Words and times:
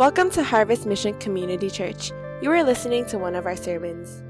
Welcome 0.00 0.30
to 0.30 0.42
Harvest 0.42 0.86
Mission 0.86 1.12
Community 1.18 1.68
Church. 1.68 2.10
You 2.40 2.50
are 2.52 2.64
listening 2.64 3.04
to 3.04 3.18
one 3.18 3.34
of 3.34 3.44
our 3.44 3.54
sermons. 3.54 4.22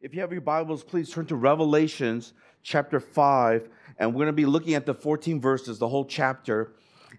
If 0.00 0.14
you 0.14 0.22
have 0.22 0.32
your 0.32 0.40
Bibles, 0.40 0.82
please 0.82 1.10
turn 1.10 1.26
to 1.26 1.36
Revelations 1.36 2.32
chapter 2.62 2.98
5, 2.98 3.68
and 3.98 4.14
we're 4.14 4.20
going 4.20 4.28
to 4.28 4.32
be 4.32 4.46
looking 4.46 4.72
at 4.72 4.86
the 4.86 4.94
14 4.94 5.42
verses, 5.42 5.78
the 5.78 5.88
whole 5.88 6.06
chapter. 6.06 6.72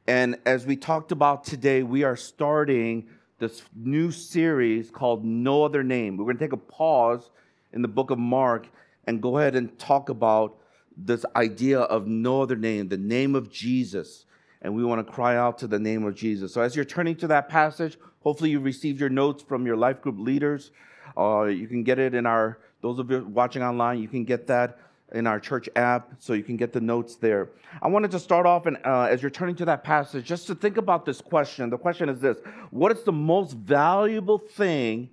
And 0.08 0.40
as 0.48 0.66
we 0.66 0.78
talked 0.78 1.12
about 1.12 1.44
today, 1.44 1.84
we 1.84 2.02
are 2.02 2.16
starting 2.16 3.08
this 3.38 3.62
new 3.76 4.10
series 4.10 4.90
called 4.90 5.24
No 5.24 5.64
Other 5.64 5.84
Name. 5.84 6.18
We're 6.18 6.26
going 6.26 6.38
to 6.38 6.44
take 6.44 6.54
a 6.54 6.58
pause 6.58 7.30
in 7.72 7.84
the 7.84 7.88
book 7.88 8.10
of 8.10 8.18
Mark 8.18 8.68
and 9.08 9.22
go 9.22 9.38
ahead 9.38 9.56
and 9.56 9.78
talk 9.80 10.10
about 10.10 10.58
this 10.98 11.26
idea 11.36 11.80
of 11.80 12.08
no 12.08 12.42
other 12.42 12.56
name, 12.56 12.90
the 12.90 12.98
name 12.98 13.36
of 13.36 13.52
Jesus. 13.52 14.26
And 14.62 14.76
we 14.76 14.84
want 14.84 15.06
to 15.06 15.12
cry 15.12 15.38
out 15.38 15.58
to 15.60 15.68
the 15.68 15.80
name 15.80 16.06
of 16.06 16.16
Jesus. 16.16 16.54
So 16.54 16.62
as 16.62 16.76
you're 16.76 16.86
turning 16.86 17.16
to 17.18 17.28
that 17.28 17.50
passage, 17.50 17.98
hopefully 18.20 18.52
you 18.52 18.60
received 18.60 19.00
your 19.00 19.10
notes 19.10 19.44
from 19.44 19.66
your 19.66 19.78
life 19.78 20.02
group 20.02 20.20
leaders. 20.20 20.72
Uh, 21.18 21.46
you 21.46 21.68
can 21.68 21.84
get 21.84 21.98
it 22.00 22.14
in 22.14 22.26
our, 22.26 22.60
those 22.82 23.00
of 23.00 23.10
you 23.10 23.24
watching 23.26 23.64
online, 23.64 24.00
you 24.00 24.08
can 24.08 24.24
get 24.24 24.48
that 24.48 24.78
in 25.14 25.28
our 25.28 25.40
church 25.40 25.68
app, 25.76 26.14
so 26.20 26.34
you 26.34 26.44
can 26.44 26.56
get 26.56 26.72
the 26.72 26.80
notes 26.80 27.16
there. 27.16 27.50
I 27.82 27.90
wanted 27.90 28.12
to 28.12 28.20
start 28.20 28.46
off, 28.46 28.66
and 28.66 28.78
uh, 28.86 29.04
as 29.04 29.22
you're 29.22 29.32
turning 29.32 29.56
to 29.58 29.66
that 29.66 29.84
passage, 29.84 30.26
just 30.26 30.48
to 30.48 30.56
think 30.56 30.78
about 30.78 31.06
this 31.06 31.20
question. 31.20 31.70
The 31.70 31.78
question 31.78 32.08
is 32.08 32.22
this 32.22 32.38
What 32.70 32.92
is 32.92 33.04
the 33.04 33.12
most 33.12 33.54
valuable 33.54 34.38
thing 34.38 35.10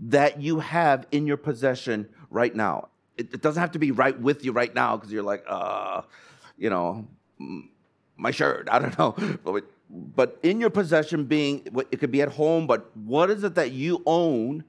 that 0.00 0.40
you 0.40 0.60
have 0.60 1.06
in 1.12 1.26
your 1.26 1.36
possession 1.36 2.08
right 2.30 2.54
now? 2.54 2.88
It, 3.22 3.34
it 3.34 3.42
doesn't 3.42 3.60
have 3.60 3.72
to 3.72 3.78
be 3.78 3.90
right 3.90 4.18
with 4.18 4.44
you 4.44 4.52
right 4.52 4.74
now 4.74 4.96
because 4.96 5.12
you're 5.12 5.22
like, 5.22 5.44
uh, 5.48 6.02
you 6.58 6.70
know, 6.70 7.06
my 8.16 8.30
shirt. 8.30 8.68
I 8.70 8.78
don't 8.78 8.98
know. 8.98 9.14
But, 9.44 9.64
but 9.90 10.38
in 10.42 10.58
your 10.58 10.70
possession, 10.70 11.26
being 11.26 11.66
it 11.90 12.00
could 12.00 12.10
be 12.10 12.22
at 12.22 12.30
home, 12.30 12.66
but 12.66 12.96
what 12.96 13.28
is 13.30 13.44
it 13.44 13.54
that 13.56 13.72
you 13.72 14.02
own 14.06 14.64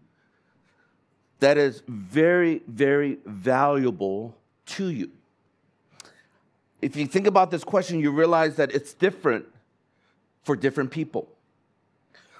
that 1.40 1.58
is 1.58 1.82
very, 1.88 2.62
very 2.68 3.20
valuable 3.26 4.36
to 4.66 4.88
you? 4.88 5.12
If 6.82 6.98
you 6.98 7.06
think 7.08 7.26
about 7.26 7.52
this 7.52 7.64
question, 7.64 8.02
you 8.02 8.12
realize 8.12 8.58
that 8.58 8.74
it's 8.74 8.94
different 8.94 9.46
for 10.44 10.58
different 10.58 10.92
people. 10.92 11.30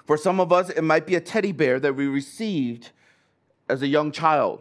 For 0.04 0.18
some 0.18 0.38
of 0.38 0.52
us, 0.52 0.68
it 0.68 0.84
might 0.84 1.06
be 1.06 1.14
a 1.14 1.20
teddy 1.20 1.52
bear 1.52 1.80
that 1.80 1.96
we 1.96 2.06
received 2.06 2.90
as 3.66 3.80
a 3.80 3.86
young 3.86 4.12
child. 4.12 4.60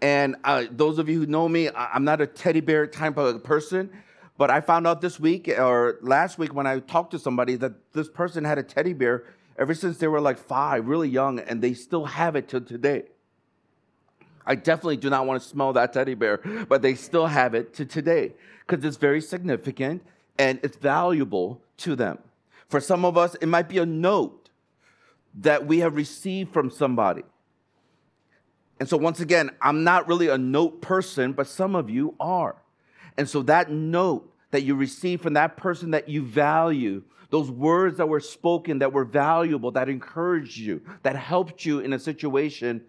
And 0.00 0.36
uh, 0.44 0.64
those 0.70 0.98
of 0.98 1.08
you 1.08 1.20
who 1.20 1.26
know 1.26 1.48
me, 1.48 1.70
I'm 1.74 2.04
not 2.04 2.20
a 2.20 2.26
teddy 2.26 2.60
bear 2.60 2.86
type 2.86 3.16
of 3.16 3.42
person, 3.42 3.90
but 4.36 4.50
I 4.50 4.60
found 4.60 4.86
out 4.86 5.00
this 5.00 5.18
week 5.18 5.48
or 5.48 5.98
last 6.00 6.38
week 6.38 6.54
when 6.54 6.66
I 6.66 6.78
talked 6.78 7.10
to 7.12 7.18
somebody 7.18 7.56
that 7.56 7.92
this 7.92 8.08
person 8.08 8.44
had 8.44 8.58
a 8.58 8.62
teddy 8.62 8.92
bear 8.92 9.24
ever 9.58 9.74
since 9.74 9.98
they 9.98 10.06
were 10.06 10.20
like 10.20 10.38
five, 10.38 10.86
really 10.86 11.08
young, 11.08 11.40
and 11.40 11.60
they 11.60 11.74
still 11.74 12.04
have 12.04 12.36
it 12.36 12.48
till 12.48 12.60
today. 12.60 13.04
I 14.46 14.54
definitely 14.54 14.96
do 14.96 15.10
not 15.10 15.26
want 15.26 15.42
to 15.42 15.48
smell 15.48 15.72
that 15.74 15.92
teddy 15.92 16.14
bear, 16.14 16.38
but 16.68 16.80
they 16.80 16.94
still 16.94 17.26
have 17.26 17.54
it 17.54 17.74
to 17.74 17.84
today 17.84 18.32
because 18.66 18.84
it's 18.84 18.96
very 18.96 19.20
significant 19.20 20.02
and 20.38 20.60
it's 20.62 20.76
valuable 20.76 21.60
to 21.78 21.96
them. 21.96 22.18
For 22.68 22.80
some 22.80 23.04
of 23.04 23.18
us, 23.18 23.34
it 23.40 23.46
might 23.46 23.68
be 23.68 23.78
a 23.78 23.86
note 23.86 24.48
that 25.34 25.66
we 25.66 25.80
have 25.80 25.96
received 25.96 26.52
from 26.52 26.70
somebody. 26.70 27.24
And 28.80 28.88
so, 28.88 28.96
once 28.96 29.20
again, 29.20 29.50
I'm 29.60 29.84
not 29.84 30.06
really 30.08 30.28
a 30.28 30.38
note 30.38 30.80
person, 30.80 31.32
but 31.32 31.46
some 31.46 31.74
of 31.74 31.90
you 31.90 32.14
are. 32.20 32.56
And 33.16 33.28
so, 33.28 33.42
that 33.42 33.70
note 33.70 34.32
that 34.50 34.62
you 34.62 34.74
receive 34.74 35.20
from 35.20 35.34
that 35.34 35.56
person 35.56 35.90
that 35.90 36.08
you 36.08 36.22
value, 36.22 37.02
those 37.30 37.50
words 37.50 37.98
that 37.98 38.08
were 38.08 38.20
spoken 38.20 38.78
that 38.78 38.92
were 38.92 39.04
valuable, 39.04 39.70
that 39.72 39.88
encouraged 39.88 40.56
you, 40.56 40.80
that 41.02 41.16
helped 41.16 41.64
you 41.64 41.80
in 41.80 41.92
a 41.92 41.98
situation, 41.98 42.82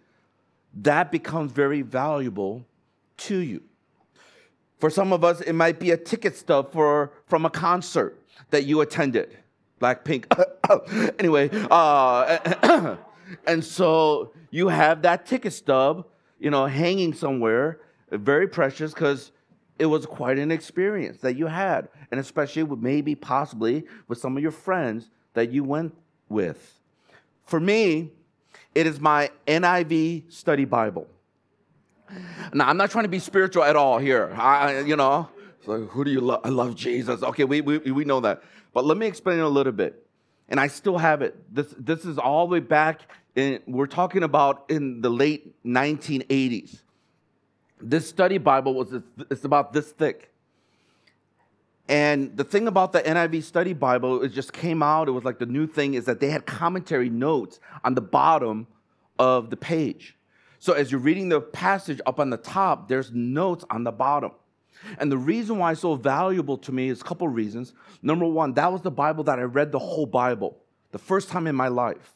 that 0.75 1.12
becomes 1.12 1.52
very 1.52 1.81
valuable 1.81 2.66
to 3.18 3.38
you. 3.38 3.62
For 4.78 4.90
some 4.90 5.12
of 5.12 5.24
us, 5.24 5.41
it 5.41 5.53
might 5.53 5.80
be 5.80 5.91
a 5.91 5.97
ticket 5.97 6.38
stub 6.38 6.72
for, 6.72 7.12
from 7.25 7.46
a 7.46 7.50
concert 7.50 8.18
that 8.52 8.66
you 8.66 8.80
attended. 8.81 9.38
Blackpink. 9.81 10.25
anyway, 11.19 11.50
uh, 11.69 12.96
and 13.45 13.63
so 13.63 14.34
you 14.51 14.67
have 14.67 15.01
that 15.03 15.25
ticket 15.25 15.53
stub, 15.53 16.06
you 16.40 16.50
know, 16.50 16.66
hanging 16.66 17.13
somewhere, 17.13 17.79
very 18.12 18.47
precious 18.47 18.94
because 18.94 19.31
it 19.78 19.85
was 19.85 20.06
quite 20.06 20.38
an 20.38 20.51
experience 20.51 21.22
that 21.22 21.35
you 21.35 21.47
had, 21.47 21.88
and 22.12 22.19
especially 22.19 22.63
with 22.63 22.79
maybe 22.79 23.16
possibly 23.16 23.85
with 24.07 24.17
some 24.17 24.35
of 24.35 24.44
your 24.44 24.51
friends 24.51 25.09
that 25.34 25.51
you 25.51 25.63
went 25.63 25.95
with. 26.28 26.79
For 27.45 27.59
me, 27.59 28.12
it 28.75 28.85
is 28.85 29.00
my 29.00 29.31
NIV 29.47 30.31
study 30.31 30.66
Bible. 30.66 31.07
Now, 32.53 32.67
I'm 32.67 32.78
not 32.78 32.91
trying 32.91 33.06
to 33.06 33.09
be 33.09 33.19
spiritual 33.19 33.63
at 33.63 33.75
all 33.75 34.00
here. 34.00 34.34
I, 34.35 34.81
you 34.81 34.96
know, 34.96 35.29
so 35.66 35.85
who 35.85 36.03
do 36.03 36.11
you 36.11 36.22
love? 36.22 36.41
I 36.44 36.50
love 36.50 36.75
Jesus. 36.75 37.22
Okay, 37.22 37.44
we, 37.44 37.61
we, 37.61 37.78
we 37.78 38.06
know 38.06 38.19
that. 38.22 38.41
But 38.73 38.85
let 38.85 38.97
me 38.97 39.06
explain 39.06 39.40
a 39.40 39.47
little 39.47 39.73
bit. 39.73 40.06
And 40.50 40.60
I 40.60 40.68
still 40.68 40.98
have 40.98 41.22
it. 41.22 41.36
This, 41.54 41.74
this 41.78 42.06
is 42.06 42.18
all 42.18 42.48
the 42.48 42.54
way 42.54 42.60
back 42.60 43.02
in, 43.36 43.62
we're 43.68 43.88
talking 43.88 44.24
about 44.24 44.66
in 44.70 45.02
the 45.02 45.10
late 45.10 45.64
1980s. 45.64 46.82
This 47.82 48.10
study 48.10 48.38
Bible 48.38 48.74
was 48.74 48.94
it's 49.30 49.46
about 49.46 49.72
this 49.72 49.92
thick. 49.92 50.34
And 51.88 52.36
the 52.38 52.44
thing 52.44 52.68
about 52.68 52.92
the 52.92 53.02
NIV 53.02 53.44
study 53.44 53.74
Bible, 53.74 54.22
it 54.22 54.30
just 54.30 54.54
came 54.54 54.84
out, 54.84 55.08
it 55.08 55.12
was 55.12 55.24
like 55.24 55.40
the 55.40 55.48
new 55.48 55.66
thing, 55.66 55.96
is 55.96 56.06
that 56.06 56.20
they 56.20 56.30
had 56.30 56.46
commentary 56.46 57.09
notes 57.09 57.59
on 57.84 57.96
the 57.96 58.02
bottom 58.02 58.68
of 59.18 59.50
the 59.50 59.58
page. 59.58 60.16
So 60.59 60.74
as 60.74 60.92
you're 60.92 61.00
reading 61.00 61.30
the 61.30 61.42
passage 61.42 62.02
up 62.06 62.20
on 62.20 62.30
the 62.30 62.38
top, 62.38 62.90
there's 62.90 63.12
notes 63.12 63.66
on 63.70 63.86
the 63.86 63.92
bottom. 63.92 64.32
And 64.97 65.12
the 65.12 65.17
reason 65.17 65.57
why 65.57 65.73
it's 65.73 65.81
so 65.81 65.95
valuable 65.95 66.57
to 66.59 66.72
me 66.72 66.90
is 66.90 67.01
a 67.01 67.03
couple 67.03 67.28
reasons. 67.28 67.73
Number 68.01 68.25
one, 68.25 68.53
that 68.53 68.72
was 68.72 68.81
the 68.81 68.91
Bible 68.91 69.23
that 69.25 69.40
I 69.40 69.44
read 69.44 69.72
the 69.72 69.79
whole 69.79 70.06
Bible, 70.06 70.57
the 70.91 71.00
first 71.00 71.29
time 71.29 71.47
in 71.47 71.56
my 71.56 71.67
life. 71.67 72.12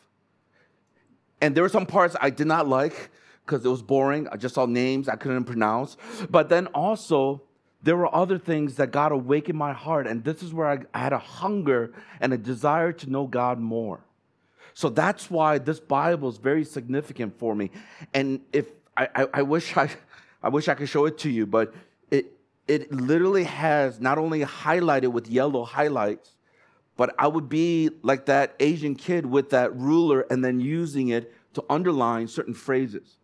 And 1.42 1.56
there 1.56 1.64
were 1.64 1.70
some 1.70 1.86
parts 1.86 2.16
I 2.22 2.30
did 2.30 2.48
not 2.48 2.68
like 2.68 3.10
because 3.46 3.66
it 3.66 3.70
was 3.70 3.82
boring. 3.82 4.28
I 4.30 4.38
just 4.38 4.56
saw 4.56 4.66
names 4.66 5.10
I 5.10 5.16
couldn't 5.16 5.44
pronounce. 5.44 5.98
But 6.30 6.50
then 6.50 6.68
also, 6.68 7.42
there 7.82 7.98
were 7.98 8.14
other 8.16 8.38
things 8.38 8.76
that 8.76 8.92
God 8.92 9.12
awakened 9.12 9.58
my 9.58 9.74
heart. 9.74 10.08
And 10.08 10.24
this 10.24 10.42
is 10.42 10.54
where 10.54 10.68
I, 10.68 10.80
I 10.94 11.00
had 11.00 11.14
a 11.14 11.20
hunger 11.20 11.94
and 12.22 12.34
a 12.34 12.38
desire 12.38 12.94
to 12.94 13.10
know 13.10 13.28
God 13.28 13.60
more. 13.60 14.00
So 14.74 14.90
that's 14.90 15.30
why 15.30 15.58
this 15.58 15.80
Bible 15.80 16.30
is 16.30 16.38
very 16.38 16.64
significant 16.64 17.38
for 17.38 17.54
me. 17.54 17.70
And 18.14 18.40
if 18.52 18.68
I, 18.96 19.10
I, 19.14 19.28
I 19.34 19.42
wish 19.42 19.76
I, 19.78 19.90
I 20.42 20.50
wish 20.50 20.68
I 20.68 20.74
could 20.74 20.90
show 20.90 21.06
it 21.06 21.18
to 21.20 21.30
you, 21.30 21.46
but 21.46 21.74
it, 22.68 22.84
it 22.84 22.92
literally 22.92 23.44
has 23.44 24.00
not 24.00 24.18
only 24.18 24.42
highlighted 24.42 25.12
with 25.12 25.28
yellow 25.28 25.64
highlights, 25.64 26.36
but 26.96 27.14
I 27.18 27.28
would 27.28 27.50
be 27.50 27.90
like 28.04 28.26
that 28.28 28.56
Asian 28.60 28.96
kid 28.96 29.26
with 29.26 29.50
that 29.50 29.76
ruler 29.76 30.22
and 30.30 30.44
then 30.44 30.60
using 30.60 31.10
it 31.10 31.34
to 31.56 31.64
underline 31.70 32.28
certain 32.28 32.54
phrases. 32.54 33.18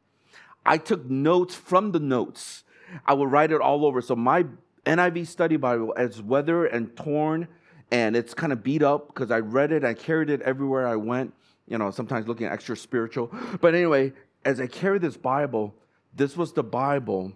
I 0.66 0.77
took 0.77 1.09
notes 1.09 1.55
from 1.55 1.91
the 1.91 2.00
notes. 2.00 2.63
I 3.05 3.13
would 3.13 3.31
write 3.31 3.51
it 3.51 3.61
all 3.61 3.85
over. 3.85 4.01
So 4.01 4.16
my 4.16 4.45
NIV 4.85 5.27
study 5.27 5.57
Bible 5.57 5.94
is 5.94 6.21
weathered 6.21 6.71
and 6.71 6.95
torn 6.95 7.47
and 7.91 8.16
it's 8.16 8.33
kind 8.33 8.53
of 8.53 8.63
beat 8.63 8.83
up 8.83 9.07
because 9.07 9.31
I 9.31 9.39
read 9.39 9.71
it, 9.71 9.83
I 9.83 9.94
carried 9.94 10.29
it 10.29 10.41
everywhere 10.41 10.88
I 10.88 10.95
went, 10.95 11.33
you 11.67 11.77
know, 11.77 11.91
sometimes 11.91 12.27
looking 12.27 12.47
extra 12.47 12.75
spiritual. 12.77 13.31
But 13.61 13.73
anyway, 13.73 14.13
as 14.45 14.59
I 14.59 14.67
carried 14.67 15.01
this 15.01 15.17
Bible, 15.17 15.73
this 16.16 16.38
was 16.38 16.53
the 16.53 16.63
Bible 16.63 17.33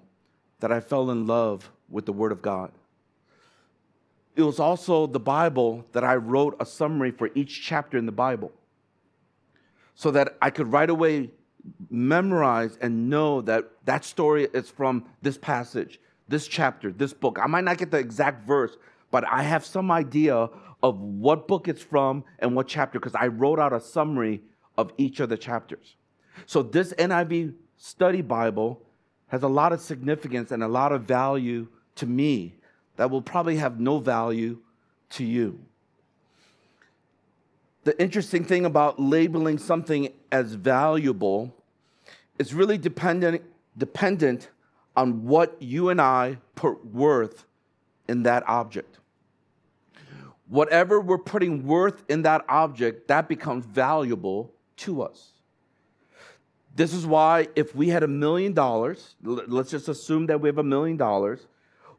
that 0.60 0.72
I 0.72 0.80
fell 0.80 1.10
in 1.12 1.26
love 1.26 1.72
with 1.90 2.06
the 2.06 2.14
Word 2.14 2.32
of 2.32 2.42
God. 2.42 2.72
It 4.36 4.42
was 4.42 4.60
also 4.60 5.06
the 5.06 5.20
Bible 5.20 5.86
that 5.92 6.04
I 6.04 6.16
wrote 6.16 6.56
a 6.60 6.66
summary 6.66 7.12
for 7.12 7.30
each 7.36 7.62
chapter 7.62 7.98
in 7.98 8.06
the 8.06 8.12
Bible 8.12 8.52
so 9.96 10.10
that 10.12 10.38
I 10.42 10.50
could 10.50 10.72
right 10.72 10.90
away 10.90 11.30
memorize 11.90 12.78
and 12.82 13.10
know 13.10 13.42
that 13.42 13.72
that 13.86 14.04
story 14.04 14.48
is 14.54 14.70
from 14.70 15.06
this 15.22 15.38
passage, 15.38 16.00
this 16.28 16.48
chapter, 16.48 16.92
this 16.92 17.14
book. 17.14 17.38
I 17.42 17.48
might 17.48 17.64
not 17.64 17.78
get 17.78 17.92
the 17.92 17.98
exact 17.98 18.46
verse, 18.46 18.76
but 19.12 19.24
I 19.32 19.44
have 19.44 19.64
some 19.64 19.92
idea 19.92 20.50
of 20.82 21.00
what 21.00 21.48
book 21.48 21.68
it's 21.68 21.82
from 21.82 22.24
and 22.40 22.56
what 22.56 22.68
chapter 22.68 23.00
because 23.00 23.16
I 23.16 23.28
wrote 23.28 23.60
out 23.60 23.72
a 23.72 23.80
summary 23.80 24.42
of 24.78 24.92
each 24.98 25.20
of 25.20 25.30
the 25.30 25.38
chapters. 25.38 25.96
So 26.46 26.64
this 26.64 26.94
NIV 26.94 27.54
study 27.78 28.22
Bible 28.22 28.82
has 29.34 29.42
a 29.42 29.48
lot 29.48 29.74
of 29.74 29.82
significance 29.82 30.52
and 30.52 30.62
a 30.62 30.68
lot 30.68 30.92
of 30.92 31.02
value 31.06 31.68
to 31.96 32.06
me 32.06 32.54
that 32.98 33.10
will 33.10 33.20
probably 33.20 33.56
have 33.56 33.80
no 33.80 33.98
value 33.98 34.60
to 35.10 35.24
you. 35.24 35.60
The 37.84 38.00
interesting 38.00 38.44
thing 38.46 38.64
about 38.64 39.00
labeling 39.00 39.58
something 39.58 40.10
as 40.32 40.54
valuable 40.54 41.52
is 42.38 42.54
really 42.54 42.78
dependent, 42.78 43.42
dependent 43.76 44.50
on 44.96 45.26
what 45.26 45.60
you 45.60 45.90
and 45.90 46.00
I 46.00 46.38
put 46.54 46.86
worth 46.86 47.46
in 48.08 48.22
that 48.24 48.44
object. 48.48 49.00
Whatever 50.48 51.02
we're 51.02 51.18
putting 51.18 51.66
worth 51.66 52.04
in 52.08 52.22
that 52.22 52.46
object, 52.48 53.08
that 53.08 53.28
becomes 53.28 53.66
valuable 53.66 54.54
to 54.78 55.02
us. 55.02 55.33
This 56.76 56.94
is 56.94 57.06
why, 57.06 57.48
if 57.56 57.76
we 57.76 57.90
had 57.90 58.04
a 58.04 58.08
million 58.08 58.54
dollars, 58.54 59.16
let's 59.22 59.70
just 59.70 59.88
assume 59.88 60.26
that 60.28 60.42
we 60.42 60.50
have 60.50 60.58
a 60.58 60.64
million 60.64 60.98
dollars, 60.98 61.48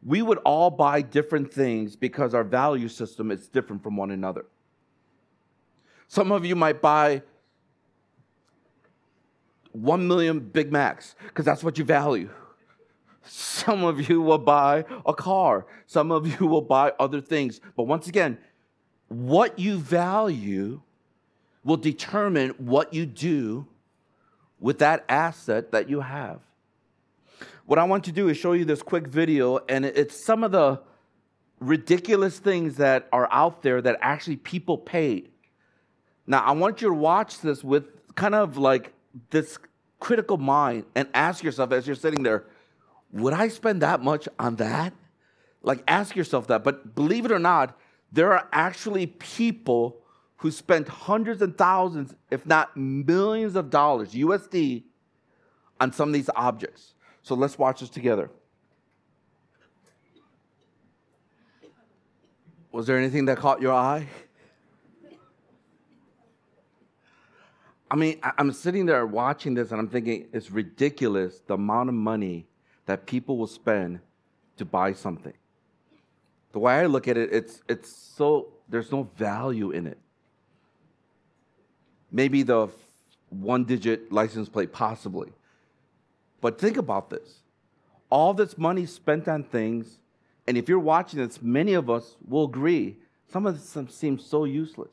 we 0.04 0.20
would 0.20 0.38
all 0.38 0.70
buy 0.70 1.00
different 1.00 1.52
things 1.52 1.96
because 1.96 2.34
our 2.34 2.44
value 2.44 2.88
system 2.88 3.30
is 3.30 3.48
different 3.48 3.82
from 3.82 3.96
one 3.96 4.10
another. 4.10 4.46
Some 6.08 6.32
of 6.32 6.44
you 6.44 6.56
might 6.56 6.82
buy 6.82 7.22
1 9.72 10.06
million 10.06 10.40
Big 10.40 10.70
Macs 10.70 11.14
because 11.26 11.44
that's 11.44 11.64
what 11.64 11.78
you 11.78 11.84
value. 11.84 12.28
Some 13.22 13.84
of 13.84 14.08
you 14.08 14.20
will 14.20 14.38
buy 14.38 14.84
a 15.06 15.14
car. 15.14 15.66
Some 15.86 16.12
of 16.12 16.26
you 16.28 16.46
will 16.46 16.62
buy 16.62 16.92
other 17.00 17.20
things. 17.20 17.60
But 17.76 17.84
once 17.84 18.06
again, 18.06 18.38
what 19.08 19.58
you 19.58 19.78
value 19.78 20.82
will 21.64 21.78
determine 21.78 22.50
what 22.50 22.92
you 22.92 23.06
do 23.06 23.66
with 24.58 24.78
that 24.78 25.04
asset 25.08 25.72
that 25.72 25.88
you 25.88 26.00
have. 26.00 26.40
What 27.66 27.78
I 27.78 27.84
want 27.84 28.04
to 28.04 28.12
do 28.12 28.28
is 28.28 28.36
show 28.36 28.52
you 28.52 28.64
this 28.64 28.82
quick 28.82 29.06
video, 29.06 29.58
and 29.68 29.84
it's 29.84 30.24
some 30.24 30.44
of 30.44 30.52
the 30.52 30.80
ridiculous 31.60 32.38
things 32.38 32.76
that 32.76 33.08
are 33.12 33.28
out 33.32 33.62
there 33.62 33.80
that 33.80 33.98
actually 34.00 34.36
people 34.36 34.76
paid. 34.76 35.30
Now, 36.26 36.40
I 36.40 36.52
want 36.52 36.82
you 36.82 36.88
to 36.88 36.94
watch 36.94 37.40
this 37.40 37.64
with 37.64 37.84
kind 38.14 38.34
of 38.34 38.56
like 38.56 38.92
this 39.30 39.58
critical 40.00 40.36
mind 40.36 40.84
and 40.94 41.08
ask 41.14 41.42
yourself 41.42 41.72
as 41.72 41.86
you're 41.86 41.96
sitting 41.96 42.22
there, 42.22 42.44
would 43.12 43.32
I 43.32 43.48
spend 43.48 43.82
that 43.82 44.02
much 44.02 44.28
on 44.38 44.56
that? 44.56 44.92
Like, 45.62 45.82
ask 45.88 46.14
yourself 46.16 46.48
that. 46.48 46.64
But 46.64 46.94
believe 46.94 47.24
it 47.24 47.32
or 47.32 47.38
not, 47.38 47.78
there 48.12 48.32
are 48.32 48.48
actually 48.52 49.06
people 49.06 50.03
who 50.44 50.50
spent 50.50 50.86
hundreds 50.86 51.40
and 51.40 51.56
thousands, 51.56 52.14
if 52.30 52.44
not 52.44 52.76
millions 52.76 53.56
of 53.56 53.70
dollars, 53.70 54.12
USD, 54.12 54.82
on 55.80 55.90
some 55.90 56.10
of 56.10 56.12
these 56.12 56.28
objects. 56.36 56.92
So 57.22 57.34
let's 57.34 57.58
watch 57.58 57.80
this 57.80 57.88
together. 57.88 58.28
Was 62.72 62.86
there 62.86 62.98
anything 62.98 63.24
that 63.24 63.38
caught 63.38 63.62
your 63.62 63.72
eye? 63.72 64.06
I 67.90 67.96
mean, 67.96 68.20
I'm 68.22 68.52
sitting 68.52 68.84
there 68.84 69.06
watching 69.06 69.54
this 69.54 69.70
and 69.70 69.80
I'm 69.80 69.88
thinking 69.88 70.26
it's 70.34 70.50
ridiculous 70.50 71.40
the 71.46 71.54
amount 71.54 71.88
of 71.88 71.94
money 71.94 72.46
that 72.84 73.06
people 73.06 73.38
will 73.38 73.46
spend 73.46 73.98
to 74.58 74.66
buy 74.66 74.92
something. 74.92 75.32
The 76.52 76.58
way 76.58 76.74
I 76.74 76.84
look 76.84 77.08
at 77.08 77.16
it, 77.16 77.32
it's, 77.32 77.62
it's 77.66 77.90
so, 77.90 78.52
there's 78.68 78.92
no 78.92 79.04
value 79.16 79.70
in 79.70 79.86
it. 79.86 79.96
Maybe 82.14 82.44
the 82.44 82.68
one 83.28 83.64
digit 83.64 84.12
license 84.12 84.48
plate, 84.48 84.72
possibly. 84.72 85.32
But 86.40 86.60
think 86.60 86.76
about 86.76 87.10
this 87.10 87.40
all 88.08 88.32
this 88.32 88.56
money 88.56 88.86
spent 88.86 89.26
on 89.26 89.42
things, 89.42 89.98
and 90.46 90.56
if 90.56 90.68
you're 90.68 90.78
watching 90.78 91.18
this, 91.18 91.42
many 91.42 91.74
of 91.74 91.90
us 91.90 92.14
will 92.28 92.44
agree, 92.44 92.96
some 93.26 93.44
of 93.44 93.54
this 93.54 93.92
seems 93.92 94.24
so 94.24 94.44
useless. 94.44 94.92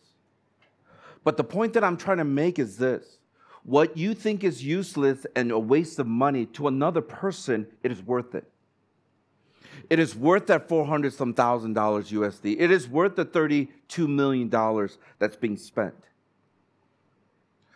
But 1.24 1.38
the 1.38 1.44
point 1.44 1.74
that 1.74 1.84
I'm 1.84 1.98
trying 1.98 2.18
to 2.18 2.24
make 2.24 2.58
is 2.58 2.78
this 2.78 3.20
what 3.64 3.96
you 3.96 4.16
think 4.16 4.44
is 4.44 4.64
useless 4.64 5.28
and 5.36 5.52
a 5.52 5.60
waste 5.60 6.00
of 6.00 6.08
money 6.08 6.48
to 6.48 6.68
another 6.68 7.02
person, 7.02 7.68
it 7.84 7.92
is 7.92 8.02
worth 8.02 8.34
it. 8.34 8.50
It 9.92 10.00
is 10.00 10.16
worth 10.16 10.48
that 10.48 10.68
400 10.68 11.14
some 11.14 11.36
thousand 11.36 11.74
dollars 11.74 12.10
USD. 12.10 12.56
It 12.58 12.72
is 12.72 12.90
worth 12.90 13.16
the 13.16 13.26
32 13.26 14.08
million 14.08 14.50
dollars 14.50 14.98
that's 15.20 15.36
being 15.36 15.58
spent. 15.58 16.08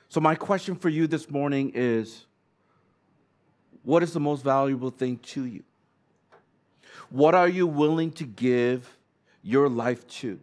So 0.09 0.19
my 0.19 0.35
question 0.35 0.75
for 0.75 0.89
you 0.89 1.07
this 1.07 1.29
morning 1.29 1.71
is 1.75 2.25
what 3.83 4.01
is 4.03 4.13
the 4.13 4.19
most 4.19 4.43
valuable 4.43 4.89
thing 4.89 5.17
to 5.17 5.45
you? 5.45 5.63
What 7.09 7.35
are 7.35 7.47
you 7.47 7.67
willing 7.67 8.11
to 8.13 8.23
give 8.23 8.97
your 9.43 9.69
life 9.69 10.07
to? 10.07 10.39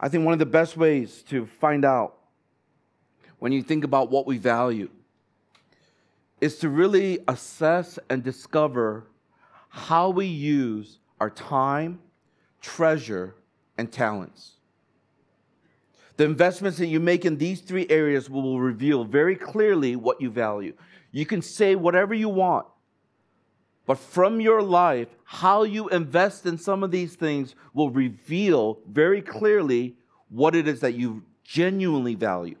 I 0.00 0.08
think 0.08 0.24
one 0.24 0.32
of 0.32 0.38
the 0.38 0.46
best 0.46 0.76
ways 0.76 1.22
to 1.28 1.46
find 1.46 1.84
out 1.84 2.16
when 3.38 3.52
you 3.52 3.62
think 3.62 3.84
about 3.84 4.10
what 4.10 4.26
we 4.26 4.38
value 4.38 4.88
is 6.40 6.58
to 6.58 6.68
really 6.68 7.18
assess 7.26 7.98
and 8.08 8.22
discover 8.22 9.04
how 9.68 10.10
we 10.10 10.26
use 10.26 10.98
our 11.20 11.30
time, 11.30 12.00
treasure, 12.60 13.34
and 13.76 13.90
talents. 13.90 14.57
The 16.18 16.24
investments 16.24 16.78
that 16.78 16.88
you 16.88 16.98
make 16.98 17.24
in 17.24 17.38
these 17.38 17.60
three 17.60 17.86
areas 17.88 18.28
will 18.28 18.58
reveal 18.58 19.04
very 19.04 19.36
clearly 19.36 19.94
what 19.94 20.20
you 20.20 20.30
value. 20.30 20.74
You 21.12 21.24
can 21.24 21.40
say 21.40 21.76
whatever 21.76 22.12
you 22.12 22.28
want, 22.28 22.66
but 23.86 23.98
from 23.98 24.40
your 24.40 24.60
life, 24.60 25.06
how 25.22 25.62
you 25.62 25.88
invest 25.88 26.44
in 26.44 26.58
some 26.58 26.82
of 26.82 26.90
these 26.90 27.14
things 27.14 27.54
will 27.72 27.90
reveal 27.90 28.80
very 28.90 29.22
clearly 29.22 29.94
what 30.28 30.56
it 30.56 30.66
is 30.66 30.80
that 30.80 30.94
you 30.94 31.22
genuinely 31.44 32.16
value. 32.16 32.56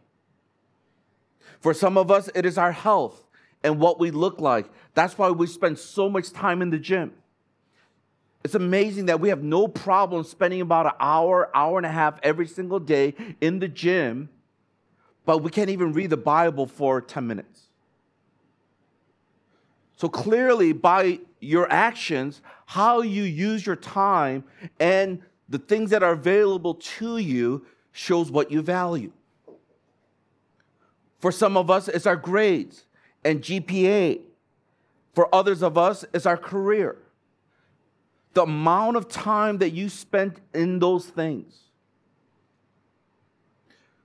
For 1.58 1.74
some 1.74 1.98
of 1.98 2.12
us, 2.12 2.30
it 2.36 2.46
is 2.46 2.58
our 2.58 2.72
health 2.72 3.26
and 3.64 3.80
what 3.80 3.98
we 3.98 4.12
look 4.12 4.40
like. 4.40 4.70
That's 4.94 5.18
why 5.18 5.30
we 5.30 5.48
spend 5.48 5.80
so 5.80 6.08
much 6.08 6.30
time 6.30 6.62
in 6.62 6.70
the 6.70 6.78
gym. 6.78 7.12
It's 8.44 8.54
amazing 8.54 9.06
that 9.06 9.20
we 9.20 9.30
have 9.30 9.42
no 9.42 9.66
problem 9.68 10.22
spending 10.24 10.60
about 10.60 10.86
an 10.86 10.92
hour, 11.00 11.50
hour 11.54 11.76
and 11.76 11.86
a 11.86 11.90
half 11.90 12.18
every 12.22 12.46
single 12.46 12.78
day 12.78 13.14
in 13.40 13.58
the 13.58 13.68
gym, 13.68 14.28
but 15.26 15.38
we 15.38 15.50
can't 15.50 15.70
even 15.70 15.92
read 15.92 16.10
the 16.10 16.16
Bible 16.16 16.66
for 16.66 17.00
10 17.00 17.26
minutes. 17.26 17.62
So 19.96 20.08
clearly, 20.08 20.72
by 20.72 21.18
your 21.40 21.70
actions, 21.70 22.40
how 22.66 23.02
you 23.02 23.24
use 23.24 23.66
your 23.66 23.76
time 23.76 24.44
and 24.78 25.20
the 25.48 25.58
things 25.58 25.90
that 25.90 26.02
are 26.02 26.12
available 26.12 26.74
to 26.74 27.18
you 27.18 27.66
shows 27.90 28.30
what 28.30 28.50
you 28.52 28.62
value. 28.62 29.12
For 31.18 31.32
some 31.32 31.56
of 31.56 31.68
us, 31.68 31.88
it's 31.88 32.06
our 32.06 32.16
grades 32.16 32.84
and 33.24 33.42
GPA. 33.42 34.20
For 35.14 35.34
others 35.34 35.62
of 35.62 35.76
us, 35.76 36.04
it's 36.14 36.26
our 36.26 36.36
career. 36.36 36.96
The 38.34 38.42
amount 38.42 38.96
of 38.96 39.08
time 39.08 39.58
that 39.58 39.70
you 39.70 39.88
spent 39.88 40.40
in 40.54 40.78
those 40.78 41.06
things 41.06 41.54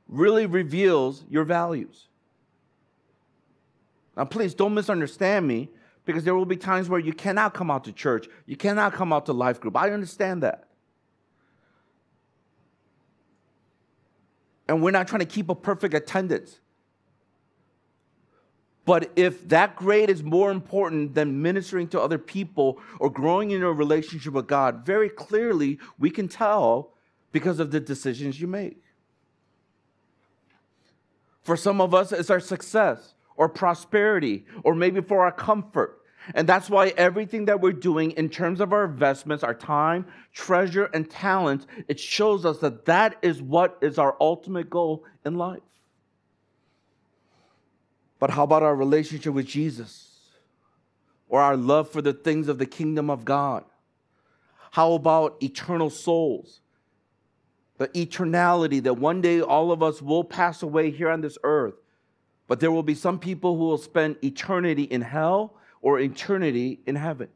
really 0.07 0.45
reveals 0.45 1.23
your 1.29 1.43
values. 1.43 2.07
Now, 4.15 4.25
please 4.25 4.53
don't 4.53 4.73
misunderstand 4.73 5.47
me 5.47 5.69
because 6.05 6.23
there 6.23 6.35
will 6.35 6.45
be 6.45 6.57
times 6.57 6.89
where 6.89 6.99
you 6.99 7.13
cannot 7.13 7.53
come 7.53 7.71
out 7.71 7.83
to 7.85 7.91
church, 7.91 8.27
you 8.45 8.55
cannot 8.55 8.93
come 8.93 9.11
out 9.11 9.25
to 9.25 9.33
life 9.33 9.59
group. 9.59 9.75
I 9.75 9.91
understand 9.91 10.43
that. 10.43 10.65
And 14.67 14.81
we're 14.81 14.91
not 14.91 15.07
trying 15.07 15.19
to 15.19 15.25
keep 15.25 15.49
a 15.49 15.55
perfect 15.55 15.93
attendance. 15.93 16.59
But 18.85 19.11
if 19.15 19.47
that 19.47 19.75
grade 19.75 20.09
is 20.09 20.23
more 20.23 20.51
important 20.51 21.15
than 21.15 21.41
ministering 21.41 21.87
to 21.89 22.01
other 22.01 22.17
people 22.17 22.79
or 22.99 23.09
growing 23.09 23.51
in 23.51 23.63
a 23.63 23.71
relationship 23.71 24.33
with 24.33 24.47
God, 24.47 24.85
very 24.85 25.09
clearly 25.09 25.79
we 25.97 26.09
can 26.09 26.27
tell 26.27 26.91
because 27.31 27.59
of 27.59 27.71
the 27.71 27.79
decisions 27.79 28.41
you 28.41 28.47
make. 28.47 28.81
For 31.43 31.55
some 31.55 31.79
of 31.79 31.93
us, 31.93 32.11
it's 32.11 32.29
our 32.29 32.39
success 32.39 33.15
or 33.35 33.49
prosperity, 33.49 34.45
or 34.63 34.75
maybe 34.75 35.01
for 35.01 35.23
our 35.23 35.31
comfort. 35.31 35.99
And 36.35 36.47
that's 36.47 36.69
why 36.69 36.89
everything 36.95 37.45
that 37.45 37.59
we're 37.59 37.73
doing 37.73 38.11
in 38.11 38.29
terms 38.29 38.61
of 38.61 38.71
our 38.71 38.85
investments, 38.85 39.43
our 39.43 39.55
time, 39.55 40.05
treasure, 40.33 40.85
and 40.93 41.09
talent, 41.09 41.65
it 41.87 41.99
shows 41.99 42.45
us 42.45 42.59
that 42.59 42.85
that 42.85 43.17
is 43.21 43.41
what 43.41 43.77
is 43.81 43.97
our 43.97 44.15
ultimate 44.21 44.69
goal 44.69 45.03
in 45.25 45.35
life. 45.35 45.61
But 48.23 48.29
how 48.29 48.43
about 48.43 48.63
our 48.63 48.73
relationship 48.73 49.33
with 49.33 49.47
Jesus? 49.47 50.17
Or 51.27 51.41
our 51.41 51.57
love 51.57 51.89
for 51.89 52.01
the 52.01 52.13
things 52.13 52.47
of 52.47 52.57
the 52.57 52.65
kingdom 52.65 53.09
of 53.09 53.25
God? 53.25 53.65
How 54.71 54.93
about 54.93 55.43
eternal 55.43 55.89
souls? 55.89 56.61
The 57.79 57.89
eternality 57.89 58.81
that 58.83 58.93
one 58.93 59.19
day 59.19 59.41
all 59.41 59.73
of 59.73 59.83
us 59.83 60.01
will 60.01 60.23
pass 60.23 60.63
away 60.63 60.89
here 60.89 61.09
on 61.09 61.19
this 61.19 61.37
earth. 61.43 61.73
But 62.47 62.61
there 62.61 62.71
will 62.71 62.81
be 62.81 62.95
some 62.95 63.19
people 63.19 63.57
who 63.57 63.65
will 63.65 63.77
spend 63.77 64.15
eternity 64.23 64.83
in 64.83 65.01
hell 65.01 65.55
or 65.81 65.99
eternity 65.99 66.79
in 66.85 66.95
heaven. 66.95 67.27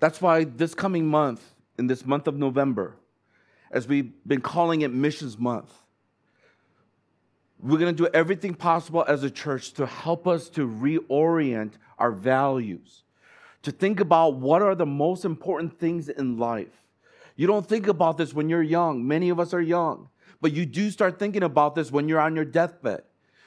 That's 0.00 0.22
why 0.22 0.44
this 0.44 0.74
coming 0.74 1.06
month, 1.06 1.44
in 1.76 1.86
this 1.86 2.06
month 2.06 2.26
of 2.26 2.38
November, 2.38 2.96
as 3.70 3.86
we've 3.86 4.10
been 4.26 4.40
calling 4.40 4.80
it 4.80 4.90
Missions 4.90 5.38
Month, 5.38 5.70
we're 7.64 7.78
going 7.78 7.96
to 7.96 8.02
do 8.04 8.10
everything 8.12 8.54
possible 8.54 9.04
as 9.08 9.22
a 9.24 9.30
church 9.30 9.72
to 9.72 9.86
help 9.86 10.28
us 10.28 10.50
to 10.50 10.68
reorient 10.68 11.72
our 11.98 12.12
values, 12.12 13.04
to 13.62 13.72
think 13.72 14.00
about 14.00 14.36
what 14.36 14.60
are 14.60 14.74
the 14.74 14.84
most 14.84 15.24
important 15.24 15.78
things 15.78 16.10
in 16.10 16.36
life. 16.38 16.84
You 17.36 17.46
don't 17.46 17.66
think 17.66 17.88
about 17.88 18.18
this 18.18 18.34
when 18.34 18.50
you're 18.50 18.62
young. 18.62 19.08
Many 19.08 19.30
of 19.30 19.40
us 19.40 19.54
are 19.54 19.62
young, 19.62 20.10
but 20.42 20.52
you 20.52 20.66
do 20.66 20.90
start 20.90 21.18
thinking 21.18 21.42
about 21.42 21.74
this 21.74 21.90
when 21.90 22.06
you're 22.06 22.20
on 22.20 22.36
your 22.36 22.44
deathbed 22.44 23.02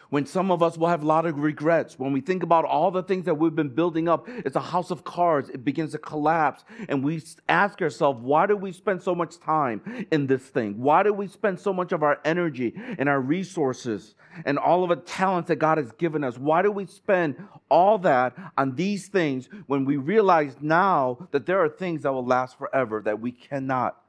when 0.10 0.26
some 0.26 0.52
of 0.52 0.64
us 0.64 0.78
will 0.78 0.88
have 0.88 1.04
a 1.04 1.06
lot 1.06 1.26
of 1.26 1.38
regrets. 1.38 2.00
When 2.00 2.14
we 2.14 2.22
think 2.22 2.44
about 2.44 2.66
all 2.66 2.92
the 2.92 3.04
things 3.04 3.26
that 3.26 3.36
we've 3.36 3.56
been 3.56 3.70
building 3.70 4.08
up, 4.08 4.28
it's 4.28 4.56
a 4.56 4.62
house 4.62 4.92
of 4.92 5.04
cards. 5.04 5.50
It 5.50 5.66
begins 5.66 5.92
to 5.92 5.98
collapse. 5.98 6.64
And 6.88 7.04
we 7.04 7.22
ask 7.50 7.82
ourselves, 7.82 8.22
why 8.22 8.46
do 8.46 8.56
we 8.56 8.72
spend 8.72 9.02
so 9.02 9.14
much 9.14 9.40
time 9.40 10.08
in 10.12 10.28
this 10.28 10.44
thing? 10.44 10.80
Why 10.80 11.04
do 11.04 11.14
we 11.14 11.28
spend 11.28 11.60
so 11.60 11.74
much 11.74 11.92
of 11.92 12.04
our 12.04 12.20
energy 12.24 12.74
and 12.98 13.10
our 13.10 13.20
resources 13.20 14.16
and 14.46 14.58
all 14.58 14.84
of 14.84 14.90
the 14.90 14.96
talents 14.98 15.48
that 15.50 15.58
God 15.58 15.78
has 15.78 15.92
given 15.94 16.24
us? 16.24 16.38
Why 16.38 16.62
do 16.62 16.72
we 16.72 16.86
spend 16.86 17.36
all 17.70 17.98
that 18.00 18.36
on 18.58 18.76
these 18.76 19.08
things 19.08 19.50
when 19.66 19.86
we 19.86 19.98
realize 19.98 20.56
now 20.62 21.28
that 21.32 21.46
there 21.46 21.64
are 21.64 21.70
things 21.70 22.04
that 22.04 22.14
will 22.14 22.26
last 22.26 22.58
forever 22.58 23.02
that 23.02 23.20
we 23.20 23.32
cannot, 23.32 24.02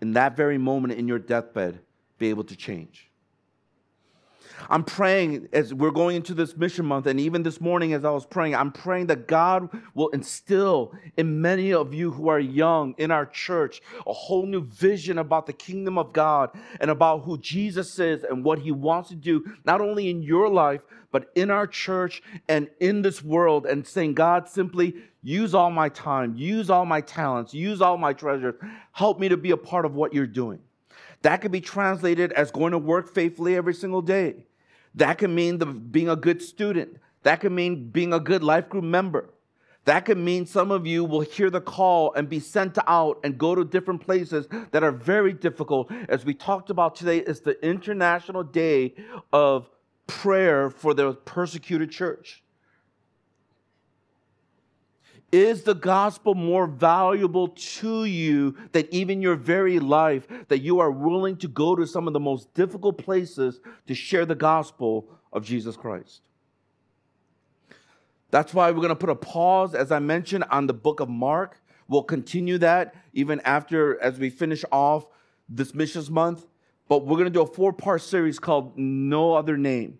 in 0.00 0.12
that 0.12 0.36
very 0.36 0.58
moment 0.58 0.98
in 0.98 1.08
your 1.08 1.18
deathbed, 1.18 1.80
be 2.18 2.28
able 2.28 2.44
to 2.44 2.56
change? 2.56 3.10
I'm 4.68 4.84
praying 4.84 5.48
as 5.52 5.74
we're 5.74 5.90
going 5.90 6.16
into 6.16 6.34
this 6.34 6.56
mission 6.56 6.86
month, 6.86 7.06
and 7.06 7.20
even 7.20 7.42
this 7.42 7.60
morning 7.60 7.92
as 7.92 8.04
I 8.04 8.10
was 8.10 8.26
praying, 8.26 8.54
I'm 8.54 8.72
praying 8.72 9.06
that 9.08 9.28
God 9.28 9.68
will 9.94 10.08
instill 10.08 10.92
in 11.16 11.40
many 11.40 11.72
of 11.72 11.92
you 11.92 12.10
who 12.10 12.28
are 12.28 12.40
young 12.40 12.94
in 12.98 13.10
our 13.10 13.26
church 13.26 13.82
a 14.06 14.12
whole 14.12 14.46
new 14.46 14.62
vision 14.62 15.18
about 15.18 15.46
the 15.46 15.52
kingdom 15.52 15.98
of 15.98 16.12
God 16.12 16.50
and 16.80 16.90
about 16.90 17.24
who 17.24 17.38
Jesus 17.38 17.98
is 17.98 18.24
and 18.24 18.44
what 18.44 18.58
he 18.58 18.72
wants 18.72 19.08
to 19.10 19.14
do, 19.14 19.44
not 19.64 19.80
only 19.80 20.10
in 20.10 20.22
your 20.22 20.48
life, 20.48 20.82
but 21.10 21.30
in 21.34 21.50
our 21.50 21.66
church 21.66 22.22
and 22.48 22.68
in 22.80 23.02
this 23.02 23.22
world, 23.22 23.66
and 23.66 23.86
saying, 23.86 24.14
God, 24.14 24.48
simply 24.48 24.96
use 25.22 25.54
all 25.54 25.70
my 25.70 25.88
time, 25.88 26.34
use 26.36 26.70
all 26.70 26.84
my 26.84 27.00
talents, 27.00 27.54
use 27.54 27.80
all 27.80 27.96
my 27.96 28.12
treasures, 28.12 28.54
help 28.92 29.20
me 29.20 29.28
to 29.28 29.36
be 29.36 29.52
a 29.52 29.56
part 29.56 29.84
of 29.84 29.94
what 29.94 30.12
you're 30.12 30.26
doing. 30.26 30.58
That 31.24 31.40
could 31.40 31.52
be 31.52 31.62
translated 31.62 32.32
as 32.32 32.50
going 32.50 32.72
to 32.72 32.78
work 32.78 33.14
faithfully 33.14 33.56
every 33.56 33.72
single 33.72 34.02
day. 34.02 34.44
That 34.94 35.16
could 35.16 35.30
mean 35.30 35.56
the, 35.56 35.64
being 35.64 36.10
a 36.10 36.16
good 36.16 36.42
student. 36.42 36.98
That 37.22 37.40
could 37.40 37.52
mean 37.52 37.88
being 37.88 38.12
a 38.12 38.20
good 38.20 38.44
life 38.44 38.68
group 38.68 38.84
member. 38.84 39.30
That 39.86 40.04
could 40.04 40.18
mean 40.18 40.44
some 40.44 40.70
of 40.70 40.86
you 40.86 41.02
will 41.02 41.22
hear 41.22 41.48
the 41.48 41.62
call 41.62 42.12
and 42.12 42.28
be 42.28 42.40
sent 42.40 42.76
out 42.86 43.20
and 43.24 43.38
go 43.38 43.54
to 43.54 43.64
different 43.64 44.02
places 44.02 44.46
that 44.70 44.82
are 44.82 44.92
very 44.92 45.32
difficult. 45.32 45.90
As 46.10 46.26
we 46.26 46.34
talked 46.34 46.68
about 46.68 46.94
today, 46.94 47.20
is 47.20 47.40
the 47.40 47.58
International 47.66 48.42
Day 48.42 48.94
of 49.32 49.70
Prayer 50.06 50.68
for 50.68 50.92
the 50.92 51.14
Persecuted 51.14 51.90
Church. 51.90 52.43
Is 55.34 55.64
the 55.64 55.74
gospel 55.74 56.36
more 56.36 56.68
valuable 56.68 57.48
to 57.48 58.04
you 58.04 58.54
than 58.70 58.86
even 58.92 59.20
your 59.20 59.34
very 59.34 59.80
life 59.80 60.28
that 60.46 60.60
you 60.60 60.78
are 60.78 60.92
willing 60.92 61.36
to 61.38 61.48
go 61.48 61.74
to 61.74 61.88
some 61.88 62.06
of 62.06 62.12
the 62.12 62.20
most 62.20 62.54
difficult 62.54 62.98
places 62.98 63.58
to 63.88 63.96
share 63.96 64.24
the 64.24 64.36
gospel 64.36 65.08
of 65.32 65.44
Jesus 65.44 65.76
Christ? 65.76 66.28
That's 68.30 68.54
why 68.54 68.70
we're 68.70 68.76
going 68.76 68.90
to 68.90 68.94
put 68.94 69.10
a 69.10 69.16
pause, 69.16 69.74
as 69.74 69.90
I 69.90 69.98
mentioned, 69.98 70.44
on 70.52 70.68
the 70.68 70.72
book 70.72 71.00
of 71.00 71.08
Mark. 71.08 71.60
We'll 71.88 72.04
continue 72.04 72.58
that 72.58 72.94
even 73.12 73.40
after, 73.40 74.00
as 74.00 74.20
we 74.20 74.30
finish 74.30 74.64
off 74.70 75.08
this 75.48 75.74
missions 75.74 76.10
month. 76.10 76.46
But 76.86 77.06
we're 77.06 77.16
going 77.16 77.24
to 77.24 77.30
do 77.30 77.42
a 77.42 77.46
four 77.46 77.72
part 77.72 78.02
series 78.02 78.38
called 78.38 78.78
No 78.78 79.34
Other 79.34 79.56
Name. 79.56 79.98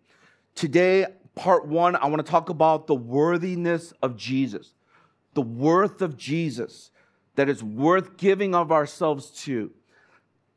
Today, 0.55 1.07
part 1.35 1.67
one, 1.67 1.97
I 1.97 2.07
want 2.07 2.25
to 2.25 2.31
talk 2.31 2.51
about 2.51 2.87
the 2.87 2.95
worthiness 2.95 3.93
of 4.01 4.17
Jesus 4.17 4.75
the 5.35 5.43
worth 5.43 6.03
of 6.03 6.17
Jesus 6.17 6.91
that 7.37 7.49
is 7.49 7.63
worth 7.63 8.17
giving 8.17 8.55
of 8.55 8.73
ourselves 8.73 9.31
to. 9.43 9.73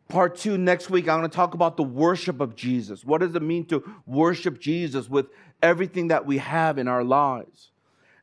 Part 0.08 0.38
two, 0.38 0.58
next 0.58 0.90
week, 0.90 1.10
I'm 1.10 1.20
going 1.20 1.30
to 1.30 1.36
talk 1.36 1.54
about 1.54 1.76
the 1.76 1.84
worship 1.84 2.40
of 2.40 2.56
Jesus. 2.56 3.04
What 3.04 3.20
does 3.20 3.36
it 3.36 3.42
mean 3.42 3.66
to 3.66 3.84
worship 4.06 4.60
Jesus 4.60 5.10
with 5.10 5.28
everything 5.62 6.08
that 6.08 6.26
we 6.26 6.38
have 6.38 6.78
in 6.78 6.88
our 6.88 7.04
lives? 7.04 7.72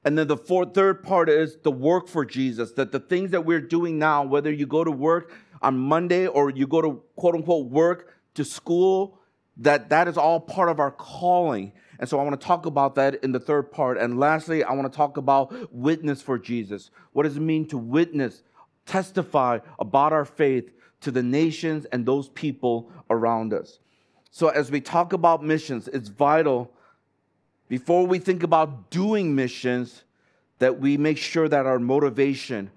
And 0.05 0.17
then 0.17 0.27
the 0.27 0.37
fourth, 0.37 0.75
third 0.75 1.03
part 1.03 1.29
is 1.29 1.57
the 1.63 1.71
work 1.71 2.09
for 2.09 2.25
Jesus, 2.25 2.73
that 2.73 2.93
the 2.93 3.01
things 3.01 3.33
that 3.33 3.45
we're 3.45 3.61
doing 3.61 3.99
now, 3.99 4.23
whether 4.23 4.53
you 4.53 4.67
go 4.67 4.85
to 4.85 4.91
work 4.91 5.33
on 5.61 5.79
Monday 5.79 6.27
or 6.27 6.51
you 6.51 6.67
go 6.67 6.81
to 6.81 7.03
quote 7.17 7.35
unquote 7.35 7.71
work 7.71 8.15
to 8.35 8.45
school, 8.45 9.19
that 9.57 9.89
that 9.91 10.09
is 10.09 10.17
all 10.17 10.41
part 10.41 10.69
of 10.69 10.79
our 10.79 10.91
calling. 10.91 11.73
And 11.99 12.09
so 12.09 12.19
I 12.19 12.23
want 12.23 12.41
to 12.41 12.47
talk 12.47 12.67
about 12.67 12.95
that 12.97 13.23
in 13.23 13.33
the 13.33 13.41
third 13.41 13.71
part. 13.71 13.99
And 13.99 14.19
lastly, 14.19 14.65
I 14.65 14.73
want 14.73 14.91
to 14.91 14.97
talk 14.97 15.17
about 15.17 15.73
witness 15.73 16.21
for 16.23 16.39
Jesus. 16.39 16.91
What 17.13 17.23
does 17.23 17.37
it 17.37 17.41
mean 17.41 17.67
to 17.69 17.79
witness, 17.79 18.43
testify 18.87 19.61
about 19.79 20.13
our 20.13 20.25
faith 20.25 20.73
to 21.03 21.11
the 21.11 21.23
nations 21.23 21.85
and 21.87 22.05
those 22.05 22.29
people 22.31 22.91
around 23.11 23.53
us? 23.53 23.79
So 24.31 24.49
as 24.49 24.71
we 24.71 24.81
talk 24.81 25.13
about 25.13 25.45
missions, 25.45 25.87
it's 25.89 26.09
vital 26.09 26.73
before 27.69 28.07
we 28.07 28.19
think 28.19 28.43
about 28.43 28.91
doing 28.91 29.35
missions 29.35 30.03
that 30.59 30.81
we 30.81 30.97
make 30.97 31.19
sure 31.19 31.49
that 31.49 31.67
our 31.67 31.79
motivation 31.79 32.71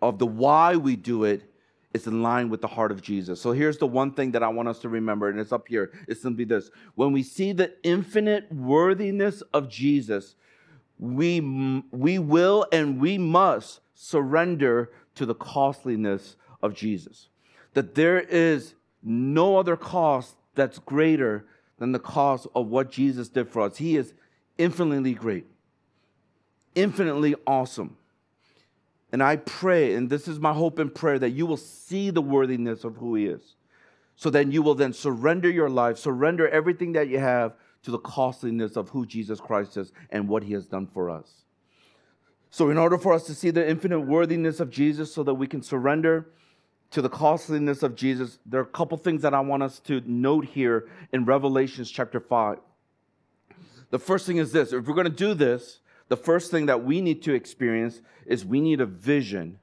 of 0.00 0.18
the 0.18 0.26
why 0.26 0.76
we 0.76 0.96
do 0.96 1.24
it 1.24 1.47
it's 1.94 2.06
in 2.06 2.22
line 2.22 2.50
with 2.50 2.60
the 2.60 2.68
heart 2.68 2.92
of 2.92 3.00
Jesus. 3.02 3.40
So 3.40 3.52
here's 3.52 3.78
the 3.78 3.86
one 3.86 4.12
thing 4.12 4.32
that 4.32 4.42
I 4.42 4.48
want 4.48 4.68
us 4.68 4.78
to 4.80 4.88
remember, 4.88 5.28
and 5.28 5.40
it's 5.40 5.52
up 5.52 5.68
here. 5.68 5.90
It's 6.06 6.20
simply 6.20 6.44
this 6.44 6.70
when 6.94 7.12
we 7.12 7.22
see 7.22 7.52
the 7.52 7.72
infinite 7.82 8.50
worthiness 8.52 9.42
of 9.52 9.68
Jesus, 9.68 10.34
we, 10.98 11.40
we 11.90 12.18
will 12.18 12.66
and 12.72 13.00
we 13.00 13.18
must 13.18 13.80
surrender 13.94 14.90
to 15.14 15.26
the 15.26 15.34
costliness 15.34 16.36
of 16.62 16.74
Jesus. 16.74 17.28
That 17.74 17.94
there 17.94 18.20
is 18.20 18.74
no 19.02 19.56
other 19.58 19.76
cost 19.76 20.36
that's 20.54 20.78
greater 20.78 21.46
than 21.78 21.92
the 21.92 21.98
cost 21.98 22.46
of 22.54 22.66
what 22.66 22.90
Jesus 22.90 23.28
did 23.28 23.48
for 23.48 23.62
us. 23.62 23.76
He 23.76 23.96
is 23.96 24.12
infinitely 24.58 25.14
great, 25.14 25.46
infinitely 26.74 27.34
awesome. 27.46 27.97
And 29.12 29.22
I 29.22 29.36
pray, 29.36 29.94
and 29.94 30.10
this 30.10 30.28
is 30.28 30.38
my 30.38 30.52
hope 30.52 30.78
and 30.78 30.94
prayer, 30.94 31.18
that 31.18 31.30
you 31.30 31.46
will 31.46 31.56
see 31.56 32.10
the 32.10 32.20
worthiness 32.20 32.84
of 32.84 32.96
who 32.96 33.14
He 33.14 33.26
is. 33.26 33.54
So 34.16 34.30
then 34.30 34.50
you 34.50 34.62
will 34.62 34.74
then 34.74 34.92
surrender 34.92 35.48
your 35.48 35.70
life, 35.70 35.96
surrender 35.96 36.48
everything 36.48 36.92
that 36.92 37.08
you 37.08 37.18
have 37.18 37.54
to 37.84 37.90
the 37.90 37.98
costliness 37.98 38.76
of 38.76 38.88
who 38.90 39.06
Jesus 39.06 39.40
Christ 39.40 39.76
is 39.76 39.92
and 40.10 40.28
what 40.28 40.42
He 40.42 40.52
has 40.54 40.66
done 40.66 40.86
for 40.86 41.08
us. 41.08 41.44
So, 42.50 42.70
in 42.70 42.78
order 42.78 42.98
for 42.98 43.12
us 43.12 43.24
to 43.26 43.34
see 43.34 43.50
the 43.50 43.68
infinite 43.68 44.00
worthiness 44.00 44.58
of 44.58 44.70
Jesus, 44.70 45.12
so 45.12 45.22
that 45.22 45.34
we 45.34 45.46
can 45.46 45.62
surrender 45.62 46.30
to 46.90 47.02
the 47.02 47.08
costliness 47.08 47.82
of 47.82 47.94
Jesus, 47.94 48.38
there 48.46 48.60
are 48.60 48.64
a 48.64 48.66
couple 48.66 48.96
things 48.96 49.22
that 49.22 49.34
I 49.34 49.40
want 49.40 49.62
us 49.62 49.78
to 49.80 50.02
note 50.06 50.46
here 50.46 50.88
in 51.12 51.24
Revelations 51.24 51.90
chapter 51.90 52.20
5. 52.20 52.58
The 53.90 53.98
first 53.98 54.26
thing 54.26 54.38
is 54.38 54.52
this 54.52 54.72
if 54.72 54.86
we're 54.86 54.94
going 54.94 55.04
to 55.04 55.10
do 55.10 55.34
this, 55.34 55.80
the 56.08 56.16
first 56.16 56.50
thing 56.50 56.66
that 56.66 56.84
we 56.84 57.00
need 57.00 57.22
to 57.22 57.34
experience 57.34 58.00
is 58.26 58.44
we 58.44 58.60
need 58.60 58.80
a 58.80 58.86
vision 58.86 59.58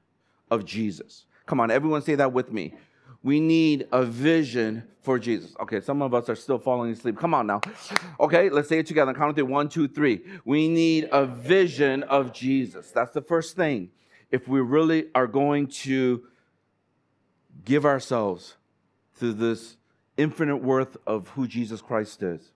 of 0.50 0.64
Jesus. 0.64 1.26
Come 1.46 1.60
on, 1.60 1.70
everyone 1.70 2.02
say 2.02 2.14
that 2.14 2.32
with 2.32 2.52
me. 2.52 2.74
We 3.22 3.40
need 3.40 3.88
a 3.92 4.04
vision 4.04 4.84
for 5.02 5.18
Jesus. 5.18 5.54
Okay, 5.60 5.80
some 5.80 6.02
of 6.02 6.14
us 6.14 6.28
are 6.28 6.36
still 6.36 6.58
falling 6.58 6.92
asleep. 6.92 7.18
Come 7.18 7.34
on 7.34 7.46
now. 7.46 7.60
Okay, 8.20 8.50
let's 8.50 8.68
say 8.68 8.78
it 8.78 8.86
together. 8.86 9.14
Count 9.14 9.38
it 9.38 9.42
one, 9.42 9.68
two, 9.68 9.88
three. 9.88 10.22
We 10.44 10.68
need 10.68 11.08
a 11.10 11.26
vision 11.26 12.04
of 12.04 12.32
Jesus. 12.32 12.90
That's 12.90 13.12
the 13.12 13.22
first 13.22 13.56
thing. 13.56 13.90
If 14.30 14.46
we 14.48 14.60
really 14.60 15.06
are 15.14 15.26
going 15.26 15.68
to 15.68 16.24
give 17.64 17.84
ourselves 17.84 18.56
to 19.18 19.32
this 19.32 19.76
infinite 20.16 20.58
worth 20.58 20.96
of 21.06 21.28
who 21.30 21.46
Jesus 21.46 21.80
Christ 21.80 22.22
is 22.22 22.52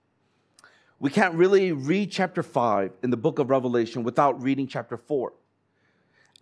we 1.01 1.09
can't 1.09 1.33
really 1.33 1.71
read 1.71 2.11
chapter 2.11 2.43
5 2.43 2.91
in 3.01 3.09
the 3.09 3.17
book 3.17 3.39
of 3.39 3.49
Revelation 3.49 4.03
without 4.03 4.41
reading 4.43 4.67
chapter 4.67 4.97
4. 4.97 5.33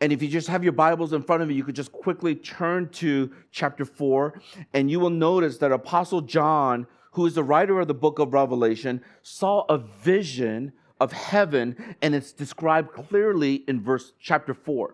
And 0.01 0.11
if 0.11 0.21
you 0.21 0.27
just 0.27 0.49
have 0.49 0.65
your 0.65 0.73
Bibles 0.73 1.13
in 1.13 1.23
front 1.23 1.41
of 1.41 1.49
you, 1.49 1.55
you 1.55 1.63
could 1.63 1.77
just 1.77 1.93
quickly 1.93 2.35
turn 2.35 2.89
to 2.89 3.31
chapter 3.51 3.85
4, 3.85 4.41
and 4.73 4.91
you 4.91 4.99
will 4.99 5.11
notice 5.11 5.59
that 5.59 5.71
Apostle 5.71 6.19
John, 6.19 6.87
who 7.11 7.25
is 7.25 7.35
the 7.35 7.43
writer 7.43 7.79
of 7.79 7.87
the 7.87 7.93
book 7.93 8.19
of 8.19 8.33
Revelation, 8.33 9.01
saw 9.21 9.63
a 9.69 9.77
vision 9.77 10.73
of 10.99 11.13
heaven, 11.13 11.95
and 12.01 12.13
it's 12.13 12.33
described 12.33 12.91
clearly 12.91 13.63
in 13.65 13.81
verse 13.81 14.11
chapter 14.19 14.53
4. 14.53 14.93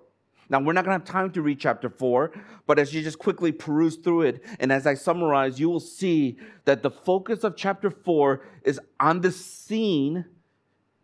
Now, 0.50 0.60
we're 0.60 0.74
not 0.74 0.86
going 0.86 1.00
to 1.00 1.04
have 1.04 1.12
time 1.12 1.32
to 1.32 1.42
read 1.42 1.60
chapter 1.60 1.90
4, 1.90 2.32
but 2.68 2.78
as 2.78 2.94
you 2.94 3.02
just 3.02 3.18
quickly 3.18 3.52
peruse 3.52 3.96
through 3.96 4.22
it, 4.22 4.44
and 4.60 4.72
as 4.72 4.86
I 4.86 4.94
summarize, 4.94 5.60
you 5.60 5.70
will 5.70 5.80
see 5.80 6.38
that 6.66 6.84
the 6.84 6.92
focus 6.92 7.44
of 7.44 7.56
chapter 7.56 7.90
4 7.90 8.46
is 8.64 8.80
on 9.00 9.22
the 9.22 9.32
scene 9.32 10.26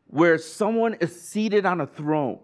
where 0.07 0.38
someone 0.38 0.95
is 0.95 1.19
seated 1.19 1.65
on 1.65 1.81
a 1.81 1.88
throne. 1.88 2.39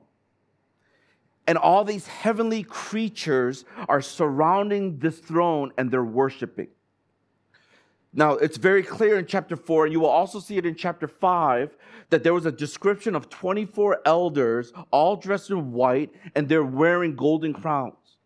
And 1.45 1.57
all 1.57 1.83
these 1.83 2.07
heavenly 2.07 2.63
creatures 2.63 3.63
are 3.87 4.01
surrounding 4.01 4.99
this 4.99 5.19
throne 5.19 5.71
and 5.77 5.89
they're 5.89 6.03
worshiping. 6.03 6.67
Now, 8.13 8.33
it's 8.33 8.57
very 8.57 8.83
clear 8.83 9.19
in 9.19 9.25
chapter 9.25 9.55
4, 9.55 9.85
and 9.85 9.93
you 9.93 9.99
will 9.99 10.07
also 10.07 10.39
see 10.39 10.57
it 10.57 10.65
in 10.65 10.75
chapter 10.75 11.07
5, 11.07 11.77
that 12.09 12.23
there 12.23 12.33
was 12.33 12.45
a 12.45 12.51
description 12.51 13.15
of 13.15 13.29
24 13.29 14.01
elders, 14.05 14.73
all 14.91 15.15
dressed 15.15 15.49
in 15.49 15.73
white, 15.73 16.11
and 16.35 16.47
they're 16.47 16.63
wearing 16.63 17.15
golden 17.15 17.53
crowns. 17.53 18.17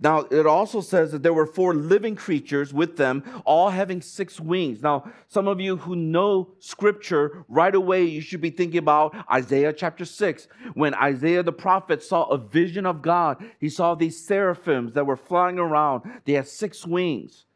Now, 0.00 0.20
it 0.20 0.46
also 0.46 0.80
says 0.80 1.10
that 1.10 1.22
there 1.24 1.32
were 1.32 1.46
four 1.46 1.74
living 1.74 2.14
creatures 2.14 2.72
with 2.72 2.96
them, 2.96 3.24
all 3.44 3.70
having 3.70 4.00
six 4.00 4.38
wings. 4.38 4.80
Now, 4.82 5.10
some 5.26 5.48
of 5.48 5.60
you 5.60 5.76
who 5.76 5.96
know 5.96 6.50
scripture, 6.60 7.44
right 7.48 7.74
away, 7.74 8.04
you 8.04 8.20
should 8.20 8.40
be 8.40 8.50
thinking 8.50 8.78
about 8.78 9.16
Isaiah 9.32 9.72
chapter 9.72 10.04
6. 10.04 10.48
When 10.74 10.94
Isaiah 10.94 11.42
the 11.42 11.52
prophet 11.52 12.02
saw 12.02 12.24
a 12.24 12.38
vision 12.38 12.86
of 12.86 13.02
God, 13.02 13.42
he 13.58 13.68
saw 13.68 13.94
these 13.94 14.24
seraphims 14.24 14.92
that 14.92 15.06
were 15.06 15.16
flying 15.16 15.58
around. 15.58 16.02
They 16.24 16.34
had 16.34 16.46
six 16.46 16.86
wings. 16.86 17.46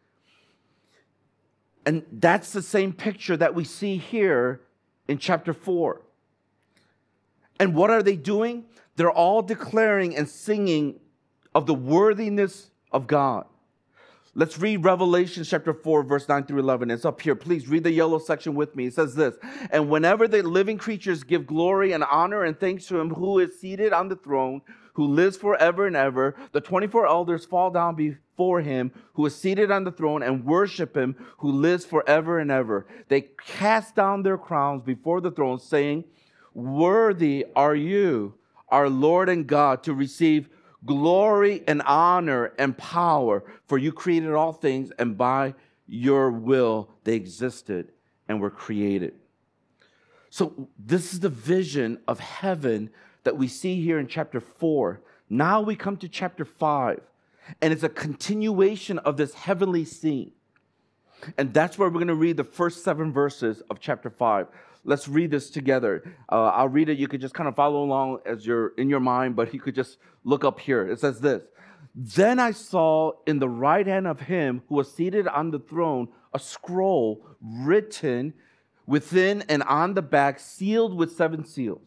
And 1.85 2.05
that's 2.13 2.53
the 2.53 2.63
same 2.63 2.93
picture 2.93 3.37
that 3.37 3.55
we 3.55 3.65
see 3.65 3.97
here 3.97 4.61
in 5.09 5.19
chapter 5.19 5.53
4. 5.53 6.01
And 7.59 7.75
what 7.75 7.91
are 7.91 8.03
they 8.03 8.17
doing? 8.17 8.65
They're 8.97 9.11
all 9.11 9.43
declaring 9.43 10.17
and 10.17 10.29
singing 10.29 11.01
of 11.55 11.67
the 11.67 11.75
worthiness 11.75 12.71
of 12.93 13.07
God. 13.07 13.47
Let's 14.35 14.59
read 14.59 14.83
Revelation 14.83 15.45
chapter 15.45 15.75
4, 15.75 16.05
verse 16.05 16.27
9 16.27 16.45
through 16.45 16.61
11. 16.61 16.91
It's 16.91 17.05
up 17.05 17.21
here. 17.21 17.35
Please 17.35 17.69
read 17.69 17.85
the 17.85 17.93
yellow 17.93 18.19
section 18.19 18.55
with 18.55 18.75
me. 18.75 18.87
It 18.87 18.95
says 18.95 19.15
this 19.15 19.35
And 19.69 19.91
whenever 19.91 20.27
the 20.27 20.43
living 20.43 20.79
creatures 20.79 21.23
give 21.23 21.47
glory 21.47 21.93
and 21.93 22.03
honor 22.03 22.45
and 22.45 22.59
thanks 22.59 22.87
to 22.87 22.99
him 22.99 23.11
who 23.11 23.41
is 23.41 23.61
seated 23.61 23.93
on 23.93 24.09
the 24.09 24.17
throne, 24.17 24.63
who 24.95 25.05
lives 25.05 25.37
forever 25.37 25.87
and 25.87 25.97
ever, 25.97 26.35
the 26.53 26.63
24 26.63 27.07
elders 27.07 27.45
fall 27.45 27.71
down 27.71 27.95
before 27.95 28.63
him 28.63 28.91
who 29.13 29.27
is 29.27 29.37
seated 29.37 29.71
on 29.71 29.85
the 29.85 29.93
throne 29.93 30.23
and 30.23 30.47
worship 30.47 30.97
him 30.97 31.15
who 31.37 31.53
lives 31.53 31.85
forever 31.85 32.39
and 32.39 32.51
ever. 32.51 32.87
They 33.09 33.29
cast 33.47 33.95
down 33.95 34.23
their 34.23 34.39
crowns 34.39 34.83
before 34.83 35.21
the 35.21 35.31
throne, 35.31 35.59
saying, 35.59 36.05
Worthy 36.55 37.45
are 37.55 37.75
you, 37.75 38.33
our 38.71 38.89
Lord 38.89 39.29
and 39.29 39.47
God, 39.47 39.83
to 39.83 39.93
receive 39.93 40.49
glory 40.85 41.63
and 41.67 41.83
honor 41.83 42.53
and 42.59 42.77
power, 42.77 43.45
for 43.67 43.79
you 43.79 43.93
created 43.93 44.33
all 44.33 44.53
things, 44.53 44.91
and 44.99 45.17
by 45.17 45.55
your 45.87 46.31
will 46.31 46.91
they 47.05 47.15
existed 47.15 47.93
and 48.29 48.41
were 48.41 48.51
created. 48.51 49.15
So, 50.31 50.69
this 50.79 51.13
is 51.13 51.21
the 51.21 51.29
vision 51.29 51.99
of 52.09 52.19
heaven 52.19 52.91
that 53.25 53.37
we 53.37 53.49
see 53.49 53.83
here 53.83 53.99
in 53.99 54.07
chapter 54.07 54.41
4. 54.41 55.01
Now 55.29 55.61
we 55.61 55.77
come 55.77 55.97
to 55.99 56.09
chapter 56.09 56.45
5, 56.45 57.01
and 57.61 57.73
it's 57.73 57.83
a 57.83 57.89
continuation 57.89 58.99
of 59.01 59.17
this 59.17 59.35
heavenly 59.35 59.85
scene. 59.85 60.33
And 61.39 61.55
that's 61.55 61.79
where 61.79 61.89
we're 61.89 61.95
going 61.95 62.09
to 62.09 62.15
read 62.15 62.37
the 62.37 62.45
first 62.45 62.83
seven 62.83 63.13
verses 63.13 63.63
of 63.71 63.79
chapter 63.79 64.11
5. 64.11 64.47
Let's 64.85 65.07
read 65.07 65.31
this 65.31 65.51
together. 65.51 66.03
Uh, 66.31 66.47
I'll 66.47 66.69
read 66.69 66.89
it. 66.89 66.99
You 66.99 67.07
could 67.07 67.21
just 67.21 67.35
kind 67.35 67.49
of 67.49 67.55
follow 67.55 67.85
along 67.85 68.19
as 68.27 68.45
you're 68.45 68.69
in 68.77 68.89
your 68.89 69.01
mind, 69.01 69.37
but 69.37 69.55
you 69.55 69.61
could 69.61 69.75
just 69.75 69.99
look 70.25 70.45
up 70.45 70.59
here. 70.59 70.91
It 70.91 70.99
says 70.99 71.21
this 71.21 71.45
Then 71.95 72.39
I 72.41 72.51
saw 72.51 73.13
in 73.27 73.39
the 73.39 73.49
right 73.49 73.87
hand 73.87 74.07
of 74.07 74.21
him 74.21 74.63
who 74.69 74.77
was 74.77 74.93
seated 74.93 75.29
on 75.29 75.51
the 75.51 75.61
throne 75.61 76.09
a 76.35 76.39
scroll 76.39 77.25
written 77.41 78.35
within 78.87 79.45
and 79.49 79.63
on 79.65 79.95
the 79.95 80.03
back, 80.03 80.41
sealed 80.41 80.95
with 80.95 81.13
seven 81.13 81.45
seals. 81.45 81.83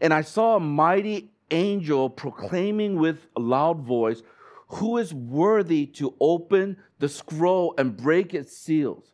And 0.00 0.14
I 0.14 0.22
saw 0.22 0.56
a 0.56 0.60
mighty 0.60 1.30
angel 1.50 2.10
proclaiming 2.10 2.96
with 2.96 3.26
a 3.36 3.40
loud 3.40 3.80
voice, 3.80 4.22
Who 4.68 4.98
is 4.98 5.12
worthy 5.12 5.86
to 5.86 6.14
open 6.20 6.78
the 6.98 7.08
scroll 7.08 7.74
and 7.76 7.96
break 7.96 8.34
its 8.34 8.56
seals? 8.56 9.13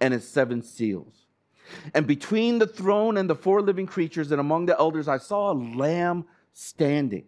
and 0.00 0.14
his 0.14 0.28
seven 0.28 0.62
seals. 0.62 1.26
And 1.94 2.06
between 2.06 2.58
the 2.58 2.66
throne 2.66 3.16
and 3.16 3.28
the 3.28 3.34
four 3.34 3.60
living 3.60 3.86
creatures 3.86 4.30
and 4.30 4.40
among 4.40 4.66
the 4.66 4.78
elders, 4.78 5.08
I 5.08 5.18
saw 5.18 5.52
a 5.52 5.54
lamb 5.54 6.24
standing, 6.52 7.24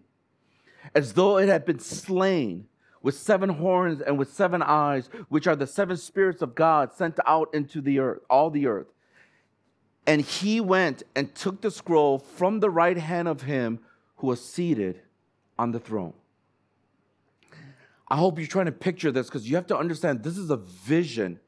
as 0.95 1.13
though 1.13 1.39
it 1.39 1.49
had 1.49 1.65
been 1.65 1.79
slain, 1.79 2.67
with 3.03 3.17
seven 3.17 3.49
horns 3.49 4.01
and 4.01 4.19
with 4.19 4.33
seven 4.33 4.63
eyes, 4.63 5.09
which 5.29 5.47
are 5.47 5.57
the 5.57 5.67
seven 5.67 5.97
spirits 5.97 6.43
of 6.43 6.55
God 6.55 6.93
sent 6.93 7.19
out 7.27 7.49
into 7.55 7.81
the 7.81 7.99
earth, 7.99 8.21
all 8.29 8.51
the 8.51 8.67
earth. 8.67 8.89
And 10.07 10.21
he 10.21 10.61
went 10.61 11.03
and 11.15 11.35
took 11.35 11.61
the 11.61 11.71
scroll 11.71 12.19
from 12.19 12.61
the 12.61 12.71
right 12.71 12.99
hand 12.99 13.29
of 13.29 13.43
him 13.43 13.81
who 14.17 14.27
was 14.27 14.45
seated 14.45 15.01
on 15.59 15.73
the 15.73 15.79
throne. 15.79 16.15
I 18.09 18.17
hope 18.17 18.39
you're 18.39 18.49
trying 18.49 18.67
to 18.67 18.73
picture 18.73 19.13
this 19.13 19.29
because 19.29 19.49
you 19.49 19.57
have 19.57 19.69
to 19.69 19.79
understand 19.79 20.23
this 20.23 20.37
is 20.37 20.51
a 20.51 20.57
vision 20.57 21.39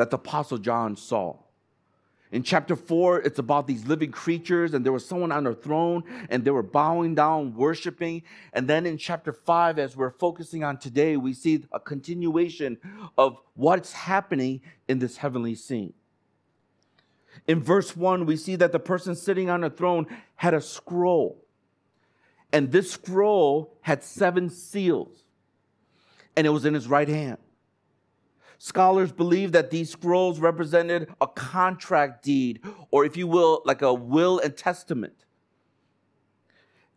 that 0.00 0.08
the 0.08 0.16
Apostle 0.16 0.56
John 0.56 0.96
saw. 0.96 1.36
In 2.32 2.42
chapter 2.42 2.74
4, 2.74 3.20
it's 3.20 3.38
about 3.38 3.66
these 3.66 3.84
living 3.84 4.10
creatures, 4.10 4.72
and 4.72 4.82
there 4.82 4.94
was 4.94 5.04
someone 5.04 5.30
on 5.30 5.46
a 5.46 5.54
throne, 5.54 6.04
and 6.30 6.42
they 6.42 6.50
were 6.50 6.62
bowing 6.62 7.14
down, 7.14 7.54
worshiping. 7.54 8.22
And 8.54 8.66
then 8.66 8.86
in 8.86 8.96
chapter 8.96 9.30
5, 9.30 9.78
as 9.78 9.98
we're 9.98 10.12
focusing 10.12 10.64
on 10.64 10.78
today, 10.78 11.18
we 11.18 11.34
see 11.34 11.66
a 11.70 11.78
continuation 11.78 12.78
of 13.18 13.42
what's 13.52 13.92
happening 13.92 14.62
in 14.88 15.00
this 15.00 15.18
heavenly 15.18 15.54
scene. 15.54 15.92
In 17.46 17.62
verse 17.62 17.94
1, 17.94 18.24
we 18.24 18.38
see 18.38 18.56
that 18.56 18.72
the 18.72 18.80
person 18.80 19.14
sitting 19.14 19.50
on 19.50 19.62
a 19.64 19.68
throne 19.68 20.06
had 20.36 20.54
a 20.54 20.62
scroll. 20.62 21.44
And 22.54 22.72
this 22.72 22.92
scroll 22.92 23.76
had 23.82 24.02
seven 24.02 24.48
seals, 24.48 25.24
and 26.38 26.46
it 26.46 26.50
was 26.50 26.64
in 26.64 26.72
his 26.72 26.88
right 26.88 27.08
hand. 27.08 27.36
Scholars 28.62 29.10
believe 29.10 29.52
that 29.52 29.70
these 29.70 29.88
scrolls 29.88 30.38
represented 30.38 31.08
a 31.18 31.26
contract 31.26 32.22
deed, 32.22 32.60
or 32.90 33.06
if 33.06 33.16
you 33.16 33.26
will, 33.26 33.62
like 33.64 33.80
a 33.80 33.94
will 33.94 34.38
and 34.38 34.54
testament. 34.54 35.24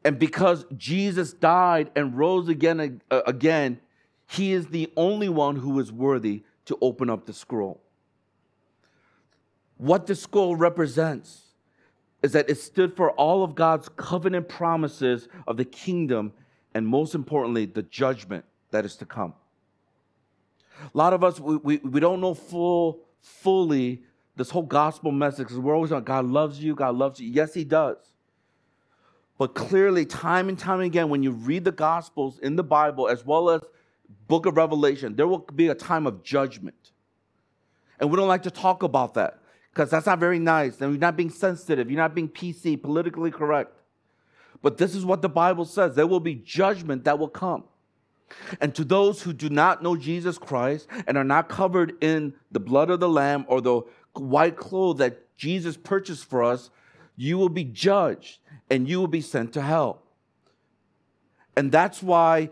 And 0.04 0.20
because 0.20 0.66
Jesus 0.76 1.32
died 1.32 1.90
and 1.96 2.18
rose 2.18 2.50
again, 2.50 3.02
uh, 3.10 3.22
again, 3.26 3.80
he 4.28 4.52
is 4.52 4.68
the 4.68 4.92
only 4.98 5.30
one 5.30 5.56
who 5.56 5.80
is 5.80 5.90
worthy 5.90 6.44
to 6.66 6.78
open 6.82 7.10
up 7.10 7.26
the 7.26 7.32
scroll. 7.32 7.82
What 9.78 10.06
the 10.06 10.16
scroll 10.16 10.58
represents 10.58 11.44
is 12.22 12.34
that 12.34 12.50
it 12.50 12.60
stood 12.60 12.94
for 12.94 13.12
all 13.12 13.42
of 13.42 13.56
God's 13.56 13.88
covenant 13.96 14.50
promises 14.50 15.30
of 15.48 15.56
the 15.56 15.66
kingdom 15.66 16.34
and, 16.74 16.86
most 16.86 17.16
importantly, 17.16 17.66
the 17.66 17.84
judgment 17.84 18.44
that 18.72 18.84
is 18.84 18.98
to 18.98 19.06
come. 19.06 19.34
A 20.82 20.98
lot 20.98 21.14
of 21.14 21.24
us, 21.24 21.40
we, 21.40 21.58
we, 21.58 21.78
we 21.78 22.00
don't 22.00 22.22
know 22.22 22.34
full, 22.34 23.02
fully 23.22 24.04
this 24.36 24.50
whole 24.50 24.64
gospel 24.64 25.12
message 25.12 25.48
because 25.48 25.60
we're 25.60 25.76
always 25.76 25.92
on 25.92 26.04
God 26.04 26.26
loves 26.26 26.64
you, 26.64 26.76
God 26.76 26.96
loves 26.96 27.20
you. 27.20 27.30
Yes, 27.30 27.54
He 27.54 27.64
does. 27.64 27.98
But 29.38 29.56
clearly, 29.56 30.06
time 30.06 30.50
and 30.50 30.58
time 30.58 30.80
again, 30.82 31.10
when 31.10 31.24
you 31.24 31.32
read 31.32 31.64
the 31.64 31.72
gospels 31.72 32.40
in 32.40 32.56
the 32.56 32.64
Bible 32.64 33.08
as 33.08 33.26
well 33.26 33.50
as 33.50 33.62
book 34.28 34.46
of 34.46 34.58
Revelation, 34.58 35.16
there 35.16 35.28
will 35.28 35.40
be 35.40 35.68
a 35.68 35.76
time 35.76 36.08
of 36.08 36.24
judgment. 36.24 36.92
And 38.00 38.10
we 38.10 38.18
don't 38.18 38.28
like 38.28 38.44
to 38.44 38.52
talk 38.52 38.84
about 38.84 39.14
that 39.16 39.40
because 39.72 39.90
that's 39.90 40.06
not 40.06 40.20
very 40.20 40.40
nice. 40.40 40.80
And 40.82 40.92
you're 40.92 41.00
not 41.00 41.18
being 41.18 41.30
sensitive, 41.30 41.90
you're 41.90 42.00
not 42.00 42.16
being 42.16 42.30
PC, 42.30 42.82
politically 42.82 43.32
correct. 43.32 43.74
But 44.62 44.78
this 44.78 44.96
is 44.96 45.04
what 45.04 45.22
the 45.22 45.30
Bible 45.30 45.66
says 45.66 45.96
there 45.96 46.08
will 46.08 46.20
be 46.20 46.36
judgment 46.36 47.04
that 47.04 47.20
will 47.20 47.28
come. 47.28 47.66
And 48.60 48.74
to 48.76 48.84
those 48.84 49.22
who 49.22 49.34
do 49.34 49.50
not 49.50 49.84
know 49.84 49.96
Jesus 49.96 50.38
Christ 50.38 50.88
and 51.08 51.18
are 51.18 51.24
not 51.24 51.50
covered 51.50 51.96
in 52.02 52.34
the 52.52 52.60
blood 52.60 52.90
of 52.90 53.00
the 53.00 53.10
Lamb 53.10 53.46
or 53.48 53.62
the 53.62 53.82
white 54.14 54.58
clothes 54.58 54.98
that 55.00 55.36
Jesus 55.38 55.78
purchased 55.78 56.26
for 56.26 56.44
us, 56.44 56.70
you 57.16 57.38
will 57.38 57.50
be 57.50 57.64
judged 57.64 58.40
and 58.70 58.88
you 58.88 59.00
will 59.00 59.08
be 59.08 59.22
sent 59.22 59.54
to 59.54 59.62
hell. 59.62 60.02
And 61.56 61.72
that's 61.72 62.02
why 62.02 62.50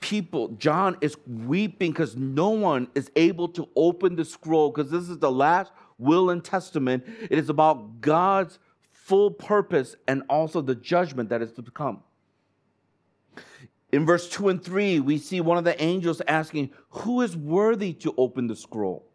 people, 0.00 0.48
John 0.48 0.96
is 1.00 1.16
weeping 1.26 1.92
because 1.92 2.16
no 2.16 2.50
one 2.50 2.88
is 2.94 3.10
able 3.14 3.48
to 3.48 3.68
open 3.76 4.16
the 4.16 4.24
scroll 4.24 4.70
because 4.70 4.90
this 4.90 5.08
is 5.08 5.18
the 5.18 5.30
last 5.30 5.72
will 5.98 6.30
and 6.30 6.42
testament. 6.42 7.04
It 7.30 7.38
is 7.38 7.48
about 7.48 8.00
God's 8.00 8.58
full 8.90 9.30
purpose 9.30 9.96
and 10.08 10.22
also 10.28 10.60
the 10.60 10.74
judgment 10.74 11.28
that 11.28 11.42
is 11.42 11.52
to 11.52 11.62
come. 11.62 12.02
In 13.92 14.06
verse 14.06 14.28
2 14.28 14.48
and 14.48 14.62
3, 14.62 15.00
we 15.00 15.18
see 15.18 15.40
one 15.40 15.58
of 15.58 15.64
the 15.64 15.80
angels 15.82 16.22
asking, 16.28 16.70
Who 16.90 17.22
is 17.22 17.36
worthy 17.36 17.92
to 17.94 18.14
open 18.16 18.46
the 18.46 18.56
scroll? 18.56 19.10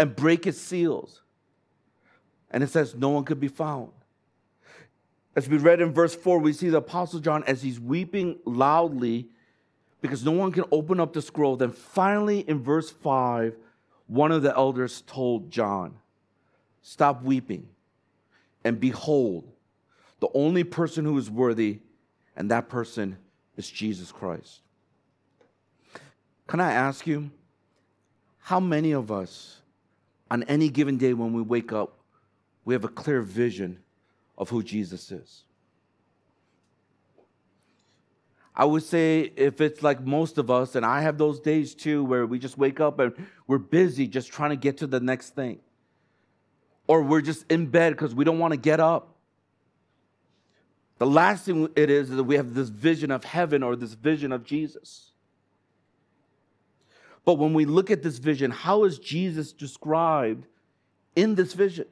and 0.00 0.16
break 0.16 0.46
its 0.46 0.58
seals. 0.58 1.20
And 2.50 2.64
it 2.64 2.70
says, 2.70 2.94
No 2.94 3.10
one 3.10 3.24
could 3.24 3.38
be 3.38 3.48
found. 3.48 3.90
As 5.36 5.46
we 5.46 5.58
read 5.58 5.82
in 5.82 5.92
verse 5.92 6.14
4, 6.14 6.38
we 6.38 6.54
see 6.54 6.70
the 6.70 6.78
Apostle 6.78 7.20
John 7.20 7.44
as 7.46 7.60
he's 7.60 7.78
weeping 7.78 8.38
loudly 8.46 9.28
because 10.00 10.24
no 10.24 10.32
one 10.32 10.52
can 10.52 10.64
open 10.72 11.00
up 11.00 11.12
the 11.12 11.20
scroll. 11.20 11.56
Then 11.56 11.70
finally, 11.70 12.40
in 12.40 12.62
verse 12.62 12.88
5, 12.90 13.54
one 14.06 14.32
of 14.32 14.40
the 14.40 14.56
elders 14.56 15.02
told 15.06 15.50
John, 15.50 15.96
Stop 16.80 17.22
weeping, 17.22 17.68
and 18.64 18.80
behold, 18.80 19.52
the 20.20 20.28
only 20.32 20.64
person 20.64 21.04
who 21.04 21.16
is 21.18 21.30
worthy, 21.30 21.80
and 22.34 22.50
that 22.50 22.70
person 22.70 23.18
is 23.60 23.70
Jesus 23.70 24.10
Christ. 24.10 24.60
Can 26.46 26.60
I 26.60 26.72
ask 26.72 27.06
you, 27.06 27.30
how 28.38 28.58
many 28.58 28.92
of 28.92 29.12
us, 29.12 29.60
on 30.30 30.42
any 30.44 30.68
given 30.68 30.96
day 30.96 31.12
when 31.12 31.32
we 31.32 31.42
wake 31.42 31.72
up, 31.72 31.98
we 32.64 32.74
have 32.74 32.84
a 32.84 32.88
clear 32.88 33.20
vision 33.20 33.78
of 34.38 34.48
who 34.48 34.62
Jesus 34.62 35.12
is? 35.12 35.44
I 38.56 38.64
would 38.64 38.82
say 38.82 39.32
if 39.36 39.60
it's 39.60 39.82
like 39.82 40.04
most 40.04 40.38
of 40.38 40.50
us, 40.50 40.74
and 40.74 40.84
I 40.84 41.02
have 41.02 41.18
those 41.18 41.38
days 41.38 41.74
too, 41.74 42.02
where 42.02 42.26
we 42.26 42.38
just 42.38 42.58
wake 42.58 42.80
up 42.80 42.98
and 42.98 43.12
we're 43.46 43.58
busy 43.58 44.08
just 44.08 44.32
trying 44.32 44.50
to 44.50 44.56
get 44.56 44.78
to 44.78 44.86
the 44.86 45.00
next 45.00 45.34
thing. 45.34 45.60
Or 46.86 47.02
we're 47.02 47.20
just 47.20 47.44
in 47.50 47.66
bed 47.66 47.92
because 47.92 48.14
we 48.14 48.24
don't 48.24 48.38
want 48.38 48.52
to 48.52 48.58
get 48.58 48.80
up. 48.80 49.09
The 51.00 51.06
last 51.06 51.46
thing 51.46 51.66
it 51.76 51.88
is 51.88 52.10
is 52.10 52.16
that 52.16 52.24
we 52.24 52.36
have 52.36 52.52
this 52.52 52.68
vision 52.68 53.10
of 53.10 53.24
heaven 53.24 53.62
or 53.62 53.74
this 53.74 53.94
vision 53.94 54.32
of 54.32 54.44
Jesus. 54.44 55.12
But 57.24 57.38
when 57.38 57.54
we 57.54 57.64
look 57.64 57.90
at 57.90 58.02
this 58.02 58.18
vision, 58.18 58.50
how 58.50 58.84
is 58.84 58.98
Jesus 58.98 59.50
described 59.50 60.46
in 61.16 61.36
this 61.36 61.54
vision? 61.54 61.86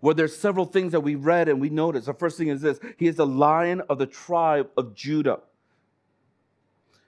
Well, 0.00 0.14
there's 0.14 0.36
several 0.36 0.66
things 0.66 0.92
that 0.92 1.00
we 1.00 1.16
read 1.16 1.48
and 1.48 1.60
we 1.60 1.68
notice. 1.68 2.04
The 2.04 2.14
first 2.14 2.38
thing 2.38 2.46
is 2.46 2.60
this 2.60 2.78
He 2.96 3.08
is 3.08 3.16
the 3.16 3.26
lion 3.26 3.82
of 3.88 3.98
the 3.98 4.06
tribe 4.06 4.70
of 4.76 4.94
Judah. 4.94 5.40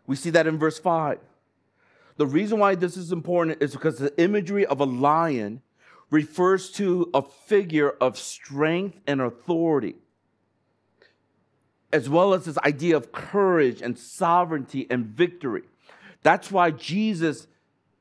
We 0.08 0.16
see 0.16 0.30
that 0.30 0.48
in 0.48 0.58
verse 0.58 0.80
5. 0.80 1.20
The 2.16 2.26
reason 2.26 2.58
why 2.58 2.74
this 2.74 2.96
is 2.96 3.12
important 3.12 3.62
is 3.62 3.70
because 3.70 3.98
the 3.98 4.20
imagery 4.20 4.66
of 4.66 4.80
a 4.80 4.84
lion 4.84 5.62
refers 6.10 6.72
to 6.72 7.08
a 7.14 7.22
figure 7.22 7.90
of 8.00 8.18
strength 8.18 8.98
and 9.06 9.20
authority, 9.20 9.94
as 11.92 12.08
well 12.08 12.34
as 12.34 12.44
this 12.44 12.58
idea 12.58 12.96
of 12.96 13.12
courage 13.12 13.82
and 13.82 13.98
sovereignty 13.98 14.86
and 14.90 15.06
victory. 15.06 15.62
That's 16.22 16.50
why 16.50 16.70
Jesus 16.70 17.46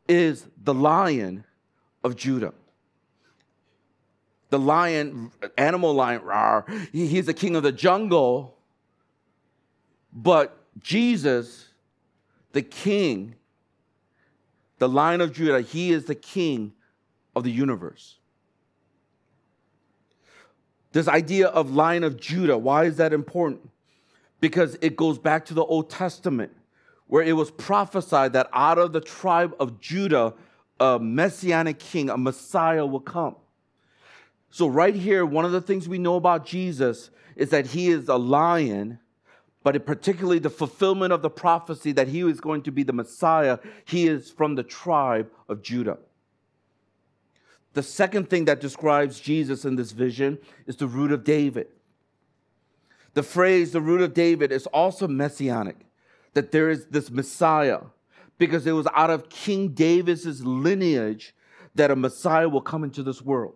is 0.07 0.47
the 0.61 0.73
lion 0.73 1.43
of 2.03 2.15
Judah 2.15 2.53
the 4.51 4.59
lion, 4.59 5.31
animal 5.57 5.93
lion, 5.93 6.21
rawr, 6.21 6.69
he's 6.91 7.25
the 7.25 7.33
king 7.33 7.55
of 7.55 7.63
the 7.63 7.71
jungle. 7.71 8.57
But 10.13 10.57
Jesus, 10.77 11.69
the 12.51 12.61
king, 12.61 13.35
the 14.77 14.89
lion 14.89 15.21
of 15.21 15.31
Judah, 15.31 15.61
he 15.61 15.91
is 15.91 16.03
the 16.03 16.15
king 16.15 16.73
of 17.33 17.45
the 17.45 17.51
universe. 17.51 18.17
This 20.91 21.07
idea 21.07 21.47
of 21.47 21.71
lion 21.71 22.03
of 22.03 22.19
Judah, 22.19 22.57
why 22.57 22.83
is 22.83 22.97
that 22.97 23.13
important? 23.13 23.69
Because 24.41 24.77
it 24.81 24.97
goes 24.97 25.17
back 25.17 25.45
to 25.45 25.53
the 25.53 25.63
Old 25.63 25.89
Testament, 25.89 26.51
where 27.07 27.23
it 27.23 27.33
was 27.33 27.51
prophesied 27.51 28.33
that 28.33 28.49
out 28.51 28.77
of 28.77 28.91
the 28.91 29.01
tribe 29.01 29.55
of 29.59 29.79
Judah, 29.79 30.33
a 30.79 30.99
messianic 30.99 31.79
king, 31.79 32.09
a 32.09 32.17
Messiah 32.17 32.85
will 32.85 32.99
come. 32.99 33.35
So, 34.49 34.67
right 34.67 34.95
here, 34.95 35.25
one 35.25 35.45
of 35.45 35.51
the 35.51 35.61
things 35.61 35.87
we 35.87 35.97
know 35.97 36.15
about 36.15 36.45
Jesus 36.45 37.11
is 37.35 37.51
that 37.51 37.67
he 37.67 37.87
is 37.87 38.09
a 38.09 38.17
lion, 38.17 38.99
but 39.63 39.85
particularly 39.85 40.39
the 40.39 40.49
fulfillment 40.49 41.13
of 41.13 41.21
the 41.21 41.29
prophecy 41.29 41.91
that 41.93 42.09
he 42.09 42.21
is 42.21 42.41
going 42.41 42.63
to 42.63 42.71
be 42.71 42.83
the 42.83 42.93
Messiah, 42.93 43.59
he 43.85 44.07
is 44.07 44.31
from 44.31 44.55
the 44.55 44.63
tribe 44.63 45.29
of 45.47 45.61
Judah. 45.61 45.99
The 47.73 47.83
second 47.83 48.29
thing 48.29 48.45
that 48.45 48.59
describes 48.59 49.19
Jesus 49.19 49.63
in 49.63 49.75
this 49.75 49.91
vision 49.91 50.39
is 50.67 50.75
the 50.75 50.87
root 50.87 51.11
of 51.11 51.23
David. 51.23 51.67
The 53.13 53.23
phrase, 53.23 53.71
the 53.71 53.81
root 53.81 54.01
of 54.01 54.13
David, 54.13 54.51
is 54.51 54.67
also 54.67 55.07
messianic, 55.07 55.77
that 56.33 56.51
there 56.51 56.69
is 56.69 56.85
this 56.87 57.11
Messiah, 57.11 57.81
because 58.37 58.65
it 58.65 58.71
was 58.71 58.87
out 58.93 59.09
of 59.09 59.29
King 59.29 59.69
David's 59.69 60.45
lineage 60.45 61.35
that 61.75 61.91
a 61.91 61.95
Messiah 61.95 62.49
will 62.49 62.61
come 62.61 62.83
into 62.83 63.03
this 63.03 63.21
world. 63.21 63.55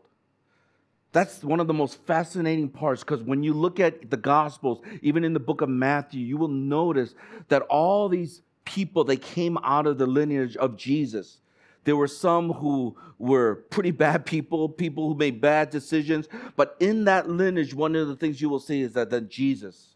That's 1.11 1.43
one 1.45 1.61
of 1.61 1.67
the 1.67 1.73
most 1.73 1.97
fascinating 2.05 2.67
parts 2.67 3.01
because 3.01 3.21
when 3.21 3.41
you 3.41 3.53
look 3.53 3.79
at 3.79 4.09
the 4.09 4.17
Gospels, 4.17 4.81
even 5.01 5.23
in 5.23 5.31
the 5.31 5.39
book 5.39 5.61
of 5.61 5.69
Matthew, 5.69 6.19
you 6.19 6.35
will 6.35 6.49
notice 6.49 7.15
that 7.47 7.61
all 7.63 8.09
these 8.09 8.41
people, 8.65 9.05
they 9.05 9.15
came 9.15 9.57
out 9.63 9.87
of 9.87 9.97
the 9.97 10.07
lineage 10.07 10.57
of 10.57 10.75
Jesus. 10.75 11.37
There 11.85 11.95
were 11.95 12.07
some 12.07 12.51
who 12.51 12.97
were 13.17 13.55
pretty 13.69 13.91
bad 13.91 14.25
people, 14.25 14.67
people 14.67 15.07
who 15.07 15.15
made 15.15 15.39
bad 15.39 15.69
decisions. 15.69 16.27
But 16.55 16.75
in 16.79 17.05
that 17.05 17.29
lineage, 17.29 17.73
one 17.73 17.95
of 17.95 18.07
the 18.07 18.15
things 18.15 18.41
you 18.41 18.49
will 18.49 18.59
see 18.59 18.81
is 18.81 18.93
that 18.93 19.11
then 19.11 19.29
Jesus 19.29 19.95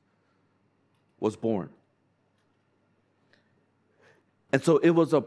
was 1.19 1.35
born. 1.35 1.69
And 4.53 4.63
so 4.63 4.77
it 4.77 4.91
was 4.91 5.13
a 5.13 5.25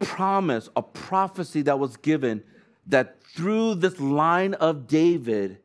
promise, 0.00 0.68
a 0.76 0.82
prophecy 0.82 1.62
that 1.62 1.78
was 1.78 1.96
given 1.96 2.42
that 2.86 3.22
through 3.22 3.76
this 3.76 3.98
line 4.00 4.54
of 4.54 4.88
David, 4.88 5.58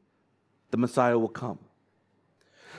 the 0.70 0.78
Messiah 0.78 1.18
will 1.18 1.28
come. 1.28 1.60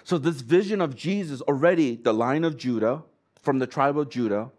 So, 0.05 0.16
this 0.16 0.40
vision 0.40 0.81
of 0.81 0.97
Jesus, 0.97 1.42
already 1.42 1.97
the 1.97 2.14
line 2.14 2.44
of 2.44 2.57
Judah, 2.57 3.03
from 3.42 3.59
the 3.59 3.66
tribe 3.66 3.99
of 3.99 4.09
Judah, 4.09 4.51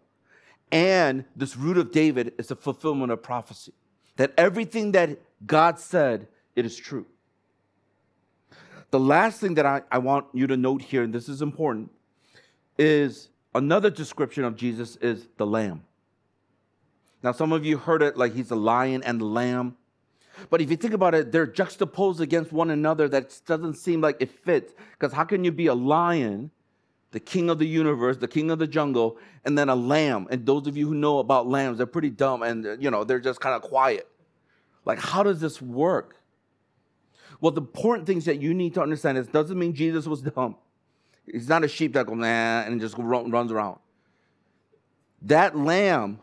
and 0.72 1.24
this 1.34 1.56
root 1.56 1.78
of 1.78 1.90
David 1.90 2.32
is 2.38 2.50
a 2.50 2.56
fulfillment 2.56 3.12
of 3.12 3.22
prophecy. 3.22 3.72
That 4.16 4.32
everything 4.36 4.92
that 4.92 5.18
God 5.46 5.78
said, 5.78 6.28
it 6.54 6.66
is 6.66 6.76
true. 6.76 7.06
The 8.90 9.00
last 9.00 9.40
thing 9.40 9.54
that 9.54 9.66
I, 9.66 9.82
I 9.90 9.98
want 9.98 10.26
you 10.32 10.46
to 10.48 10.56
note 10.56 10.82
here, 10.82 11.02
and 11.02 11.12
this 11.12 11.28
is 11.28 11.42
important, 11.42 11.90
is 12.76 13.28
another 13.54 13.90
description 13.90 14.44
of 14.44 14.56
Jesus 14.56 14.96
is 14.96 15.28
the 15.36 15.46
lamb. 15.46 15.84
Now, 17.22 17.32
some 17.32 17.52
of 17.52 17.64
you 17.64 17.76
heard 17.76 18.02
it 18.02 18.16
like 18.16 18.34
he's 18.34 18.50
a 18.50 18.56
lion 18.56 19.02
and 19.02 19.20
the 19.20 19.26
lamb. 19.26 19.76
But 20.48 20.60
if 20.60 20.70
you 20.70 20.76
think 20.76 20.94
about 20.94 21.14
it, 21.14 21.32
they're 21.32 21.46
juxtaposed 21.46 22.20
against 22.20 22.50
one 22.50 22.70
another. 22.70 23.08
That 23.08 23.38
doesn't 23.46 23.74
seem 23.74 24.00
like 24.00 24.16
it 24.20 24.30
fits. 24.30 24.72
Because 24.92 25.12
how 25.12 25.24
can 25.24 25.44
you 25.44 25.52
be 25.52 25.66
a 25.66 25.74
lion, 25.74 26.50
the 27.12 27.20
king 27.20 27.50
of 27.50 27.58
the 27.58 27.66
universe, 27.66 28.16
the 28.16 28.28
king 28.28 28.50
of 28.50 28.58
the 28.58 28.66
jungle, 28.66 29.18
and 29.44 29.56
then 29.56 29.68
a 29.68 29.74
lamb? 29.74 30.26
And 30.30 30.46
those 30.46 30.66
of 30.66 30.76
you 30.76 30.88
who 30.88 30.94
know 30.94 31.18
about 31.18 31.46
lambs, 31.46 31.78
they're 31.78 31.86
pretty 31.86 32.10
dumb 32.10 32.42
and, 32.42 32.66
uh, 32.66 32.76
you 32.78 32.90
know, 32.90 33.04
they're 33.04 33.20
just 33.20 33.40
kind 33.40 33.54
of 33.54 33.62
quiet. 33.62 34.08
Like, 34.84 34.98
how 34.98 35.22
does 35.22 35.40
this 35.40 35.60
work? 35.60 36.16
Well, 37.40 37.52
the 37.52 37.60
important 37.60 38.06
things 38.06 38.24
that 38.26 38.40
you 38.40 38.54
need 38.54 38.74
to 38.74 38.82
understand 38.82 39.18
is 39.18 39.26
doesn't 39.26 39.58
mean 39.58 39.74
Jesus 39.74 40.06
was 40.06 40.20
dumb. 40.20 40.56
He's 41.26 41.48
not 41.48 41.64
a 41.64 41.68
sheep 41.68 41.92
that 41.94 42.06
goes, 42.06 42.16
nah, 42.16 42.62
and 42.62 42.80
just 42.80 42.96
runs 42.98 43.52
around. 43.52 43.78
That 45.22 45.56
lamb 45.56 46.20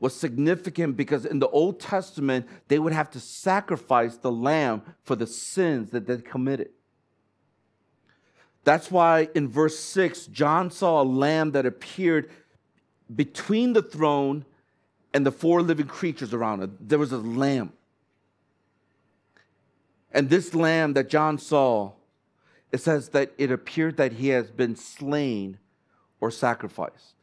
was 0.00 0.14
significant 0.14 0.96
because 0.96 1.24
in 1.24 1.38
the 1.38 1.48
Old 1.48 1.80
Testament, 1.80 2.46
they 2.68 2.78
would 2.78 2.92
have 2.92 3.10
to 3.10 3.20
sacrifice 3.20 4.16
the 4.16 4.30
lamb 4.30 4.82
for 5.02 5.16
the 5.16 5.26
sins 5.26 5.90
that 5.90 6.06
they 6.06 6.18
committed. 6.18 6.70
That's 8.64 8.90
why 8.90 9.28
in 9.34 9.48
verse 9.48 9.78
6, 9.78 10.26
John 10.26 10.70
saw 10.70 11.02
a 11.02 11.04
lamb 11.04 11.52
that 11.52 11.64
appeared 11.64 12.30
between 13.14 13.72
the 13.72 13.82
throne 13.82 14.44
and 15.14 15.24
the 15.24 15.32
four 15.32 15.62
living 15.62 15.86
creatures 15.86 16.34
around 16.34 16.62
it. 16.62 16.88
There 16.88 16.98
was 16.98 17.12
a 17.12 17.18
lamb. 17.18 17.72
And 20.12 20.28
this 20.28 20.54
lamb 20.54 20.94
that 20.94 21.08
John 21.08 21.38
saw, 21.38 21.92
it 22.72 22.80
says 22.80 23.10
that 23.10 23.32
it 23.38 23.50
appeared 23.50 23.96
that 23.96 24.14
he 24.14 24.28
has 24.28 24.50
been 24.50 24.76
slain 24.76 25.58
or 26.20 26.30
sacrificed. 26.30 27.14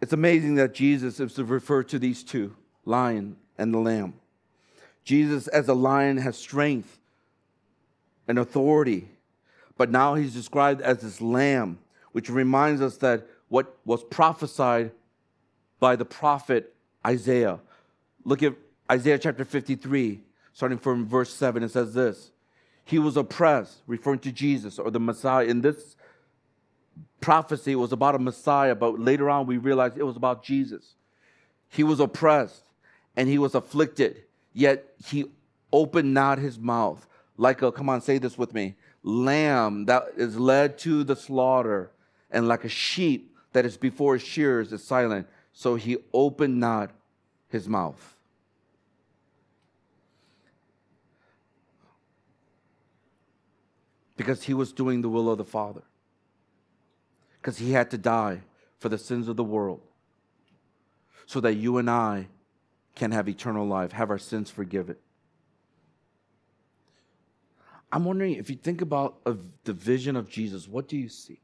It's 0.00 0.12
amazing 0.12 0.54
that 0.56 0.74
Jesus 0.74 1.18
is 1.18 1.34
to 1.34 1.44
refer 1.44 1.82
to 1.84 1.98
these 1.98 2.22
two, 2.22 2.54
lion 2.84 3.36
and 3.56 3.74
the 3.74 3.78
lamb. 3.78 4.14
Jesus, 5.04 5.48
as 5.48 5.68
a 5.68 5.74
lion, 5.74 6.18
has 6.18 6.36
strength 6.36 6.97
and 8.28 8.38
authority, 8.38 9.08
but 9.76 9.90
now 9.90 10.14
he's 10.14 10.34
described 10.34 10.80
as 10.82 10.98
this 10.98 11.20
lamb, 11.20 11.78
which 12.12 12.28
reminds 12.28 12.80
us 12.80 12.98
that 12.98 13.26
what 13.48 13.76
was 13.84 14.04
prophesied 14.04 14.92
by 15.80 15.96
the 15.96 16.04
prophet 16.04 16.74
Isaiah. 17.06 17.58
Look 18.24 18.42
at 18.42 18.54
Isaiah 18.90 19.18
chapter 19.18 19.44
53, 19.44 20.20
starting 20.52 20.78
from 20.78 21.06
verse 21.06 21.32
7. 21.32 21.62
It 21.62 21.70
says 21.70 21.94
this 21.94 22.30
He 22.84 22.98
was 22.98 23.16
oppressed, 23.16 23.78
referring 23.86 24.18
to 24.20 24.32
Jesus 24.32 24.78
or 24.78 24.90
the 24.90 25.00
Messiah. 25.00 25.46
In 25.46 25.62
this 25.62 25.96
prophecy 27.20 27.72
it 27.72 27.76
was 27.76 27.92
about 27.92 28.14
a 28.14 28.18
Messiah, 28.18 28.74
but 28.74 29.00
later 29.00 29.30
on 29.30 29.46
we 29.46 29.56
realized 29.56 29.96
it 29.96 30.04
was 30.04 30.16
about 30.16 30.44
Jesus. 30.44 30.94
he 31.68 31.82
was 31.82 32.00
oppressed 32.00 32.64
and 33.16 33.28
he 33.28 33.38
was 33.38 33.54
afflicted, 33.54 34.22
yet 34.52 34.94
he 35.04 35.26
opened 35.72 36.14
not 36.14 36.38
his 36.38 36.58
mouth. 36.58 37.07
Like 37.38 37.62
a, 37.62 37.70
come 37.70 37.88
on, 37.88 38.02
say 38.02 38.18
this 38.18 38.36
with 38.36 38.52
me, 38.52 38.74
lamb 39.04 39.86
that 39.86 40.08
is 40.16 40.36
led 40.36 40.76
to 40.78 41.04
the 41.04 41.14
slaughter, 41.16 41.92
and 42.30 42.48
like 42.48 42.64
a 42.64 42.68
sheep 42.68 43.36
that 43.52 43.64
is 43.64 43.76
before 43.76 44.14
his 44.14 44.22
shears 44.22 44.72
is 44.72 44.82
silent, 44.82 45.28
so 45.52 45.76
he 45.76 45.98
opened 46.12 46.58
not 46.58 46.90
his 47.48 47.68
mouth. 47.68 48.16
Because 54.16 54.42
he 54.42 54.52
was 54.52 54.72
doing 54.72 55.00
the 55.00 55.08
will 55.08 55.30
of 55.30 55.38
the 55.38 55.44
Father. 55.44 55.82
Because 57.40 57.58
he 57.58 57.70
had 57.70 57.88
to 57.92 57.98
die 57.98 58.42
for 58.80 58.88
the 58.88 58.98
sins 58.98 59.28
of 59.28 59.36
the 59.36 59.44
world 59.44 59.80
so 61.24 61.40
that 61.40 61.54
you 61.54 61.78
and 61.78 61.88
I 61.88 62.26
can 62.96 63.12
have 63.12 63.28
eternal 63.28 63.64
life, 63.64 63.92
have 63.92 64.10
our 64.10 64.18
sins 64.18 64.50
forgiven. 64.50 64.96
I'm 67.90 68.04
wondering 68.04 68.34
if 68.34 68.50
you 68.50 68.56
think 68.56 68.82
about 68.82 69.24
the 69.64 69.72
vision 69.72 70.16
of 70.16 70.28
Jesus, 70.28 70.68
what 70.68 70.88
do 70.88 70.96
you 70.96 71.08
see? 71.08 71.40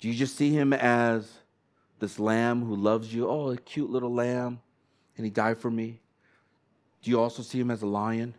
Do 0.00 0.08
you 0.08 0.14
just 0.14 0.36
see 0.36 0.50
him 0.50 0.72
as 0.72 1.30
this 1.98 2.18
lamb 2.18 2.64
who 2.64 2.76
loves 2.76 3.12
you? 3.12 3.28
Oh, 3.28 3.50
a 3.50 3.56
cute 3.56 3.90
little 3.90 4.12
lamb, 4.12 4.60
and 5.16 5.24
he 5.24 5.30
died 5.30 5.58
for 5.58 5.70
me. 5.70 6.00
Do 7.02 7.10
you 7.10 7.20
also 7.20 7.42
see 7.42 7.58
him 7.58 7.70
as 7.70 7.82
a 7.82 7.86
lion 7.86 8.34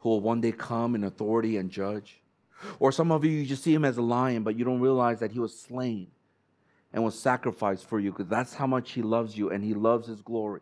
who 0.00 0.10
will 0.10 0.20
one 0.20 0.40
day 0.40 0.52
come 0.52 0.94
in 0.94 1.04
authority 1.04 1.56
and 1.56 1.70
judge? 1.70 2.20
Or 2.78 2.90
some 2.90 3.12
of 3.12 3.24
you, 3.24 3.30
you 3.30 3.46
just 3.46 3.62
see 3.62 3.74
him 3.74 3.84
as 3.84 3.96
a 3.96 4.02
lion, 4.02 4.42
but 4.42 4.58
you 4.58 4.64
don't 4.64 4.80
realize 4.80 5.20
that 5.20 5.32
he 5.32 5.38
was 5.38 5.58
slain 5.58 6.08
and 6.92 7.04
was 7.04 7.18
sacrificed 7.18 7.88
for 7.88 8.00
you 8.00 8.10
because 8.10 8.28
that's 8.28 8.54
how 8.54 8.66
much 8.66 8.92
he 8.92 9.02
loves 9.02 9.36
you 9.36 9.50
and 9.50 9.62
he 9.62 9.74
loves 9.74 10.08
his 10.08 10.20
glory. 10.22 10.60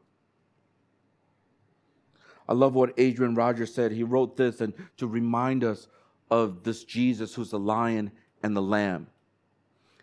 I 2.49 2.53
love 2.53 2.75
what 2.75 2.93
Adrian 2.99 3.35
Rogers 3.35 3.73
said. 3.75 3.93
He 3.93 4.03
wrote 4.03 4.37
this 4.37 4.61
and 4.61 4.75
to 4.99 5.07
remind 5.07 5.65
us 5.65 5.89
of 6.31 6.65
this 6.65 6.85
Jesus 6.85 7.35
who's 7.35 7.51
the 7.51 7.59
lion 7.59 8.11
and 8.43 8.57
the 8.57 8.63
lamb. 8.63 9.07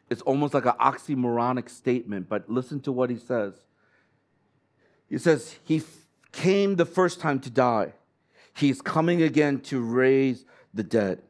It's 0.10 0.22
almost 0.24 0.54
like 0.54 0.66
an 0.66 0.74
oxymoronic 0.80 1.70
statement, 1.70 2.28
but 2.28 2.50
listen 2.50 2.82
to 2.82 2.92
what 2.92 3.10
he 3.10 3.18
says. 3.18 3.54
He 5.08 5.18
says, 5.18 5.56
He 5.64 5.82
came 6.32 6.76
the 6.76 6.86
first 6.86 7.20
time 7.20 7.40
to 7.42 7.50
die, 7.50 7.94
He's 8.54 8.82
coming 8.82 9.22
again 9.22 9.62
to 9.62 9.80
raise 9.80 10.46
the 10.74 10.84
dead. 10.84 11.22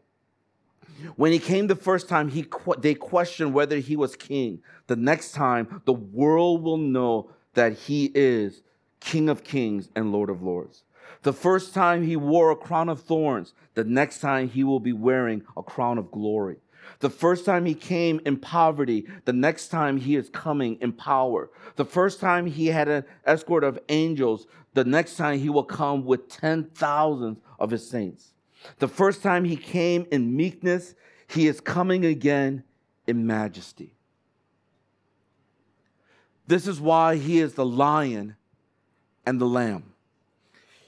When 1.16 1.32
he 1.32 1.40
came 1.40 1.68
the 1.68 1.76
first 1.76 2.08
time, 2.08 2.30
he, 2.30 2.46
they 2.80 2.94
questioned 2.94 3.54
whether 3.54 3.78
he 3.78 3.96
was 3.96 4.16
king. 4.16 4.62
The 4.88 4.96
next 4.96 5.32
time, 5.32 5.82
the 5.86 5.94
world 5.94 6.62
will 6.62 6.78
know 6.78 7.32
that 7.54 7.74
he 7.74 8.12
is 8.14 8.62
King 9.00 9.30
of 9.30 9.44
kings 9.44 9.90
and 9.96 10.12
Lord 10.12 10.30
of 10.30 10.44
lords. 10.44 10.84
The 11.24 11.34
first 11.34 11.74
time 11.74 12.04
he 12.04 12.16
wore 12.16 12.52
a 12.52 12.56
crown 12.56 12.90
of 12.90 13.02
thorns, 13.02 13.54
the 13.76 13.84
next 13.84 14.20
time 14.20 14.50
he 14.50 14.64
will 14.64 14.80
be 14.80 14.94
wearing 14.94 15.44
a 15.56 15.62
crown 15.62 15.98
of 15.98 16.12
glory. 16.12 16.58
The 17.00 17.10
first 17.10 17.46
time 17.46 17.66
he 17.66 17.76
came 17.76 18.20
in 18.26 18.38
poverty, 18.38 19.08
the 19.26 19.34
next 19.34 19.68
time 19.70 19.98
he 19.98 20.16
is 20.16 20.30
coming 20.30 20.78
in 20.82 20.94
power. 20.94 21.50
The 21.76 21.86
first 21.86 22.20
time 22.20 22.48
he 22.48 22.68
had 22.68 22.88
an 22.88 23.06
escort 23.26 23.64
of 23.64 23.80
angels, 23.90 24.48
the 24.74 24.84
next 24.84 25.16
time 25.16 25.40
he 25.40 25.50
will 25.50 25.64
come 25.64 26.06
with 26.06 26.28
ten 26.28 26.66
thousands 26.66 27.40
of 27.60 27.72
his 27.72 27.88
saints. 27.88 28.34
The 28.80 28.88
first 28.88 29.22
time 29.22 29.46
he 29.46 29.56
came 29.56 30.06
in 30.12 30.36
meekness, 30.36 30.96
he 31.28 31.48
is 31.48 31.62
coming 31.62 32.06
again 32.06 32.64
in 33.08 33.26
majesty. 33.26 33.96
This 36.48 36.68
is 36.68 36.82
why 36.82 37.16
he 37.16 37.40
is 37.40 37.54
the 37.54 37.66
lion 37.66 38.36
and 39.26 39.40
the 39.40 39.46
lamb. 39.46 39.91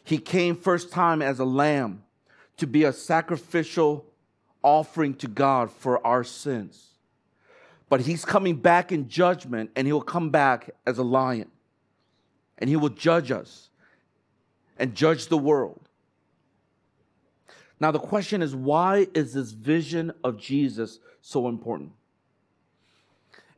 He 0.03 0.17
came 0.17 0.55
first 0.55 0.91
time 0.91 1.21
as 1.21 1.39
a 1.39 1.45
lamb 1.45 2.03
to 2.57 2.67
be 2.67 2.83
a 2.83 2.93
sacrificial 2.93 4.05
offering 4.61 5.13
to 5.15 5.27
God 5.27 5.71
for 5.71 6.05
our 6.05 6.23
sins. 6.23 6.89
But 7.89 8.01
he's 8.01 8.25
coming 8.25 8.55
back 8.55 8.91
in 8.91 9.07
judgment 9.07 9.71
and 9.75 9.87
he 9.87 9.93
will 9.93 10.01
come 10.01 10.29
back 10.29 10.71
as 10.85 10.97
a 10.97 11.03
lion. 11.03 11.51
And 12.57 12.69
he 12.69 12.75
will 12.75 12.89
judge 12.89 13.31
us 13.31 13.69
and 14.77 14.95
judge 14.95 15.27
the 15.27 15.37
world. 15.37 15.89
Now, 17.79 17.91
the 17.91 17.99
question 17.99 18.41
is 18.41 18.55
why 18.55 19.07
is 19.13 19.33
this 19.33 19.51
vision 19.51 20.13
of 20.23 20.37
Jesus 20.37 20.99
so 21.21 21.47
important? 21.47 21.91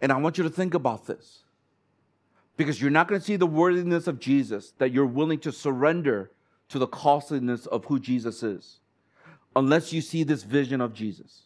And 0.01 0.11
I 0.11 0.17
want 0.17 0.37
you 0.37 0.43
to 0.43 0.49
think 0.49 0.73
about 0.73 1.05
this 1.05 1.43
because 2.57 2.81
you're 2.81 2.91
not 2.91 3.07
going 3.07 3.19
to 3.19 3.25
see 3.25 3.35
the 3.35 3.47
worthiness 3.47 4.07
of 4.07 4.19
Jesus 4.19 4.73
that 4.79 4.91
you're 4.91 5.05
willing 5.05 5.39
to 5.39 5.51
surrender 5.51 6.31
to 6.69 6.79
the 6.79 6.87
costliness 6.87 7.65
of 7.67 7.85
who 7.85 7.99
Jesus 7.99 8.43
is 8.43 8.79
unless 9.55 9.93
you 9.93 10.01
see 10.01 10.23
this 10.23 10.43
vision 10.43 10.81
of 10.81 10.93
Jesus. 10.93 11.43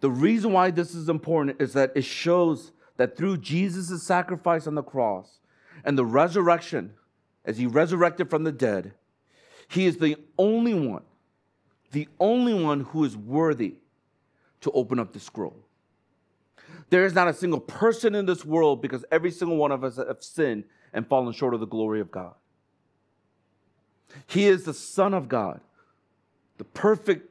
The 0.00 0.10
reason 0.10 0.52
why 0.52 0.70
this 0.70 0.94
is 0.94 1.08
important 1.08 1.60
is 1.60 1.74
that 1.74 1.92
it 1.94 2.04
shows 2.04 2.72
that 2.96 3.16
through 3.16 3.38
Jesus' 3.38 4.02
sacrifice 4.02 4.66
on 4.66 4.74
the 4.74 4.82
cross 4.82 5.38
and 5.84 5.96
the 5.96 6.04
resurrection, 6.04 6.94
as 7.44 7.58
he 7.58 7.66
resurrected 7.66 8.30
from 8.30 8.44
the 8.44 8.52
dead, 8.52 8.94
he 9.68 9.86
is 9.86 9.98
the 9.98 10.16
only 10.38 10.74
one, 10.74 11.04
the 11.92 12.08
only 12.18 12.54
one 12.54 12.80
who 12.80 13.04
is 13.04 13.16
worthy 13.16 13.76
to 14.60 14.70
open 14.72 14.98
up 14.98 15.12
the 15.12 15.20
scroll. 15.20 15.56
There 16.90 17.04
is 17.04 17.14
not 17.14 17.28
a 17.28 17.32
single 17.32 17.60
person 17.60 18.14
in 18.14 18.26
this 18.26 18.44
world 18.44 18.82
because 18.82 19.04
every 19.10 19.30
single 19.30 19.56
one 19.56 19.72
of 19.72 19.84
us 19.84 19.96
have 19.96 20.22
sinned 20.22 20.64
and 20.92 21.06
fallen 21.06 21.32
short 21.32 21.54
of 21.54 21.60
the 21.60 21.66
glory 21.66 22.00
of 22.00 22.10
God. 22.10 22.34
He 24.26 24.46
is 24.46 24.64
the 24.64 24.74
Son 24.74 25.14
of 25.14 25.28
God, 25.28 25.60
the 26.58 26.64
perfect 26.64 27.28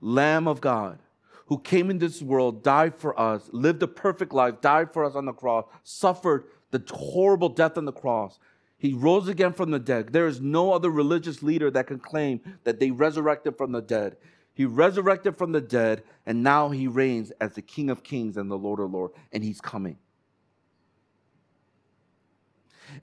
Lamb 0.00 0.46
of 0.46 0.60
God 0.60 0.98
who 1.46 1.58
came 1.58 1.90
in 1.90 1.98
this 1.98 2.20
world, 2.20 2.64
died 2.64 2.94
for 2.96 3.18
us, 3.18 3.48
lived 3.52 3.82
a 3.82 3.86
perfect 3.86 4.32
life, 4.32 4.60
died 4.60 4.92
for 4.92 5.04
us 5.04 5.14
on 5.14 5.26
the 5.26 5.32
cross, 5.32 5.64
suffered 5.84 6.44
the 6.72 6.82
horrible 6.92 7.48
death 7.48 7.78
on 7.78 7.84
the 7.84 7.92
cross, 7.92 8.38
he 8.78 8.92
rose 8.92 9.28
again 9.28 9.52
from 9.52 9.70
the 9.70 9.78
dead. 9.78 10.12
There 10.12 10.26
is 10.26 10.40
no 10.40 10.72
other 10.72 10.90
religious 10.90 11.42
leader 11.42 11.70
that 11.70 11.86
can 11.86 11.98
claim 11.98 12.40
that 12.64 12.78
they 12.78 12.90
resurrected 12.90 13.56
from 13.56 13.72
the 13.72 13.80
dead. 13.80 14.16
He 14.52 14.64
resurrected 14.64 15.36
from 15.38 15.52
the 15.52 15.60
dead, 15.60 16.02
and 16.26 16.42
now 16.42 16.70
he 16.70 16.86
reigns 16.86 17.30
as 17.40 17.54
the 17.54 17.62
King 17.62 17.90
of 17.90 18.02
Kings 18.02 18.36
and 18.36 18.50
the 18.50 18.58
Lord 18.58 18.80
of 18.80 18.90
Lords, 18.90 19.14
and 19.32 19.42
he's 19.42 19.60
coming. 19.60 19.98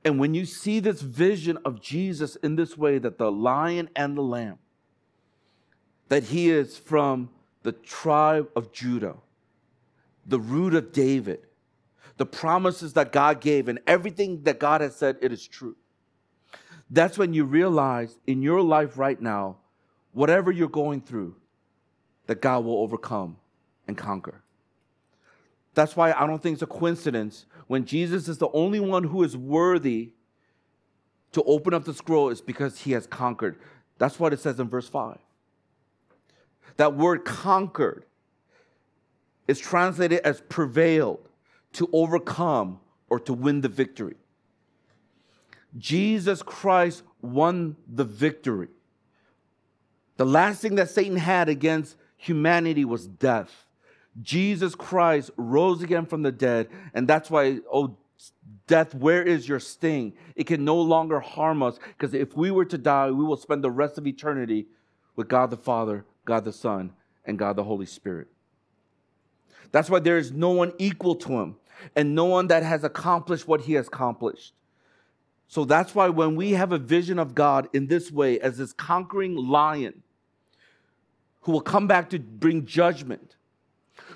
And 0.03 0.19
when 0.19 0.33
you 0.33 0.45
see 0.45 0.79
this 0.79 1.01
vision 1.01 1.57
of 1.65 1.81
Jesus 1.81 2.35
in 2.37 2.55
this 2.55 2.77
way, 2.77 2.97
that 2.99 3.17
the 3.17 3.31
lion 3.31 3.89
and 3.95 4.17
the 4.17 4.21
lamb, 4.21 4.59
that 6.09 6.23
he 6.23 6.49
is 6.49 6.77
from 6.77 7.29
the 7.63 7.71
tribe 7.71 8.49
of 8.55 8.71
Judah, 8.71 9.15
the 10.25 10.39
root 10.39 10.73
of 10.73 10.91
David, 10.91 11.39
the 12.17 12.25
promises 12.25 12.93
that 12.93 13.11
God 13.11 13.41
gave 13.41 13.67
and 13.67 13.79
everything 13.87 14.43
that 14.43 14.59
God 14.59 14.81
has 14.81 14.95
said, 14.95 15.17
it 15.21 15.31
is 15.31 15.47
true. 15.47 15.75
That's 16.89 17.17
when 17.17 17.33
you 17.33 17.45
realize 17.45 18.17
in 18.27 18.41
your 18.41 18.61
life 18.61 18.97
right 18.97 19.19
now, 19.19 19.57
whatever 20.11 20.51
you're 20.51 20.67
going 20.69 21.01
through, 21.01 21.35
that 22.27 22.41
God 22.41 22.65
will 22.65 22.77
overcome 22.77 23.37
and 23.87 23.97
conquer. 23.97 24.43
That's 25.73 25.95
why 25.95 26.13
I 26.13 26.27
don't 26.27 26.41
think 26.41 26.53
it's 26.53 26.61
a 26.61 26.67
coincidence 26.67 27.45
when 27.73 27.85
Jesus 27.85 28.27
is 28.27 28.37
the 28.37 28.51
only 28.53 28.79
one 28.79 29.03
who 29.03 29.23
is 29.23 29.35
worthy 29.35 30.11
to 31.31 31.41
open 31.41 31.73
up 31.73 31.85
the 31.85 31.93
scroll, 31.95 32.29
is 32.29 32.39
because 32.39 32.81
he 32.81 32.91
has 32.91 33.07
conquered. 33.07 33.57
That's 33.97 34.19
what 34.19 34.31
it 34.31 34.39
says 34.39 34.59
in 34.59 34.69
verse 34.69 34.87
5. 34.87 35.17
That 36.77 36.95
word 36.95 37.25
conquered 37.25 38.05
is 39.47 39.57
translated 39.59 40.19
as 40.19 40.39
prevailed 40.41 41.27
to 41.71 41.89
overcome 41.91 42.79
or 43.09 43.19
to 43.21 43.33
win 43.33 43.61
the 43.61 43.69
victory. 43.69 44.17
Jesus 45.75 46.43
Christ 46.43 47.01
won 47.23 47.75
the 47.91 48.05
victory. 48.05 48.67
The 50.17 50.27
last 50.27 50.61
thing 50.61 50.75
that 50.75 50.91
Satan 50.91 51.17
had 51.17 51.49
against 51.49 51.97
humanity 52.17 52.85
was 52.85 53.07
death. 53.07 53.62
Jesus 54.21 54.75
Christ 54.75 55.31
rose 55.37 55.81
again 55.81 56.05
from 56.05 56.21
the 56.21 56.31
dead, 56.31 56.69
and 56.93 57.07
that's 57.07 57.31
why, 57.31 57.59
oh, 57.71 57.97
death, 58.67 58.93
where 58.93 59.23
is 59.23 59.47
your 59.47 59.59
sting? 59.59 60.13
It 60.35 60.45
can 60.45 60.63
no 60.63 60.79
longer 60.79 61.19
harm 61.19 61.63
us, 61.63 61.79
because 61.97 62.13
if 62.13 62.35
we 62.35 62.51
were 62.51 62.65
to 62.65 62.77
die, 62.77 63.09
we 63.11 63.23
will 63.23 63.37
spend 63.37 63.63
the 63.63 63.71
rest 63.71 63.97
of 63.97 64.05
eternity 64.05 64.67
with 65.15 65.27
God 65.27 65.49
the 65.49 65.57
Father, 65.57 66.05
God 66.25 66.45
the 66.45 66.53
Son, 66.53 66.91
and 67.25 67.39
God 67.39 67.55
the 67.55 67.63
Holy 67.63 67.85
Spirit. 67.85 68.27
That's 69.71 69.89
why 69.89 69.99
there 69.99 70.17
is 70.17 70.31
no 70.31 70.51
one 70.51 70.73
equal 70.77 71.15
to 71.15 71.39
him 71.39 71.55
and 71.95 72.13
no 72.13 72.25
one 72.25 72.47
that 72.47 72.63
has 72.63 72.83
accomplished 72.83 73.47
what 73.47 73.61
he 73.61 73.73
has 73.73 73.87
accomplished. 73.87 74.53
So 75.47 75.65
that's 75.65 75.93
why 75.93 76.09
when 76.09 76.35
we 76.35 76.51
have 76.51 76.71
a 76.71 76.77
vision 76.77 77.19
of 77.19 77.35
God 77.35 77.67
in 77.73 77.87
this 77.87 78.11
way, 78.11 78.39
as 78.39 78.57
this 78.57 78.73
conquering 78.73 79.35
lion 79.35 80.03
who 81.41 81.51
will 81.51 81.61
come 81.61 81.87
back 81.87 82.09
to 82.11 82.19
bring 82.19 82.65
judgment, 82.65 83.35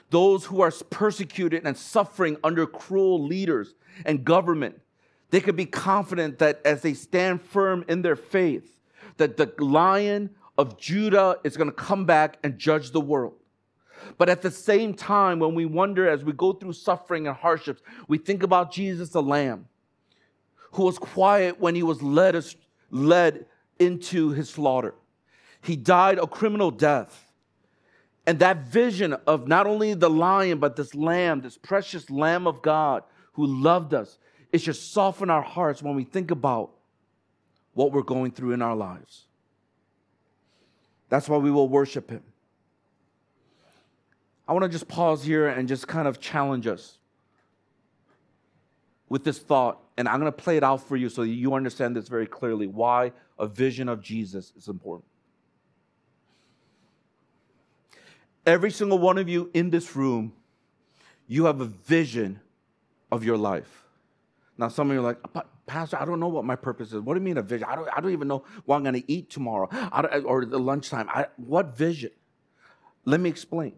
those 0.10 0.46
who 0.46 0.62
are 0.62 0.72
persecuted 0.90 1.66
and 1.66 1.78
suffering 1.78 2.38
under 2.44 2.66
cruel 2.66 3.24
leaders 3.24 3.76
and 4.06 4.24
government, 4.24 4.80
they 5.30 5.42
could 5.42 5.56
be 5.56 5.66
confident 5.66 6.40
that 6.40 6.62
as 6.64 6.82
they 6.82 6.94
stand 6.94 7.42
firm 7.42 7.84
in 7.88 8.02
their 8.02 8.16
faith, 8.16 8.80
that 9.18 9.38
the 9.38 9.52
lion 9.64 10.30
of 10.58 10.80
Judah 10.80 11.38
is 11.44 11.58
going 11.58 11.70
to 11.70 11.76
come 11.76 12.06
back 12.06 12.38
and 12.44 12.58
judge 12.58 12.92
the 12.92 13.02
world. 13.02 13.36
But 14.18 14.30
at 14.30 14.42
the 14.42 14.52
same 14.52 14.94
time, 14.94 15.40
when 15.40 15.56
we 15.56 15.66
wonder 15.66 16.08
as 16.08 16.24
we 16.24 16.32
go 16.34 16.54
through 16.54 16.74
suffering 16.74 17.28
and 17.28 17.36
hardships, 17.36 17.82
we 18.08 18.18
think 18.18 18.44
about 18.44 18.72
Jesus 18.72 19.10
the 19.10 19.22
Lamb, 19.22 19.68
who 20.74 20.84
was 20.84 20.98
quiet 20.98 21.60
when 21.60 21.76
he 21.76 21.84
was 21.84 22.02
led, 22.02 22.42
led 22.90 23.46
into 23.80 24.30
his 24.30 24.50
slaughter. 24.50 24.94
He 25.62 25.76
died 25.76 26.20
a 26.20 26.28
criminal 26.28 26.72
death. 26.72 27.27
And 28.28 28.40
that 28.40 28.68
vision 28.68 29.14
of 29.26 29.48
not 29.48 29.66
only 29.68 29.94
the 29.94 30.10
lion, 30.10 30.60
but 30.60 30.76
this 30.76 30.94
lamb, 30.94 31.40
this 31.40 31.58
precious 31.58 32.10
lamb 32.10 32.46
of 32.46 32.62
God 32.62 33.04
who 33.34 33.48
loved 33.48 33.94
us, 33.94 34.18
it 34.52 34.60
should 34.60 34.76
soften 34.76 35.30
our 35.30 35.42
hearts 35.42 35.82
when 35.82 35.96
we 35.96 36.04
think 36.04 36.30
about 36.30 36.72
what 37.74 37.94
we're 37.94 38.02
going 38.02 38.32
through 38.32 38.52
in 38.52 38.62
our 38.62 38.76
lives. 38.76 39.28
That's 41.08 41.30
why 41.30 41.38
we 41.38 41.50
will 41.50 41.70
worship 41.70 42.10
him. 42.10 42.24
I 44.46 44.52
want 44.52 44.64
to 44.64 44.70
just 44.70 44.90
pause 44.90 45.24
here 45.24 45.48
and 45.48 45.66
just 45.66 45.88
kind 45.88 46.08
of 46.08 46.20
challenge 46.20 46.68
us 46.68 46.98
with 49.08 49.24
this 49.24 49.40
thought. 49.40 49.80
And 49.98 50.08
I'm 50.08 50.20
going 50.20 50.32
to 50.32 50.38
play 50.38 50.58
it 50.58 50.64
out 50.64 50.86
for 50.86 50.98
you 50.98 51.08
so 51.08 51.22
you 51.22 51.54
understand 51.54 51.96
this 51.96 52.10
very 52.10 52.28
clearly 52.28 52.68
why 52.68 53.14
a 53.40 53.48
vision 53.48 53.88
of 53.88 54.02
Jesus 54.02 54.52
is 54.58 54.68
important. 54.68 55.06
Every 58.48 58.72
single 58.72 58.98
one 58.98 59.18
of 59.18 59.28
you 59.28 59.52
in 59.54 59.70
this 59.70 59.94
room, 59.96 60.32
you 61.28 61.46
have 61.46 61.60
a 61.60 61.66
vision 61.66 62.40
of 63.12 63.26
your 63.26 63.38
life. 63.38 63.84
Now, 64.58 64.70
some 64.70 64.90
of 64.90 64.96
you 64.96 65.02
are 65.02 65.04
like, 65.04 65.18
Pastor, 65.66 65.98
I 66.00 66.06
don't 66.06 66.22
know 66.22 66.30
what 66.30 66.46
my 66.46 66.56
purpose 66.56 66.94
is. 66.94 67.02
What 67.02 67.16
do 67.16 67.20
you 67.20 67.26
mean 67.26 67.38
a 67.38 67.42
vision? 67.42 67.68
I 67.70 67.76
don't, 67.76 67.90
I 67.96 68.00
don't 68.00 68.14
even 68.14 68.30
know 68.30 68.46
what 68.64 68.78
I'm 68.78 68.84
going 68.84 68.96
to 68.96 69.12
eat 69.12 69.30
tomorrow 69.30 69.70
or 70.24 70.46
the 70.46 70.58
lunchtime. 70.58 71.10
I, 71.10 71.26
what 71.36 71.78
vision? 71.78 72.12
Let 73.04 73.20
me 73.20 73.30
explain. 73.30 73.74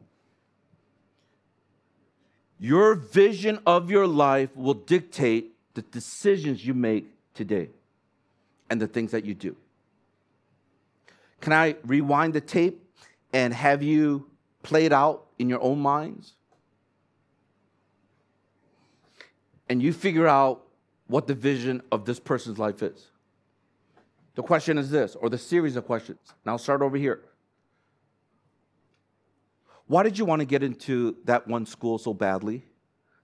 Your 2.59 2.93
vision 2.93 3.59
of 3.65 3.89
your 3.89 4.05
life 4.05 4.55
will 4.55 4.75
dictate 4.75 5.55
the 5.73 5.81
decisions 5.81 6.63
you 6.63 6.75
make 6.75 7.07
today 7.33 7.69
and 8.69 8.79
the 8.79 8.87
things 8.87 9.11
that 9.11 9.25
you 9.25 9.33
do. 9.33 9.55
Can 11.41 11.53
I 11.53 11.75
rewind 11.83 12.33
the 12.33 12.41
tape 12.41 12.83
and 13.33 13.51
have 13.51 13.81
you 13.81 14.29
play 14.69 14.85
it 14.85 14.93
out 14.93 15.25
in 15.39 15.49
your 15.49 15.61
own 15.61 15.79
minds? 15.79 16.33
And 19.67 19.81
you 19.81 19.91
figure 19.91 20.27
out 20.27 20.61
what 21.07 21.25
the 21.27 21.33
vision 21.33 21.81
of 21.91 22.05
this 22.05 22.19
person's 22.19 22.59
life 22.59 22.83
is. 22.83 23.07
The 24.35 24.43
question 24.43 24.77
is 24.77 24.91
this, 24.91 25.15
or 25.15 25.27
the 25.29 25.37
series 25.37 25.75
of 25.75 25.85
questions. 25.85 26.19
Now, 26.45 26.55
start 26.57 26.81
over 26.81 26.97
here. 26.97 27.21
Why 29.87 30.03
did 30.03 30.19
you 30.19 30.25
want 30.25 30.39
to 30.41 30.45
get 30.45 30.61
into 30.61 31.17
that 31.25 31.47
one 31.47 31.65
school 31.65 31.97
so 31.97 32.13
badly? 32.13 32.63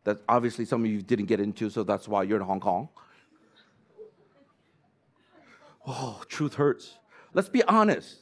That 0.03 0.17
obviously 0.27 0.65
some 0.65 0.83
of 0.83 0.89
you 0.89 1.01
didn't 1.01 1.25
get 1.25 1.39
into, 1.39 1.69
so 1.69 1.83
that's 1.83 2.07
why 2.07 2.23
you're 2.23 2.39
in 2.39 2.45
Hong 2.45 2.59
Kong. 2.59 2.89
Oh, 5.85 6.23
truth 6.27 6.55
hurts. 6.55 6.95
Let's 7.33 7.49
be 7.49 7.63
honest. 7.63 8.17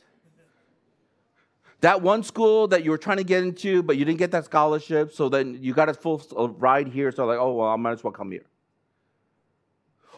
That 1.84 2.02
one 2.02 2.24
school 2.24 2.70
that 2.70 2.86
you 2.86 2.92
were 2.92 2.98
trying 2.98 3.18
to 3.18 3.26
get 3.26 3.44
into, 3.44 3.84
but 3.84 3.98
you 3.98 4.06
didn't 4.06 4.18
get 4.18 4.32
that 4.32 4.46
scholarship, 4.46 5.12
so 5.12 5.28
then 5.28 5.58
you 5.60 5.74
got 5.74 5.90
a 5.90 5.94
full 5.94 6.18
ride 6.58 6.88
here, 6.88 7.12
so 7.12 7.26
like, 7.26 7.38
oh, 7.38 7.56
well, 7.56 7.68
I 7.68 7.76
might 7.76 7.92
as 7.92 8.02
well 8.06 8.14
come 8.14 8.32
here. 8.32 8.46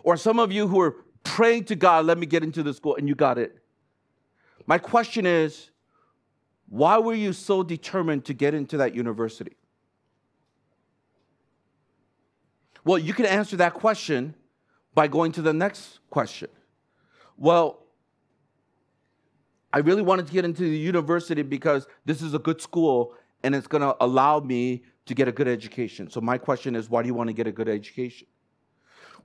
Or 0.03 0.15
some 0.15 0.37
of 0.37 0.51
you 0.51 0.67
who 0.67 0.79
are 0.79 0.97
praying 1.23 1.63
to 1.65 1.75
God, 1.75 2.05
let 2.05 2.19
me 2.19 2.27
get 2.27 2.43
into 2.43 2.61
the 2.61 2.71
school, 2.71 2.95
and 2.97 3.07
you 3.09 3.15
got 3.15 3.39
it. 3.39 3.57
My 4.67 4.77
question 4.77 5.25
is, 5.25 5.71
why 6.69 6.99
were 6.99 7.15
you 7.15 7.33
so 7.33 7.63
determined 7.63 8.25
to 8.25 8.35
get 8.35 8.53
into 8.53 8.77
that 8.77 8.93
university? 8.93 9.55
Well, 12.83 12.99
you 12.99 13.15
can 13.15 13.25
answer 13.25 13.57
that 13.57 13.73
question 13.73 14.35
by 14.93 15.07
going 15.07 15.31
to 15.31 15.41
the 15.41 15.51
next 15.51 15.97
question. 16.11 16.49
Well, 17.37 17.84
I 19.75 19.79
really 19.79 20.01
wanted 20.01 20.25
to 20.27 20.31
get 20.31 20.45
into 20.45 20.63
the 20.63 20.77
university 20.77 21.41
because 21.41 21.85
this 22.05 22.21
is 22.21 22.33
a 22.33 22.39
good 22.39 22.61
school 22.61 23.13
and 23.43 23.53
it's 23.53 23.67
going 23.67 23.81
to 23.81 23.93
allow 23.99 24.39
me 24.39 24.85
to 25.05 25.13
get 25.13 25.27
a 25.27 25.33
good 25.33 25.49
education. 25.49 26.09
So, 26.09 26.21
my 26.21 26.37
question 26.37 26.77
is 26.77 26.89
why 26.89 27.01
do 27.01 27.07
you 27.07 27.13
want 27.13 27.27
to 27.27 27.33
get 27.33 27.45
a 27.45 27.51
good 27.51 27.67
education? 27.67 28.25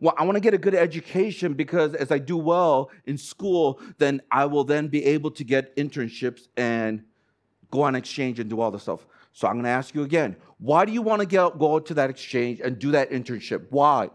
Well, 0.01 0.13
I 0.19 0.25
want 0.25 0.35
to 0.35 0.41
get 0.41 0.53
a 0.53 0.59
good 0.59 0.75
education 0.75 1.55
because 1.55 1.95
as 1.95 2.11
I 2.11 2.19
do 2.19 2.37
well 2.37 2.91
in 3.05 3.17
school, 3.17 3.81
then 3.99 4.23
I 4.33 4.47
will 4.47 4.65
then 4.65 4.89
be 4.89 5.05
able 5.05 5.31
to 5.31 5.45
get 5.45 5.77
internships 5.77 6.49
and 6.57 7.05
go 7.71 7.83
on 7.83 7.95
exchange 7.95 8.41
and 8.41 8.51
do 8.51 8.61
all 8.61 8.73
the 8.73 8.81
stuff. 8.81 9.07
So 9.33 9.47
I'm 9.47 9.55
going 9.55 9.65
to 9.65 9.71
ask 9.71 9.95
you 9.95 10.03
again 10.03 10.35
why 10.59 10.85
do 10.85 10.91
you 10.91 11.01
want 11.01 11.21
to 11.21 11.27
get, 11.27 11.61
go 11.61 11.79
to 11.79 11.95
that 11.95 12.11
exchange 12.11 12.59
and 12.59 12.77
do 12.77 12.91
that 12.91 13.13
internship? 13.13 13.67
Why? 13.71 14.11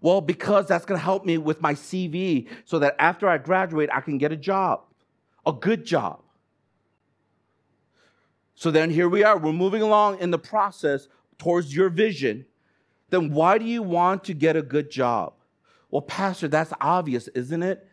Well, 0.00 0.20
because 0.20 0.66
that's 0.66 0.84
going 0.84 0.98
to 0.98 1.04
help 1.04 1.24
me 1.24 1.36
with 1.38 1.60
my 1.60 1.74
CV 1.74 2.48
so 2.64 2.78
that 2.78 2.96
after 2.98 3.28
I 3.28 3.38
graduate, 3.38 3.90
I 3.92 4.00
can 4.00 4.18
get 4.18 4.32
a 4.32 4.36
job, 4.36 4.82
a 5.44 5.52
good 5.52 5.84
job. 5.84 6.22
So 8.54 8.70
then 8.70 8.90
here 8.90 9.08
we 9.08 9.24
are, 9.24 9.38
we're 9.38 9.52
moving 9.52 9.82
along 9.82 10.18
in 10.18 10.30
the 10.30 10.38
process 10.38 11.08
towards 11.38 11.74
your 11.74 11.88
vision. 11.88 12.46
Then 13.10 13.30
why 13.30 13.58
do 13.58 13.64
you 13.64 13.82
want 13.82 14.24
to 14.24 14.34
get 14.34 14.56
a 14.56 14.62
good 14.62 14.90
job? 14.90 15.34
Well, 15.90 16.02
Pastor, 16.02 16.48
that's 16.48 16.72
obvious, 16.80 17.28
isn't 17.28 17.62
it? 17.62 17.86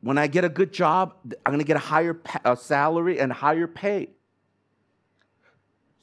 When 0.00 0.18
I 0.18 0.26
get 0.26 0.44
a 0.44 0.48
good 0.48 0.72
job, 0.72 1.14
I'm 1.44 1.52
going 1.52 1.58
to 1.58 1.64
get 1.64 1.76
a 1.76 1.80
higher 1.80 2.20
a 2.44 2.56
salary 2.56 3.20
and 3.20 3.32
higher 3.32 3.66
pay. 3.66 4.10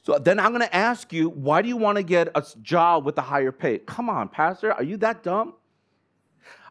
So 0.02 0.18
then 0.18 0.40
I'm 0.40 0.50
going 0.50 0.62
to 0.62 0.74
ask 0.74 1.12
you, 1.12 1.28
why 1.30 1.62
do 1.62 1.68
you 1.68 1.76
want 1.76 1.96
to 1.96 2.02
get 2.02 2.28
a 2.34 2.44
job 2.60 3.04
with 3.04 3.16
a 3.18 3.22
higher 3.22 3.52
pay? 3.52 3.78
Come 3.78 4.10
on, 4.10 4.28
Pastor, 4.28 4.72
are 4.72 4.82
you 4.82 4.96
that 4.98 5.22
dumb? 5.22 5.54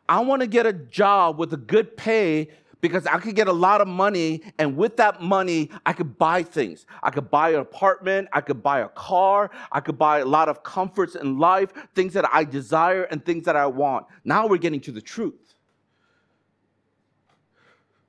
I 0.09 0.19
want 0.19 0.41
to 0.41 0.47
get 0.47 0.65
a 0.65 0.73
job 0.73 1.37
with 1.37 1.53
a 1.53 1.57
good 1.57 1.95
pay 1.95 2.49
because 2.81 3.05
I 3.05 3.19
could 3.19 3.35
get 3.35 3.47
a 3.47 3.53
lot 3.53 3.79
of 3.79 3.87
money, 3.87 4.41
and 4.57 4.75
with 4.75 4.97
that 4.97 5.21
money, 5.21 5.69
I 5.85 5.93
could 5.93 6.17
buy 6.17 6.41
things. 6.41 6.87
I 7.03 7.11
could 7.11 7.29
buy 7.29 7.51
an 7.51 7.59
apartment, 7.59 8.27
I 8.33 8.41
could 8.41 8.63
buy 8.63 8.79
a 8.79 8.89
car, 8.89 9.51
I 9.71 9.79
could 9.79 9.99
buy 9.99 10.19
a 10.19 10.25
lot 10.25 10.49
of 10.49 10.63
comforts 10.63 11.13
in 11.13 11.37
life, 11.37 11.71
things 11.93 12.13
that 12.13 12.25
I 12.33 12.43
desire 12.43 13.03
and 13.03 13.23
things 13.23 13.45
that 13.45 13.55
I 13.55 13.67
want. 13.67 14.07
Now 14.25 14.47
we're 14.47 14.57
getting 14.57 14.81
to 14.81 14.91
the 14.91 15.01
truth. 15.01 15.53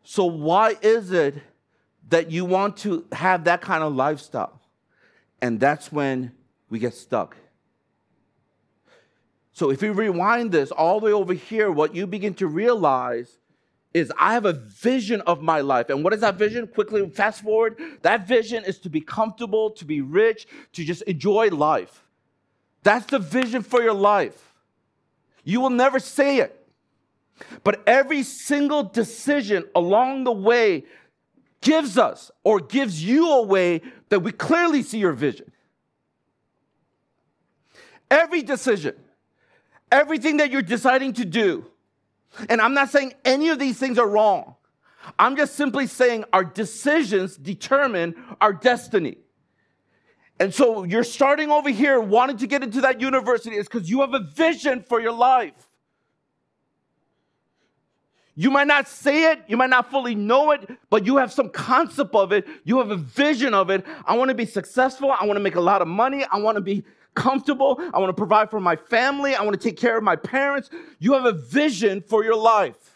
So, 0.04 0.24
why 0.24 0.76
is 0.80 1.12
it 1.12 1.34
that 2.08 2.30
you 2.30 2.46
want 2.46 2.78
to 2.78 3.06
have 3.12 3.44
that 3.44 3.60
kind 3.60 3.84
of 3.84 3.94
lifestyle? 3.94 4.61
And 5.42 5.58
that's 5.58 5.92
when 5.92 6.32
we 6.70 6.78
get 6.78 6.94
stuck. 6.94 7.36
So 9.52 9.70
if 9.70 9.82
you 9.82 9.92
rewind 9.92 10.52
this 10.52 10.70
all 10.70 11.00
the 11.00 11.06
way 11.06 11.12
over 11.12 11.34
here, 11.34 11.70
what 11.70 11.94
you 11.94 12.06
begin 12.06 12.32
to 12.34 12.46
realize 12.46 13.38
is 13.92 14.10
I 14.18 14.32
have 14.32 14.46
a 14.46 14.54
vision 14.54 15.20
of 15.22 15.42
my 15.42 15.60
life. 15.60 15.90
And 15.90 16.02
what 16.02 16.14
is 16.14 16.20
that 16.20 16.36
vision? 16.36 16.66
Quickly 16.66 17.06
fast 17.10 17.42
forward. 17.42 17.78
That 18.00 18.26
vision 18.26 18.64
is 18.64 18.78
to 18.78 18.88
be 18.88 19.02
comfortable, 19.02 19.70
to 19.72 19.84
be 19.84 20.00
rich, 20.00 20.46
to 20.72 20.84
just 20.84 21.02
enjoy 21.02 21.48
life. 21.48 22.02
That's 22.82 23.06
the 23.06 23.18
vision 23.18 23.62
for 23.62 23.82
your 23.82 23.92
life. 23.92 24.54
You 25.44 25.60
will 25.60 25.70
never 25.70 25.98
say 25.98 26.38
it. 26.38 26.58
But 27.64 27.82
every 27.86 28.22
single 28.22 28.84
decision 28.84 29.64
along 29.74 30.24
the 30.24 30.32
way 30.32 30.84
gives 31.60 31.98
us 31.98 32.30
or 32.44 32.60
gives 32.60 33.04
you 33.04 33.30
a 33.30 33.42
way 33.42 33.82
that 34.12 34.20
we 34.20 34.30
clearly 34.30 34.82
see 34.82 34.98
your 34.98 35.14
vision. 35.14 35.50
Every 38.10 38.42
decision, 38.42 38.94
everything 39.90 40.36
that 40.36 40.50
you're 40.50 40.60
deciding 40.60 41.14
to 41.14 41.24
do, 41.24 41.64
and 42.50 42.60
I'm 42.60 42.74
not 42.74 42.90
saying 42.90 43.14
any 43.24 43.48
of 43.48 43.58
these 43.58 43.78
things 43.78 43.98
are 43.98 44.06
wrong. 44.06 44.56
I'm 45.18 45.34
just 45.34 45.54
simply 45.54 45.86
saying 45.86 46.26
our 46.30 46.44
decisions 46.44 47.38
determine 47.38 48.14
our 48.38 48.52
destiny. 48.52 49.16
And 50.38 50.52
so 50.52 50.84
you're 50.84 51.04
starting 51.04 51.50
over 51.50 51.70
here 51.70 51.98
wanting 51.98 52.36
to 52.36 52.46
get 52.46 52.62
into 52.62 52.82
that 52.82 53.00
university 53.00 53.56
is 53.56 53.66
because 53.66 53.88
you 53.88 54.02
have 54.02 54.12
a 54.12 54.20
vision 54.20 54.84
for 54.86 55.00
your 55.00 55.12
life. 55.12 55.70
You 58.34 58.50
might 58.50 58.66
not 58.66 58.88
say 58.88 59.30
it, 59.30 59.42
you 59.46 59.58
might 59.58 59.68
not 59.68 59.90
fully 59.90 60.14
know 60.14 60.52
it, 60.52 60.70
but 60.88 61.04
you 61.04 61.18
have 61.18 61.30
some 61.32 61.50
concept 61.50 62.14
of 62.14 62.32
it. 62.32 62.46
You 62.64 62.78
have 62.78 62.90
a 62.90 62.96
vision 62.96 63.52
of 63.52 63.68
it. 63.68 63.84
I 64.06 64.16
want 64.16 64.30
to 64.30 64.34
be 64.34 64.46
successful. 64.46 65.12
I 65.12 65.26
want 65.26 65.36
to 65.36 65.42
make 65.42 65.56
a 65.56 65.60
lot 65.60 65.82
of 65.82 65.88
money. 65.88 66.24
I 66.30 66.38
want 66.38 66.56
to 66.56 66.62
be 66.62 66.82
comfortable. 67.14 67.78
I 67.92 67.98
want 67.98 68.08
to 68.08 68.14
provide 68.14 68.50
for 68.50 68.58
my 68.58 68.76
family. 68.76 69.34
I 69.34 69.42
want 69.42 69.60
to 69.60 69.68
take 69.68 69.78
care 69.78 69.98
of 69.98 70.02
my 70.02 70.16
parents. 70.16 70.70
You 70.98 71.12
have 71.12 71.26
a 71.26 71.32
vision 71.32 72.00
for 72.00 72.24
your 72.24 72.36
life. 72.36 72.92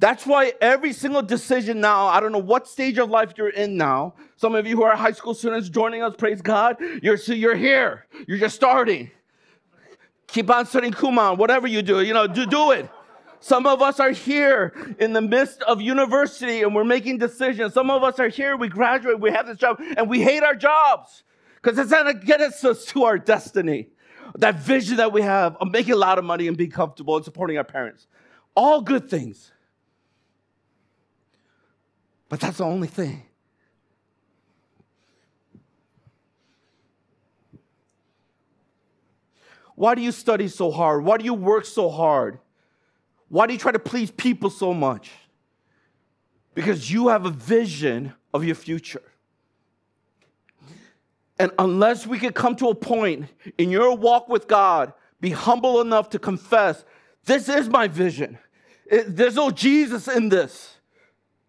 That's 0.00 0.26
why 0.26 0.52
every 0.60 0.92
single 0.92 1.22
decision 1.22 1.80
now, 1.80 2.06
I 2.06 2.18
don't 2.18 2.32
know 2.32 2.38
what 2.38 2.66
stage 2.66 2.98
of 2.98 3.08
life 3.08 3.34
you're 3.36 3.50
in 3.50 3.76
now. 3.76 4.14
Some 4.34 4.56
of 4.56 4.66
you 4.66 4.74
who 4.74 4.82
are 4.82 4.96
high 4.96 5.12
school 5.12 5.34
students 5.34 5.68
joining 5.68 6.02
us, 6.02 6.16
praise 6.16 6.42
God. 6.42 6.78
You're 7.00 7.16
so 7.16 7.32
you're 7.32 7.54
here. 7.54 8.06
You're 8.26 8.38
just 8.38 8.56
starting. 8.56 9.12
Keep 10.26 10.50
on 10.50 10.66
studying 10.66 10.92
Kumon, 10.92 11.36
whatever 11.36 11.68
you 11.68 11.82
do, 11.82 12.00
you 12.00 12.14
know, 12.14 12.26
do, 12.26 12.46
do 12.46 12.72
it. 12.72 12.90
Some 13.42 13.66
of 13.66 13.82
us 13.82 13.98
are 13.98 14.12
here 14.12 14.72
in 15.00 15.12
the 15.12 15.20
midst 15.20 15.62
of 15.62 15.82
university 15.82 16.62
and 16.62 16.76
we're 16.76 16.84
making 16.84 17.18
decisions. 17.18 17.74
Some 17.74 17.90
of 17.90 18.04
us 18.04 18.20
are 18.20 18.28
here, 18.28 18.56
we 18.56 18.68
graduate, 18.68 19.18
we 19.18 19.32
have 19.32 19.48
this 19.48 19.56
job, 19.58 19.82
and 19.96 20.08
we 20.08 20.22
hate 20.22 20.44
our 20.44 20.54
jobs 20.54 21.24
because 21.60 21.76
it's 21.76 21.90
going 21.90 22.06
to 22.06 22.14
get 22.14 22.40
us 22.40 22.60
to 22.84 23.02
our 23.02 23.18
destiny. 23.18 23.88
That 24.38 24.60
vision 24.60 24.98
that 24.98 25.12
we 25.12 25.22
have 25.22 25.56
of 25.56 25.72
making 25.72 25.92
a 25.92 25.96
lot 25.96 26.18
of 26.18 26.24
money 26.24 26.46
and 26.46 26.56
being 26.56 26.70
comfortable 26.70 27.16
and 27.16 27.24
supporting 27.24 27.58
our 27.58 27.64
parents. 27.64 28.06
All 28.54 28.80
good 28.80 29.10
things. 29.10 29.50
But 32.28 32.38
that's 32.38 32.58
the 32.58 32.64
only 32.64 32.86
thing. 32.86 33.24
Why 39.74 39.96
do 39.96 40.00
you 40.00 40.12
study 40.12 40.46
so 40.46 40.70
hard? 40.70 41.04
Why 41.04 41.18
do 41.18 41.24
you 41.24 41.34
work 41.34 41.64
so 41.64 41.90
hard? 41.90 42.38
Why 43.32 43.46
do 43.46 43.54
you 43.54 43.58
try 43.58 43.72
to 43.72 43.78
please 43.78 44.10
people 44.10 44.50
so 44.50 44.74
much? 44.74 45.10
Because 46.52 46.90
you 46.90 47.08
have 47.08 47.24
a 47.24 47.30
vision 47.30 48.12
of 48.34 48.44
your 48.44 48.54
future. 48.54 49.00
And 51.38 51.50
unless 51.58 52.06
we 52.06 52.18
can 52.18 52.34
come 52.34 52.56
to 52.56 52.68
a 52.68 52.74
point 52.74 53.30
in 53.56 53.70
your 53.70 53.96
walk 53.96 54.28
with 54.28 54.48
God, 54.48 54.92
be 55.18 55.30
humble 55.30 55.80
enough 55.80 56.10
to 56.10 56.18
confess, 56.18 56.84
this 57.24 57.48
is 57.48 57.70
my 57.70 57.88
vision. 57.88 58.38
It, 58.84 59.16
there's 59.16 59.36
no 59.36 59.50
Jesus 59.50 60.08
in 60.08 60.28
this. 60.28 60.76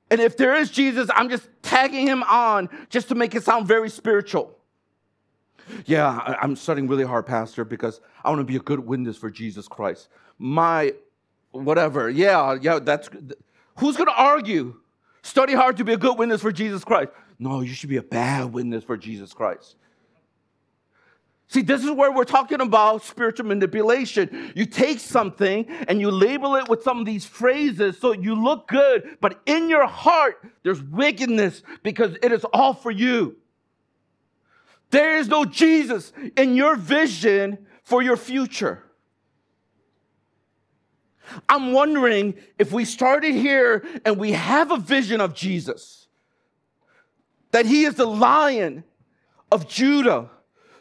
And 0.09 0.21
if 0.21 0.37
there 0.37 0.55
is 0.55 0.71
Jesus, 0.71 1.09
I'm 1.13 1.27
just 1.27 1.49
tagging 1.63 2.07
him 2.07 2.23
on 2.23 2.69
just 2.89 3.09
to 3.09 3.15
make 3.15 3.35
it 3.35 3.43
sound 3.43 3.67
very 3.67 3.89
spiritual. 3.89 4.57
Yeah, 5.85 6.37
I'm 6.41 6.55
studying 6.55 6.87
really 6.87 7.03
hard, 7.03 7.25
Pastor, 7.25 7.65
because 7.65 7.99
I 8.23 8.29
want 8.29 8.39
to 8.39 8.45
be 8.45 8.55
a 8.55 8.61
good 8.61 8.79
witness 8.79 9.17
for 9.17 9.29
Jesus 9.29 9.67
Christ. 9.67 10.07
My 10.39 10.93
whatever. 11.53 12.09
Yeah, 12.09 12.57
yeah, 12.61 12.79
that's 12.79 13.09
who's 13.77 13.95
going 13.95 14.09
to 14.09 14.15
argue? 14.15 14.75
Study 15.21 15.53
hard 15.53 15.77
to 15.77 15.85
be 15.85 15.93
a 15.93 15.97
good 15.97 16.17
witness 16.17 16.41
for 16.41 16.51
Jesus 16.51 16.83
Christ. 16.83 17.11
No, 17.39 17.61
you 17.61 17.73
should 17.73 17.89
be 17.89 17.97
a 17.97 18.03
bad 18.03 18.53
witness 18.53 18.83
for 18.83 18.97
Jesus 18.97 19.33
Christ. 19.33 19.75
See, 21.47 21.61
this 21.61 21.83
is 21.83 21.91
where 21.91 22.11
we're 22.11 22.23
talking 22.23 22.61
about 22.61 23.03
spiritual 23.03 23.45
manipulation. 23.45 24.51
You 24.55 24.65
take 24.65 24.99
something 24.99 25.67
and 25.87 26.01
you 26.01 26.09
label 26.09 26.55
it 26.55 26.67
with 26.67 26.81
some 26.81 26.99
of 26.99 27.05
these 27.05 27.25
phrases 27.25 27.99
so 27.99 28.11
you 28.11 28.33
look 28.33 28.67
good, 28.67 29.17
but 29.21 29.39
in 29.45 29.69
your 29.69 29.85
heart, 29.85 30.43
there's 30.63 30.81
wickedness 30.81 31.61
because 31.83 32.15
it 32.23 32.31
is 32.31 32.43
all 32.53 32.73
for 32.73 32.91
you. 32.91 33.37
There 34.89 35.17
is 35.17 35.27
no 35.27 35.45
Jesus 35.45 36.11
in 36.37 36.55
your 36.55 36.75
vision 36.75 37.65
for 37.83 38.01
your 38.01 38.17
future. 38.17 38.83
I'm 41.47 41.71
wondering 41.71 42.35
if 42.59 42.71
we 42.71 42.85
started 42.85 43.33
here 43.33 43.85
and 44.05 44.17
we 44.17 44.31
have 44.31 44.71
a 44.71 44.77
vision 44.77 45.21
of 45.21 45.33
Jesus, 45.33 46.07
that 47.51 47.65
he 47.65 47.85
is 47.85 47.95
the 47.95 48.05
lion 48.05 48.83
of 49.51 49.67
Judah, 49.67 50.29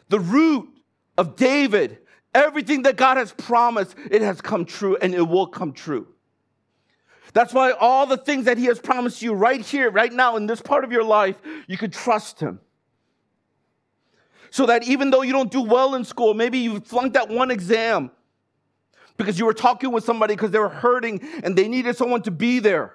the 0.09 0.19
root 0.19 0.69
of 1.17 1.35
David. 1.35 1.99
Everything 2.35 2.81
that 2.83 2.95
God 2.95 3.17
has 3.17 3.31
promised, 3.31 3.95
it 4.09 4.21
has 4.21 4.41
come 4.41 4.65
true 4.65 4.97
and 4.99 5.13
it 5.13 5.21
will 5.21 5.47
come 5.47 5.71
true. 5.71 6.07
That's 7.33 7.53
why 7.53 7.71
all 7.71 8.05
the 8.05 8.17
things 8.17 8.45
that 8.45 8.57
he 8.57 8.65
has 8.65 8.79
promised 8.79 9.21
you 9.21 9.33
right 9.33 9.61
here, 9.61 9.89
right 9.89 10.11
now, 10.11 10.35
in 10.35 10.45
this 10.45 10.61
part 10.61 10.83
of 10.83 10.91
your 10.91 11.03
life, 11.03 11.35
you 11.67 11.77
can 11.77 11.91
trust 11.91 12.39
him. 12.39 12.59
So 14.51 14.67
that 14.67 14.83
even 14.83 15.09
though 15.09 15.23
you 15.23 15.31
don't 15.31 15.51
do 15.51 15.61
well 15.61 15.95
in 15.95 16.05
school, 16.05 16.35
maybe 16.35 16.59
you 16.59 16.79
flunked 16.79 17.15
that 17.15 17.29
one 17.29 17.49
exam, 17.49 18.11
because 19.17 19.39
you 19.39 19.45
were 19.45 19.53
talking 19.53 19.91
with 19.91 20.03
somebody 20.03 20.35
because 20.35 20.51
they 20.51 20.59
were 20.59 20.69
hurting 20.69 21.21
and 21.43 21.55
they 21.55 21.67
needed 21.67 21.95
someone 21.95 22.21
to 22.23 22.31
be 22.31 22.59
there. 22.59 22.93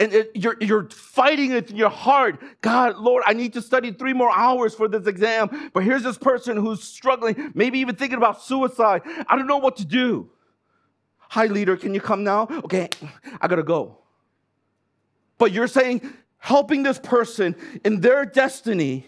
And 0.00 0.12
it, 0.12 0.32
you're, 0.34 0.56
you're 0.60 0.88
fighting 0.90 1.52
it 1.52 1.70
in 1.70 1.76
your 1.76 1.90
heart. 1.90 2.42
God, 2.62 2.96
Lord, 2.96 3.22
I 3.26 3.32
need 3.32 3.52
to 3.52 3.62
study 3.62 3.92
three 3.92 4.12
more 4.12 4.30
hours 4.30 4.74
for 4.74 4.88
this 4.88 5.06
exam. 5.06 5.70
But 5.72 5.84
here's 5.84 6.02
this 6.02 6.18
person 6.18 6.56
who's 6.56 6.82
struggling, 6.82 7.52
maybe 7.54 7.78
even 7.78 7.94
thinking 7.94 8.18
about 8.18 8.42
suicide. 8.42 9.02
I 9.28 9.36
don't 9.36 9.46
know 9.46 9.58
what 9.58 9.76
to 9.76 9.84
do. 9.84 10.30
Hi, 11.28 11.46
leader, 11.46 11.76
can 11.76 11.94
you 11.94 12.00
come 12.00 12.24
now? 12.24 12.48
Okay, 12.64 12.88
I 13.40 13.48
gotta 13.48 13.62
go. 13.62 13.98
But 15.38 15.52
you're 15.52 15.68
saying 15.68 16.12
helping 16.38 16.82
this 16.82 16.98
person 16.98 17.56
in 17.84 18.00
their 18.00 18.24
destiny 18.24 19.06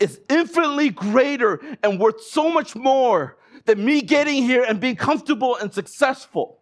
is 0.00 0.20
infinitely 0.28 0.90
greater 0.90 1.60
and 1.82 1.98
worth 2.00 2.22
so 2.22 2.50
much 2.50 2.74
more 2.74 3.36
than 3.64 3.84
me 3.84 4.02
getting 4.02 4.42
here 4.42 4.64
and 4.64 4.80
being 4.80 4.96
comfortable 4.96 5.56
and 5.56 5.72
successful. 5.72 6.60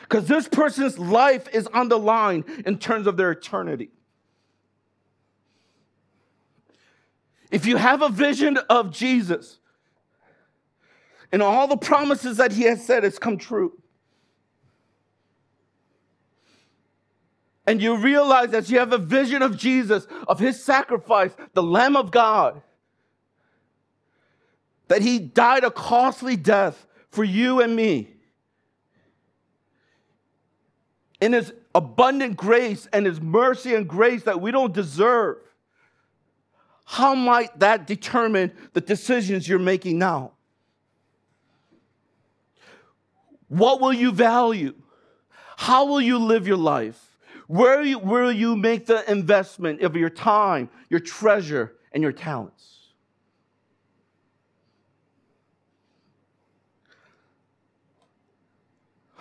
Because 0.00 0.26
this 0.26 0.48
person's 0.48 0.98
life 0.98 1.48
is 1.52 1.66
on 1.68 1.88
the 1.88 1.98
line 1.98 2.44
in 2.66 2.78
terms 2.78 3.06
of 3.06 3.16
their 3.16 3.30
eternity. 3.30 3.90
If 7.50 7.66
you 7.66 7.76
have 7.76 8.02
a 8.02 8.08
vision 8.08 8.58
of 8.68 8.90
Jesus 8.90 9.58
and 11.30 11.42
all 11.42 11.66
the 11.66 11.76
promises 11.76 12.38
that 12.38 12.52
he 12.52 12.64
has 12.64 12.84
said 12.84 13.04
has 13.04 13.18
come 13.18 13.38
true, 13.38 13.72
and 17.66 17.80
you 17.80 17.96
realize 17.96 18.50
that 18.50 18.68
you 18.68 18.78
have 18.78 18.92
a 18.92 18.98
vision 18.98 19.40
of 19.40 19.56
Jesus, 19.56 20.06
of 20.26 20.40
his 20.40 20.62
sacrifice, 20.62 21.34
the 21.54 21.62
Lamb 21.62 21.96
of 21.96 22.10
God, 22.10 22.60
that 24.92 25.00
he 25.00 25.18
died 25.18 25.64
a 25.64 25.70
costly 25.70 26.36
death 26.36 26.86
for 27.08 27.24
you 27.24 27.62
and 27.62 27.74
me. 27.74 28.10
In 31.18 31.32
his 31.32 31.50
abundant 31.74 32.36
grace 32.36 32.86
and 32.92 33.06
his 33.06 33.18
mercy 33.18 33.74
and 33.74 33.88
grace 33.88 34.24
that 34.24 34.42
we 34.42 34.50
don't 34.50 34.74
deserve, 34.74 35.38
how 36.84 37.14
might 37.14 37.58
that 37.60 37.86
determine 37.86 38.52
the 38.74 38.82
decisions 38.82 39.48
you're 39.48 39.58
making 39.58 39.98
now? 39.98 40.32
What 43.48 43.80
will 43.80 43.94
you 43.94 44.12
value? 44.12 44.74
How 45.56 45.86
will 45.86 46.02
you 46.02 46.18
live 46.18 46.46
your 46.46 46.58
life? 46.58 47.16
Where 47.46 47.80
will 47.98 48.30
you 48.30 48.56
make 48.56 48.84
the 48.84 49.10
investment 49.10 49.80
of 49.80 49.96
your 49.96 50.10
time, 50.10 50.68
your 50.90 51.00
treasure, 51.00 51.76
and 51.92 52.02
your 52.02 52.12
talents? 52.12 52.71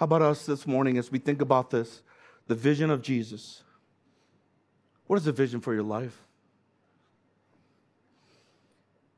How 0.02 0.06
about 0.06 0.24
us 0.24 0.48
this 0.48 0.66
morning 0.66 0.98
as 0.98 1.12
we 1.12 1.20
think 1.20 1.44
about 1.44 1.70
this, 1.70 2.02
the 2.48 2.56
vision 2.56 2.90
of 2.90 3.04
Jesus? 3.04 3.62
What 5.06 5.18
is 5.18 5.26
the 5.26 5.32
vision 5.32 5.62
for 5.62 5.76
your 5.76 5.84
life? 5.84 6.24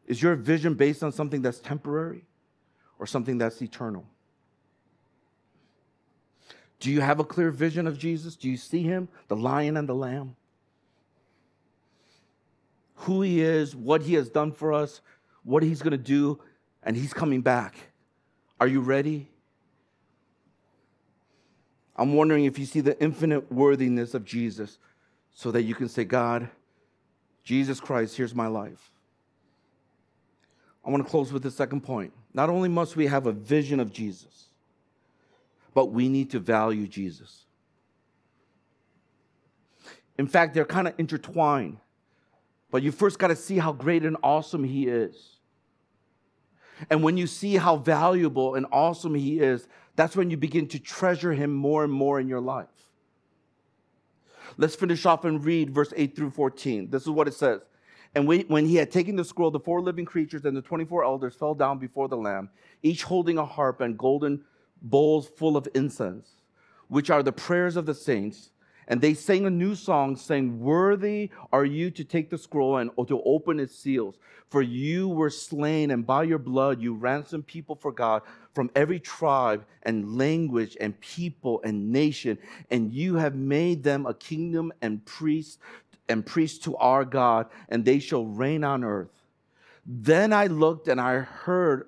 Is 0.07 0.21
your 0.21 0.35
vision 0.35 0.73
based 0.73 1.01
on 1.01 1.13
something 1.13 1.41
that's 1.41 1.61
temporary 1.61 2.25
or 2.99 3.05
something 3.05 3.37
that's 3.37 3.61
eternal? 3.61 4.05
Do 6.81 6.91
you 6.91 6.99
have 6.99 7.21
a 7.21 7.23
clear 7.23 7.49
vision 7.49 7.87
of 7.87 7.97
Jesus? 7.97 8.35
Do 8.35 8.49
you 8.49 8.57
see 8.57 8.83
him, 8.83 9.07
the 9.29 9.37
lion 9.37 9.77
and 9.77 9.87
the 9.87 9.95
lamb? 9.95 10.35
Who 12.95 13.21
he 13.21 13.39
is, 13.39 13.73
what 13.73 14.01
he 14.01 14.15
has 14.15 14.27
done 14.27 14.51
for 14.51 14.73
us, 14.73 14.99
what 15.45 15.63
he's 15.63 15.81
going 15.81 15.91
to 15.91 15.97
do, 15.97 16.41
and 16.83 16.97
he's 16.97 17.13
coming 17.13 17.39
back. 17.39 17.77
Are 18.59 18.67
you 18.67 18.81
ready? 18.81 19.29
I'm 21.95 22.13
wondering 22.13 22.45
if 22.45 22.57
you 22.57 22.65
see 22.65 22.81
the 22.81 22.99
infinite 23.01 23.51
worthiness 23.51 24.13
of 24.13 24.25
Jesus 24.25 24.77
so 25.33 25.51
that 25.51 25.63
you 25.63 25.75
can 25.75 25.87
say, 25.87 26.03
God, 26.03 26.49
Jesus 27.43 27.79
Christ, 27.79 28.17
here's 28.17 28.33
my 28.33 28.47
life. 28.47 28.91
I 30.85 30.89
want 30.89 31.03
to 31.03 31.09
close 31.09 31.31
with 31.31 31.43
the 31.43 31.51
second 31.51 31.81
point. 31.81 32.13
Not 32.33 32.49
only 32.49 32.69
must 32.69 32.95
we 32.95 33.07
have 33.07 33.27
a 33.27 33.31
vision 33.31 33.79
of 33.79 33.93
Jesus, 33.93 34.47
but 35.73 35.85
we 35.85 36.09
need 36.09 36.31
to 36.31 36.39
value 36.39 36.87
Jesus. 36.87 37.45
In 40.17 40.27
fact, 40.27 40.53
they're 40.53 40.65
kind 40.65 40.87
of 40.87 40.93
intertwined. 40.97 41.77
But 42.71 42.83
you 42.83 42.91
first 42.91 43.19
got 43.19 43.27
to 43.27 43.35
see 43.35 43.57
how 43.57 43.71
great 43.71 44.03
and 44.03 44.17
awesome 44.23 44.63
he 44.63 44.87
is. 44.87 45.37
And 46.89 47.03
when 47.03 47.17
you 47.17 47.27
see 47.27 47.55
how 47.55 47.77
valuable 47.77 48.55
and 48.55 48.65
awesome 48.71 49.15
he 49.15 49.39
is, 49.39 49.67
that's 49.95 50.15
when 50.15 50.29
you 50.29 50.37
begin 50.37 50.67
to 50.69 50.79
treasure 50.79 51.33
him 51.33 51.53
more 51.53 51.83
and 51.83 51.93
more 51.93 52.19
in 52.19 52.27
your 52.27 52.39
life. 52.39 52.67
Let's 54.57 54.75
finish 54.75 55.05
off 55.05 55.25
and 55.25 55.43
read 55.43 55.73
verse 55.73 55.93
8 55.95 56.15
through 56.15 56.31
14. 56.31 56.89
This 56.89 57.03
is 57.03 57.09
what 57.09 57.27
it 57.27 57.33
says. 57.33 57.61
And 58.15 58.27
when 58.27 58.65
he 58.65 58.75
had 58.75 58.91
taken 58.91 59.15
the 59.15 59.25
scroll, 59.25 59.49
the 59.49 59.59
four 59.59 59.81
living 59.81 60.05
creatures 60.05 60.45
and 60.45 60.55
the 60.55 60.61
24 60.61 61.03
elders 61.03 61.33
fell 61.33 61.55
down 61.55 61.79
before 61.79 62.07
the 62.07 62.17
Lamb, 62.17 62.49
each 62.83 63.03
holding 63.03 63.39
a 63.39 63.45
harp 63.45 63.81
and 63.81 63.97
golden 63.97 64.43
bowls 64.81 65.27
full 65.27 65.57
of 65.57 65.67
incense 65.73 66.43
which 66.93 67.09
are 67.09 67.23
the 67.23 67.31
prayers 67.31 67.75
of 67.75 67.87
the 67.87 67.93
saints. 67.93 68.51
And 68.87 69.01
they 69.01 69.13
sang 69.13 69.45
a 69.45 69.49
new 69.49 69.75
song, 69.75 70.15
saying, 70.15 70.59
Worthy 70.59 71.29
are 71.51 71.65
you 71.65 71.91
to 71.91 72.03
take 72.03 72.29
the 72.29 72.37
scroll 72.37 72.77
and 72.77 72.91
to 73.07 73.21
open 73.23 73.59
its 73.59 73.75
seals. 73.75 74.15
For 74.49 74.61
you 74.61 75.07
were 75.07 75.29
slain, 75.29 75.91
and 75.91 76.05
by 76.05 76.23
your 76.23 76.37
blood 76.37 76.81
you 76.81 76.93
ransomed 76.93 77.47
people 77.47 77.75
for 77.75 77.91
God 77.91 78.21
from 78.53 78.69
every 78.75 78.99
tribe 78.99 79.65
and 79.83 80.17
language 80.17 80.77
and 80.79 80.99
people 80.99 81.61
and 81.63 81.91
nation. 81.91 82.37
And 82.69 82.93
you 82.93 83.15
have 83.15 83.35
made 83.35 83.83
them 83.83 84.05
a 84.05 84.13
kingdom 84.13 84.71
and 84.81 85.03
priests 85.05 85.57
and 86.09 86.25
priests 86.25 86.59
to 86.65 86.75
our 86.77 87.05
God, 87.05 87.47
and 87.69 87.83
they 87.83 87.99
shall 87.99 88.25
reign 88.25 88.63
on 88.63 88.83
earth. 88.83 89.09
Then 89.85 90.33
I 90.33 90.47
looked 90.47 90.87
and 90.87 90.99
I 90.99 91.19
heard 91.19 91.87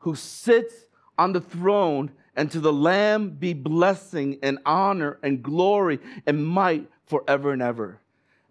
who 0.00 0.14
sits 0.14 0.84
on 1.16 1.32
the 1.32 1.40
throne 1.40 2.10
and 2.36 2.50
to 2.50 2.60
the 2.60 2.72
Lamb 2.72 3.30
be 3.30 3.52
blessing 3.52 4.38
and 4.42 4.58
honor 4.64 5.18
and 5.22 5.42
glory 5.42 5.98
and 6.26 6.46
might 6.46 6.88
forever 7.06 7.52
and 7.52 7.62
ever. 7.62 8.00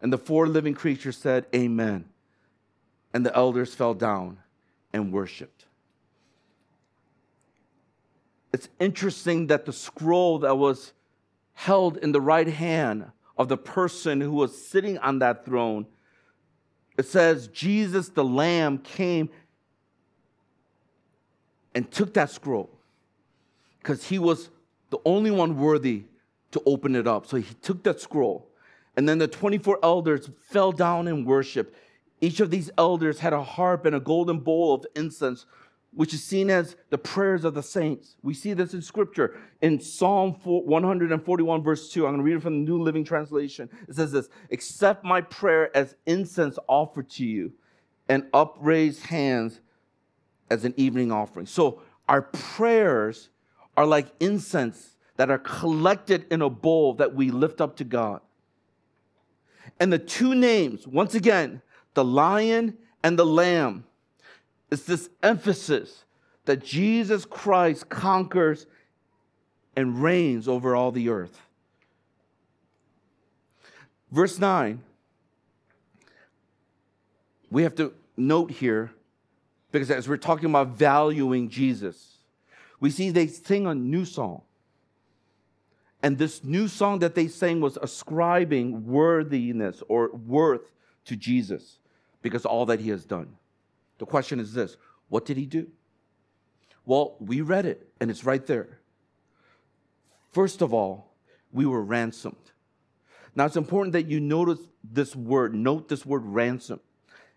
And 0.01 0.13
the 0.13 0.17
four 0.17 0.47
living 0.47 0.73
creatures 0.73 1.17
said, 1.17 1.45
Amen. 1.53 2.05
And 3.13 3.25
the 3.25 3.35
elders 3.35 3.73
fell 3.73 3.93
down 3.93 4.37
and 4.93 5.11
worshiped. 5.11 5.65
It's 8.53 8.69
interesting 8.79 9.47
that 9.47 9.65
the 9.65 9.73
scroll 9.73 10.39
that 10.39 10.57
was 10.57 10.93
held 11.53 11.97
in 11.97 12.11
the 12.11 12.21
right 12.21 12.47
hand 12.47 13.11
of 13.37 13.47
the 13.47 13.57
person 13.57 14.21
who 14.21 14.31
was 14.31 14.67
sitting 14.67 14.97
on 14.99 15.19
that 15.19 15.45
throne. 15.45 15.85
It 16.97 17.05
says, 17.05 17.47
Jesus 17.47 18.09
the 18.09 18.23
Lamb 18.23 18.79
came 18.79 19.29
and 21.79 21.89
took 21.91 22.13
that 22.15 22.29
scroll 22.29 22.69
because 23.77 24.03
he 24.03 24.19
was 24.19 24.49
the 24.89 24.97
only 25.05 25.31
one 25.31 25.57
worthy 25.57 26.03
to 26.51 26.61
open 26.65 26.93
it 26.93 27.07
up. 27.07 27.25
So 27.25 27.37
he 27.37 27.53
took 27.61 27.83
that 27.83 28.01
scroll. 28.01 28.49
And 28.97 29.07
then 29.07 29.17
the 29.17 29.29
24 29.29 29.79
elders 29.81 30.29
fell 30.49 30.73
down 30.73 31.07
in 31.07 31.23
worship. 31.23 31.73
Each 32.19 32.41
of 32.41 32.51
these 32.51 32.69
elders 32.77 33.19
had 33.19 33.31
a 33.31 33.41
harp 33.41 33.85
and 33.85 33.95
a 33.95 34.01
golden 34.01 34.39
bowl 34.39 34.73
of 34.73 34.85
incense 34.93 35.45
which 35.93 36.13
is 36.13 36.21
seen 36.21 36.49
as 36.49 36.75
the 36.89 36.97
prayers 36.97 37.45
of 37.45 37.53
the 37.53 37.63
saints. 37.63 38.17
We 38.23 38.33
see 38.33 38.51
this 38.51 38.73
in 38.73 38.81
scripture 38.81 39.37
in 39.61 39.79
Psalm 39.79 40.33
141, 40.43 41.63
verse 41.63 41.89
2. 41.93 42.05
I'm 42.05 42.11
going 42.11 42.19
to 42.19 42.23
read 42.23 42.35
it 42.35 42.43
from 42.43 42.65
the 42.65 42.69
New 42.71 42.83
Living 42.83 43.05
Translation. 43.05 43.69
It 43.87 43.95
says 43.95 44.11
this 44.11 44.27
Accept 44.51 45.05
my 45.05 45.21
prayer 45.21 45.75
as 45.75 45.95
incense 46.05 46.59
offered 46.67 47.09
to 47.11 47.25
you, 47.25 47.53
and 48.09 48.25
upraised 48.33 49.05
hands 49.05 49.61
as 50.49 50.65
an 50.65 50.73
evening 50.77 51.11
offering. 51.11 51.45
So 51.45 51.81
our 52.07 52.21
prayers 52.21 53.29
are 53.77 53.85
like 53.85 54.07
incense 54.19 54.95
that 55.17 55.29
are 55.29 55.37
collected 55.37 56.25
in 56.31 56.41
a 56.41 56.49
bowl 56.49 56.93
that 56.95 57.13
we 57.13 57.31
lift 57.31 57.61
up 57.61 57.75
to 57.77 57.83
God. 57.83 58.21
And 59.79 59.91
the 59.93 59.99
two 59.99 60.33
names, 60.35 60.87
once 60.87 61.15
again, 61.15 61.61
the 61.93 62.03
lion 62.03 62.77
and 63.03 63.17
the 63.17 63.25
lamb, 63.25 63.85
it's 64.71 64.83
this 64.83 65.09
emphasis 65.23 66.05
that 66.45 66.63
Jesus 66.63 67.25
Christ 67.25 67.89
conquers 67.89 68.65
and 69.75 70.01
reigns 70.01 70.47
over 70.47 70.75
all 70.75 70.91
the 70.91 71.09
earth. 71.09 71.41
Verse 74.11 74.39
9, 74.39 74.81
we 77.51 77.63
have 77.63 77.75
to 77.75 77.93
note 78.17 78.51
here, 78.51 78.91
because 79.71 79.91
as 79.91 80.07
we're 80.07 80.17
talking 80.17 80.49
about 80.49 80.69
valuing 80.69 81.49
Jesus, 81.49 82.17
we 82.79 82.89
see 82.89 83.09
they 83.09 83.27
sing 83.27 83.67
a 83.67 83.75
new 83.75 84.05
song. 84.05 84.41
And 86.01 86.17
this 86.17 86.43
new 86.43 86.67
song 86.67 86.99
that 86.99 87.13
they 87.13 87.27
sang 87.27 87.59
was 87.59 87.77
ascribing 87.81 88.85
worthiness 88.85 89.83
or 89.89 90.11
worth 90.11 90.71
to 91.05 91.15
Jesus 91.15 91.79
because 92.21 92.45
all 92.45 92.65
that 92.67 92.79
he 92.79 92.89
has 92.89 93.05
done. 93.05 93.35
The 93.97 94.05
question 94.05 94.39
is 94.39 94.53
this 94.53 94.77
what 95.09 95.25
did 95.25 95.37
he 95.37 95.45
do? 95.45 95.67
Well, 96.85 97.17
we 97.19 97.41
read 97.41 97.65
it, 97.65 97.87
and 97.99 98.09
it's 98.09 98.23
right 98.23 98.45
there. 98.45 98.79
First 100.31 100.61
of 100.61 100.73
all, 100.73 101.11
we 101.51 101.65
were 101.65 101.83
ransomed. 101.83 102.35
Now, 103.35 103.45
it's 103.45 103.57
important 103.57 103.93
that 103.93 104.07
you 104.07 104.19
notice 104.19 104.59
this 104.83 105.15
word, 105.15 105.53
note 105.53 105.89
this 105.89 106.05
word 106.05 106.25
ransom. 106.25 106.79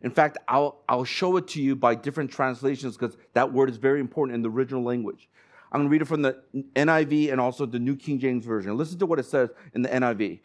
In 0.03 0.11
fact, 0.11 0.39
I'll, 0.49 0.83
I'll 0.89 1.05
show 1.05 1.37
it 1.37 1.49
to 1.49 1.63
you 1.63 1.77
by 1.77 1.95
different 1.95 2.31
translations 2.31 2.97
because 2.97 3.17
that 3.35 3.53
word 3.53 3.71
is 3.71 3.77
very 3.77 4.01
important 4.01 4.35
in 4.35 4.43
the 4.43 4.51
original 4.51 4.83
language. 4.83 5.29
I'm 5.71 5.81
going 5.81 5.89
to 5.89 5.93
read 5.93 6.03
it 6.03 6.07
from 6.07 6.23
the 6.23 6.43
NIV 6.75 7.33
and 7.33 7.41
also 7.41 7.65
the 7.65 7.79
New 7.79 7.97
King 7.97 8.19
James 8.19 8.45
Version. 8.45 8.77
Listen 8.77 8.99
to 8.99 9.07
what 9.07 9.19
it 9.19 9.27
says 9.27 9.51
in 9.75 9.83
the 9.83 9.89
NIV. 9.89 10.41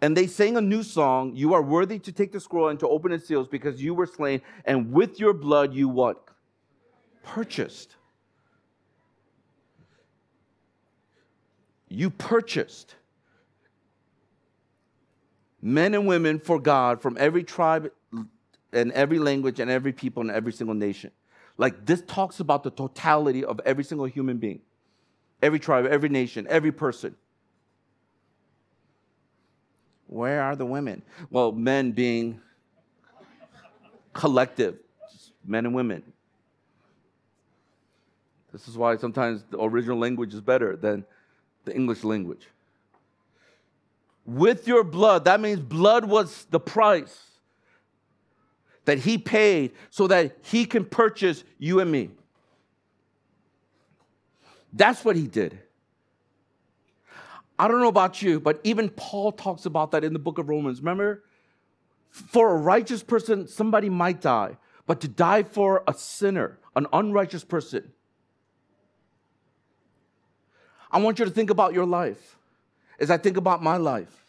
And 0.00 0.16
they 0.16 0.26
sang 0.26 0.56
a 0.56 0.60
new 0.60 0.82
song. 0.82 1.34
You 1.34 1.54
are 1.54 1.62
worthy 1.62 1.98
to 1.98 2.12
take 2.12 2.32
the 2.32 2.40
scroll 2.40 2.68
and 2.68 2.78
to 2.80 2.88
open 2.88 3.12
its 3.12 3.26
seals 3.26 3.48
because 3.48 3.82
you 3.82 3.94
were 3.94 4.06
slain, 4.06 4.42
and 4.64 4.92
with 4.92 5.18
your 5.18 5.32
blood 5.32 5.74
you 5.74 5.88
what? 5.88 6.22
Purchased. 7.22 7.96
You 11.88 12.10
purchased 12.10 12.96
men 15.64 15.94
and 15.94 16.06
women 16.06 16.38
for 16.38 16.60
God 16.60 17.00
from 17.00 17.16
every 17.18 17.42
tribe 17.42 17.90
and 18.74 18.92
every 18.92 19.18
language 19.18 19.60
and 19.60 19.70
every 19.70 19.92
people 19.92 20.22
and 20.22 20.30
every 20.30 20.52
single 20.52 20.74
nation. 20.74 21.10
Like 21.56 21.86
this 21.86 22.02
talks 22.06 22.40
about 22.40 22.64
the 22.64 22.70
totality 22.70 23.44
of 23.44 23.60
every 23.64 23.84
single 23.84 24.06
human 24.06 24.38
being, 24.38 24.60
every 25.42 25.58
tribe, 25.58 25.86
every 25.86 26.08
nation, 26.08 26.46
every 26.48 26.72
person. 26.72 27.14
Where 30.06 30.42
are 30.42 30.56
the 30.56 30.66
women? 30.66 31.02
Well, 31.30 31.52
men 31.52 31.92
being 31.92 32.40
collective, 34.12 34.78
men 35.44 35.66
and 35.66 35.74
women. 35.74 36.02
This 38.52 38.68
is 38.68 38.78
why 38.78 38.96
sometimes 38.96 39.44
the 39.50 39.60
original 39.60 39.98
language 39.98 40.32
is 40.34 40.40
better 40.40 40.76
than 40.76 41.04
the 41.64 41.74
English 41.74 42.04
language. 42.04 42.46
With 44.24 44.68
your 44.68 44.84
blood, 44.84 45.24
that 45.24 45.40
means 45.40 45.60
blood 45.60 46.04
was 46.04 46.46
the 46.50 46.60
price 46.60 47.33
that 48.84 48.98
he 48.98 49.18
paid 49.18 49.72
so 49.90 50.06
that 50.06 50.36
he 50.42 50.64
can 50.64 50.84
purchase 50.84 51.44
you 51.58 51.80
and 51.80 51.90
me. 51.90 52.10
That's 54.72 55.04
what 55.04 55.16
he 55.16 55.26
did. 55.26 55.58
I 57.58 57.68
don't 57.68 57.80
know 57.80 57.88
about 57.88 58.20
you, 58.20 58.40
but 58.40 58.60
even 58.64 58.90
Paul 58.90 59.32
talks 59.32 59.64
about 59.64 59.92
that 59.92 60.02
in 60.02 60.12
the 60.12 60.18
book 60.18 60.38
of 60.38 60.48
Romans. 60.48 60.80
Remember? 60.80 61.22
For 62.10 62.52
a 62.52 62.56
righteous 62.56 63.02
person, 63.02 63.46
somebody 63.46 63.88
might 63.88 64.20
die, 64.20 64.56
but 64.86 65.00
to 65.00 65.08
die 65.08 65.44
for 65.44 65.84
a 65.86 65.94
sinner, 65.94 66.58
an 66.74 66.86
unrighteous 66.92 67.44
person. 67.44 67.92
I 70.90 70.98
want 70.98 71.18
you 71.18 71.24
to 71.24 71.30
think 71.30 71.50
about 71.50 71.74
your 71.74 71.86
life 71.86 72.36
as 72.98 73.10
I 73.10 73.16
think 73.16 73.36
about 73.36 73.62
my 73.62 73.76
life. 73.76 74.24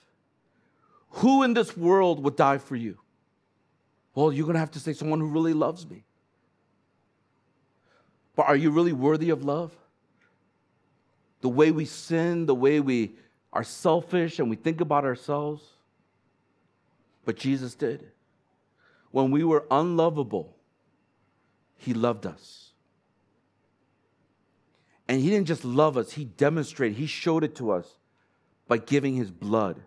Who 1.09 1.43
in 1.43 1.53
this 1.53 1.77
world 1.77 2.23
would 2.23 2.35
die 2.35 2.57
for 2.57 2.75
you? 2.75 2.97
Well, 4.15 4.33
you're 4.33 4.45
going 4.45 4.55
to 4.55 4.59
have 4.59 4.71
to 4.71 4.79
say 4.79 4.93
someone 4.93 5.19
who 5.19 5.27
really 5.27 5.53
loves 5.53 5.87
me. 5.87 6.03
But 8.35 8.47
are 8.47 8.55
you 8.55 8.71
really 8.71 8.93
worthy 8.93 9.29
of 9.29 9.43
love? 9.43 9.71
the 11.45 11.49
way 11.49 11.69
we 11.69 11.85
sin, 11.85 12.47
the 12.47 12.55
way 12.55 12.79
we 12.79 13.13
are 13.53 13.63
selfish 13.63 14.39
and 14.39 14.49
we 14.49 14.55
think 14.55 14.81
about 14.81 15.05
ourselves. 15.05 15.63
But 17.23 17.37
Jesus 17.37 17.75
did. 17.75 18.03
When 19.11 19.29
we 19.29 19.43
were 19.43 19.63
unlovable, 19.69 20.55
He 21.77 21.93
loved 21.93 22.25
us. 22.25 22.71
And 25.07 25.21
He 25.21 25.29
didn't 25.29 25.45
just 25.45 25.63
love 25.63 25.97
us, 25.97 26.13
He 26.13 26.25
demonstrated, 26.25 26.97
He 26.97 27.05
showed 27.05 27.43
it 27.43 27.53
to 27.57 27.69
us 27.69 27.87
by 28.67 28.77
giving 28.77 29.15
His 29.15 29.29
blood, 29.29 29.79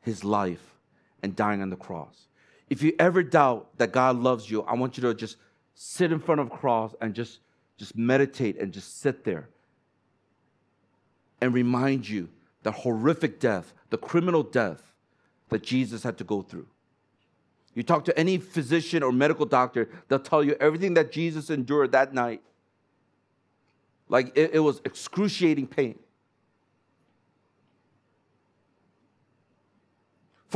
His 0.00 0.24
life, 0.24 0.78
and 1.22 1.36
dying 1.36 1.60
on 1.60 1.68
the 1.68 1.76
cross. 1.76 2.26
If 2.68 2.82
you 2.82 2.94
ever 2.98 3.22
doubt 3.22 3.78
that 3.78 3.92
God 3.92 4.16
loves 4.16 4.50
you, 4.50 4.62
I 4.62 4.74
want 4.74 4.96
you 4.96 5.02
to 5.02 5.14
just 5.14 5.36
sit 5.74 6.10
in 6.10 6.18
front 6.18 6.40
of 6.40 6.48
a 6.48 6.50
cross 6.50 6.94
and 7.00 7.14
just, 7.14 7.40
just 7.76 7.96
meditate 7.96 8.58
and 8.58 8.72
just 8.72 9.00
sit 9.00 9.24
there 9.24 9.48
and 11.40 11.54
remind 11.54 12.08
you 12.08 12.28
the 12.62 12.72
horrific 12.72 13.38
death, 13.38 13.72
the 13.90 13.98
criminal 13.98 14.42
death 14.42 14.92
that 15.50 15.62
Jesus 15.62 16.02
had 16.02 16.18
to 16.18 16.24
go 16.24 16.42
through. 16.42 16.66
You 17.74 17.82
talk 17.82 18.06
to 18.06 18.18
any 18.18 18.38
physician 18.38 19.02
or 19.02 19.12
medical 19.12 19.46
doctor, 19.46 19.88
they'll 20.08 20.18
tell 20.18 20.42
you 20.42 20.56
everything 20.58 20.94
that 20.94 21.12
Jesus 21.12 21.50
endured 21.50 21.92
that 21.92 22.14
night. 22.14 22.40
Like 24.08 24.32
it, 24.36 24.52
it 24.54 24.60
was 24.60 24.80
excruciating 24.84 25.66
pain. 25.66 25.98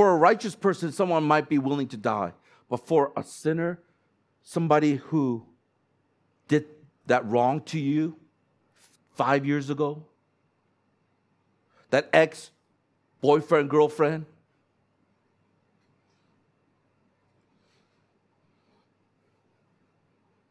For 0.00 0.12
a 0.12 0.16
righteous 0.16 0.54
person, 0.54 0.92
someone 0.92 1.24
might 1.24 1.50
be 1.50 1.58
willing 1.58 1.86
to 1.88 1.98
die. 1.98 2.32
But 2.70 2.86
for 2.86 3.12
a 3.18 3.22
sinner, 3.22 3.80
somebody 4.42 4.94
who 4.94 5.44
did 6.48 6.64
that 7.04 7.26
wrong 7.26 7.60
to 7.64 7.78
you 7.78 8.16
five 9.14 9.44
years 9.44 9.68
ago, 9.68 10.06
that 11.90 12.08
ex 12.14 12.50
boyfriend, 13.20 13.68
girlfriend, 13.68 14.24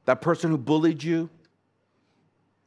that 0.06 0.22
person 0.22 0.52
who 0.52 0.60
bullied 0.60 1.02
you, 1.02 1.28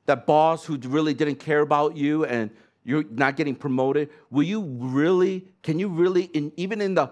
that 0.07 0.27
boss 0.27 0.65
who 0.65 0.77
really 0.79 1.15
didn't 1.15 1.37
care 1.37 1.61
about 1.61 1.97
you 1.97 2.25
and 2.25 2.51
you're 2.85 3.05
not 3.05 3.37
getting 3.37 3.55
promoted, 3.55 4.11
will 4.31 4.43
you 4.43 4.63
really, 4.63 5.47
can 5.63 5.79
you 5.79 5.89
really, 5.89 6.25
in, 6.25 6.53
even 6.57 6.81
in 6.81 6.95
the, 6.95 7.11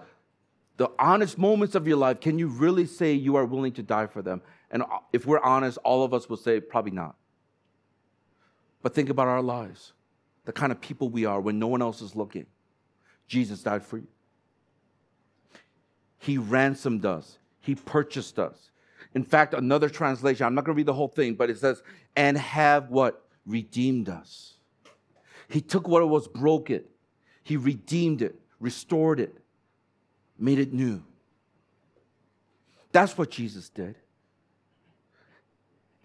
the 0.77 0.89
honest 0.99 1.37
moments 1.37 1.75
of 1.75 1.87
your 1.87 1.97
life, 1.97 2.19
can 2.19 2.37
you 2.37 2.47
really 2.47 2.85
say 2.85 3.13
you 3.13 3.35
are 3.35 3.45
willing 3.45 3.71
to 3.73 3.83
die 3.83 4.07
for 4.07 4.21
them? 4.21 4.41
And 4.69 4.83
if 5.13 5.25
we're 5.25 5.39
honest, 5.39 5.77
all 5.79 6.03
of 6.03 6.13
us 6.13 6.29
will 6.29 6.37
say 6.37 6.59
probably 6.59 6.91
not. 6.91 7.15
But 8.81 8.95
think 8.95 9.09
about 9.09 9.27
our 9.27 9.41
lives, 9.41 9.93
the 10.45 10.51
kind 10.51 10.71
of 10.71 10.81
people 10.81 11.09
we 11.09 11.25
are 11.25 11.39
when 11.39 11.59
no 11.59 11.67
one 11.67 11.81
else 11.81 12.01
is 12.01 12.15
looking. 12.15 12.45
Jesus 13.27 13.61
died 13.61 13.83
for 13.85 13.97
you. 13.97 14.07
He 16.17 16.37
ransomed 16.37 17.05
us, 17.05 17.37
He 17.61 17.75
purchased 17.75 18.39
us. 18.39 18.71
In 19.13 19.23
fact, 19.23 19.53
another 19.53 19.89
translation, 19.89 20.45
I'm 20.45 20.55
not 20.55 20.65
going 20.65 20.75
to 20.75 20.77
read 20.77 20.85
the 20.85 20.93
whole 20.93 21.07
thing, 21.07 21.35
but 21.35 21.49
it 21.49 21.57
says, 21.57 21.83
and 22.15 22.37
have 22.37 22.89
what? 22.89 23.25
Redeemed 23.45 24.07
us. 24.07 24.53
He 25.51 25.61
took 25.61 25.87
what 25.87 26.07
was 26.07 26.27
broken, 26.27 26.83
He 27.43 27.57
redeemed 27.57 28.21
it, 28.21 28.39
restored 28.59 29.19
it, 29.19 29.35
made 30.39 30.59
it 30.59 30.73
new. 30.73 31.03
That's 32.91 33.17
what 33.17 33.29
Jesus 33.29 33.69
did. 33.69 33.95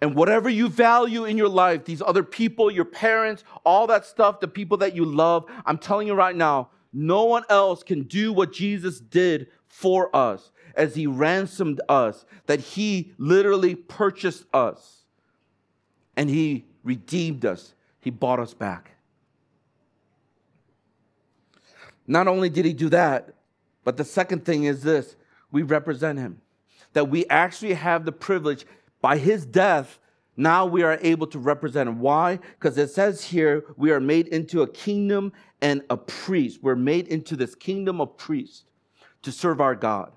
And 0.01 0.15
whatever 0.15 0.49
you 0.49 0.69
value 0.69 1.25
in 1.25 1.39
your 1.39 1.49
life, 1.49 1.85
these 1.85 2.03
other 2.03 2.23
people, 2.23 2.71
your 2.71 2.85
parents, 2.85 3.45
all 3.65 3.87
that 3.87 4.05
stuff, 4.05 4.41
the 4.41 4.49
people 4.49 4.77
that 4.79 4.95
you 4.95 5.05
love, 5.05 5.47
I'm 5.65 5.79
telling 5.79 6.07
you 6.07 6.15
right 6.15 6.37
now, 6.37 6.69
no 6.93 7.25
one 7.25 7.45
else 7.49 7.83
can 7.83 8.03
do 8.03 8.33
what 8.33 8.53
Jesus 8.53 9.01
did 9.01 9.49
for 9.69 10.15
us 10.15 10.53
as 10.75 10.95
he 10.95 11.07
ransomed 11.07 11.81
us, 11.89 12.27
that 12.47 12.61
he 12.61 13.13
literally 13.17 13.75
purchased 13.75 14.45
us 14.53 15.05
and 16.17 16.29
he 16.29 16.67
redeemed 16.85 17.45
us, 17.45 17.75
he 18.01 18.11
bought 18.11 18.39
us 18.39 18.55
back. 18.55 18.96
Not 22.07 22.29
only 22.29 22.49
did 22.49 22.65
he 22.65 22.73
do 22.73 22.89
that, 22.91 23.35
but 23.85 23.97
the 23.97 24.05
second 24.05 24.45
thing 24.45 24.65
is 24.65 24.83
this 24.83 25.17
we 25.51 25.63
represent 25.63 26.19
him. 26.19 26.41
That 26.93 27.09
we 27.09 27.27
actually 27.27 27.75
have 27.75 28.05
the 28.05 28.13
privilege 28.13 28.67
by 29.01 29.19
his 29.19 29.47
death, 29.47 29.99
now 30.37 30.67
we 30.67 30.83
are 30.83 30.99
able 31.01 31.27
to 31.29 31.39
represent 31.39 31.89
him. 31.89 32.01
Why? 32.01 32.39
Because 32.59 32.77
it 32.77 32.91
says 32.91 33.25
here, 33.25 33.65
we 33.77 33.91
are 33.91 34.01
made 34.01 34.29
into 34.29 34.63
a 34.63 34.69
kingdom 34.69 35.33
and 35.63 35.83
a 35.89 35.97
priest. 35.97 36.63
We're 36.63 36.77
made 36.77 37.09
into 37.09 37.37
this 37.37 37.55
kingdom 37.55 38.01
of 38.01 38.17
priests 38.17 38.65
to 39.23 39.33
serve 39.33 39.61
our 39.61 39.75
God. 39.75 40.13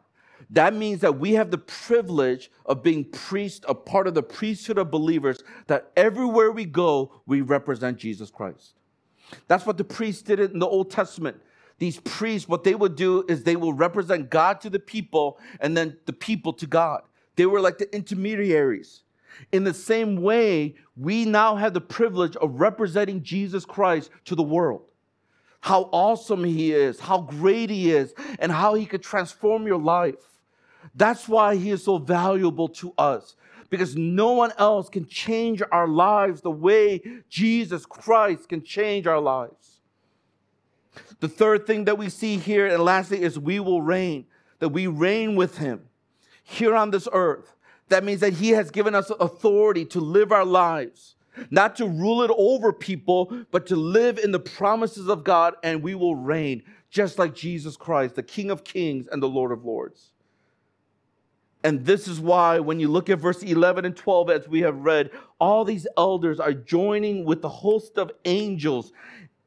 That 0.50 0.74
means 0.74 1.02
that 1.02 1.20
we 1.20 1.34
have 1.34 1.52
the 1.52 1.58
privilege 1.58 2.50
of 2.66 2.82
being 2.82 3.06
priests, 3.06 3.66
a 3.68 3.76
part 3.76 4.08
of 4.08 4.16
the 4.16 4.24
priesthood 4.24 4.78
of 4.78 4.90
believers, 4.90 5.44
that 5.68 5.92
everywhere 5.96 6.52
we 6.52 6.66
go, 6.66 7.22
we 7.26 7.42
represent 7.42 7.98
Jesus 7.98 8.32
Christ. 8.32 8.74
That's 9.48 9.66
what 9.66 9.78
the 9.78 9.84
priests 9.84 10.24
did 10.24 10.40
in 10.40 10.60
the 10.60 10.68
Old 10.68 10.90
Testament 10.90 11.40
these 11.80 12.00
priests, 12.02 12.48
what 12.48 12.64
they 12.64 12.76
would 12.76 12.96
do 12.96 13.26
is 13.28 13.44
they 13.44 13.56
will 13.56 13.74
represent 13.74 14.30
God 14.30 14.62
to 14.62 14.70
the 14.70 14.80
people 14.80 15.40
and 15.60 15.76
then 15.76 15.98
the 16.06 16.14
people 16.14 16.54
to 16.54 16.68
God. 16.68 17.02
They 17.36 17.46
were 17.46 17.62
like 17.62 17.78
the 17.78 17.94
intermediaries. 17.96 19.04
In 19.54 19.64
the 19.64 19.74
same 19.74 20.22
way, 20.22 20.76
we 20.98 21.24
now 21.24 21.56
have 21.56 21.74
the 21.74 21.82
privilege 21.82 22.36
of 22.36 22.60
representing 22.60 23.24
Jesus 23.24 23.66
Christ 23.66 24.12
to 24.26 24.36
the 24.36 24.44
world. 24.44 24.92
How 25.62 25.84
awesome 25.92 26.44
he 26.44 26.74
is, 26.74 27.00
how 27.00 27.22
great 27.22 27.70
he 27.70 27.92
is, 27.92 28.14
and 28.40 28.52
how 28.52 28.74
he 28.74 28.86
could 28.86 29.02
transform 29.02 29.66
your 29.66 29.80
life. 29.80 30.16
That's 30.96 31.28
why 31.28 31.56
he 31.56 31.72
is 31.72 31.84
so 31.84 31.98
valuable 31.98 32.68
to 32.70 32.94
us 32.98 33.36
because 33.70 33.96
no 33.96 34.34
one 34.34 34.52
else 34.58 34.90
can 34.90 35.06
change 35.06 35.62
our 35.72 35.88
lives 35.88 36.42
the 36.42 36.52
way 36.52 37.02
Jesus 37.30 37.86
Christ 37.86 38.50
can 38.50 38.64
change 38.64 39.08
our 39.08 39.20
lives. 39.20 39.79
The 41.20 41.28
third 41.28 41.68
thing 41.68 41.86
that 41.86 41.98
we 41.98 42.10
see 42.10 42.38
here, 42.38 42.68
and 42.68 42.84
lastly, 42.84 43.22
is 43.22 43.38
we 43.38 43.60
will 43.60 43.82
reign, 43.82 44.26
that 44.60 44.70
we 44.70 44.88
reign 44.88 45.36
with 45.36 45.58
him 45.58 45.82
here 46.44 46.76
on 46.76 46.92
this 46.92 47.08
earth. 47.12 47.56
That 47.90 48.04
means 48.04 48.22
that 48.22 48.34
he 48.34 48.50
has 48.52 48.72
given 48.72 48.96
us 48.96 49.10
authority 49.20 49.86
to 49.86 50.00
live 50.00 50.32
our 50.32 50.46
lives, 50.46 51.16
not 51.50 51.76
to 51.78 51.88
rule 51.88 52.22
it 52.22 52.32
over 52.36 52.72
people, 52.72 53.46
but 53.52 53.66
to 53.68 53.76
live 53.76 54.18
in 54.18 54.32
the 54.32 54.40
promises 54.40 55.08
of 55.08 55.24
God, 55.24 55.56
and 55.64 55.82
we 55.82 55.96
will 55.96 56.16
reign 56.16 56.64
just 56.90 57.20
like 57.20 57.36
Jesus 57.36 57.78
Christ, 57.78 58.16
the 58.16 58.24
King 58.24 58.50
of 58.50 58.64
Kings 58.64 59.08
and 59.12 59.22
the 59.22 59.30
Lord 59.30 59.52
of 59.52 59.64
Lords. 59.64 60.12
And 61.64 61.86
this 61.86 62.08
is 62.08 62.20
why, 62.20 62.60
when 62.60 62.80
you 62.80 62.88
look 62.88 63.10
at 63.10 63.20
verse 63.20 63.44
11 63.44 63.84
and 63.86 63.96
12, 63.96 64.30
as 64.30 64.48
we 64.48 64.62
have 64.62 64.78
read, 64.78 65.12
all 65.40 65.66
these 65.66 65.86
elders 65.98 66.40
are 66.40 66.54
joining 66.54 67.26
with 67.26 67.42
the 67.42 67.50
host 67.50 67.98
of 67.98 68.12
angels 68.24 68.94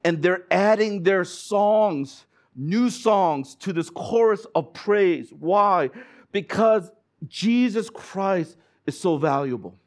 and 0.05 0.23
they're 0.23 0.45
adding 0.51 1.03
their 1.03 1.25
songs, 1.25 2.27
new 2.55 2.91
songs, 2.91 3.55
to 3.57 3.73
this 3.73 3.91
chorus 3.91 4.47
of 4.55 4.73
praise. 4.73 5.33
Why? 5.39 5.91
Because 6.33 6.91
Jesus 7.29 7.89
Christ 7.91 8.57
is 8.87 8.99
so 8.99 9.17
valuable. 9.17 9.79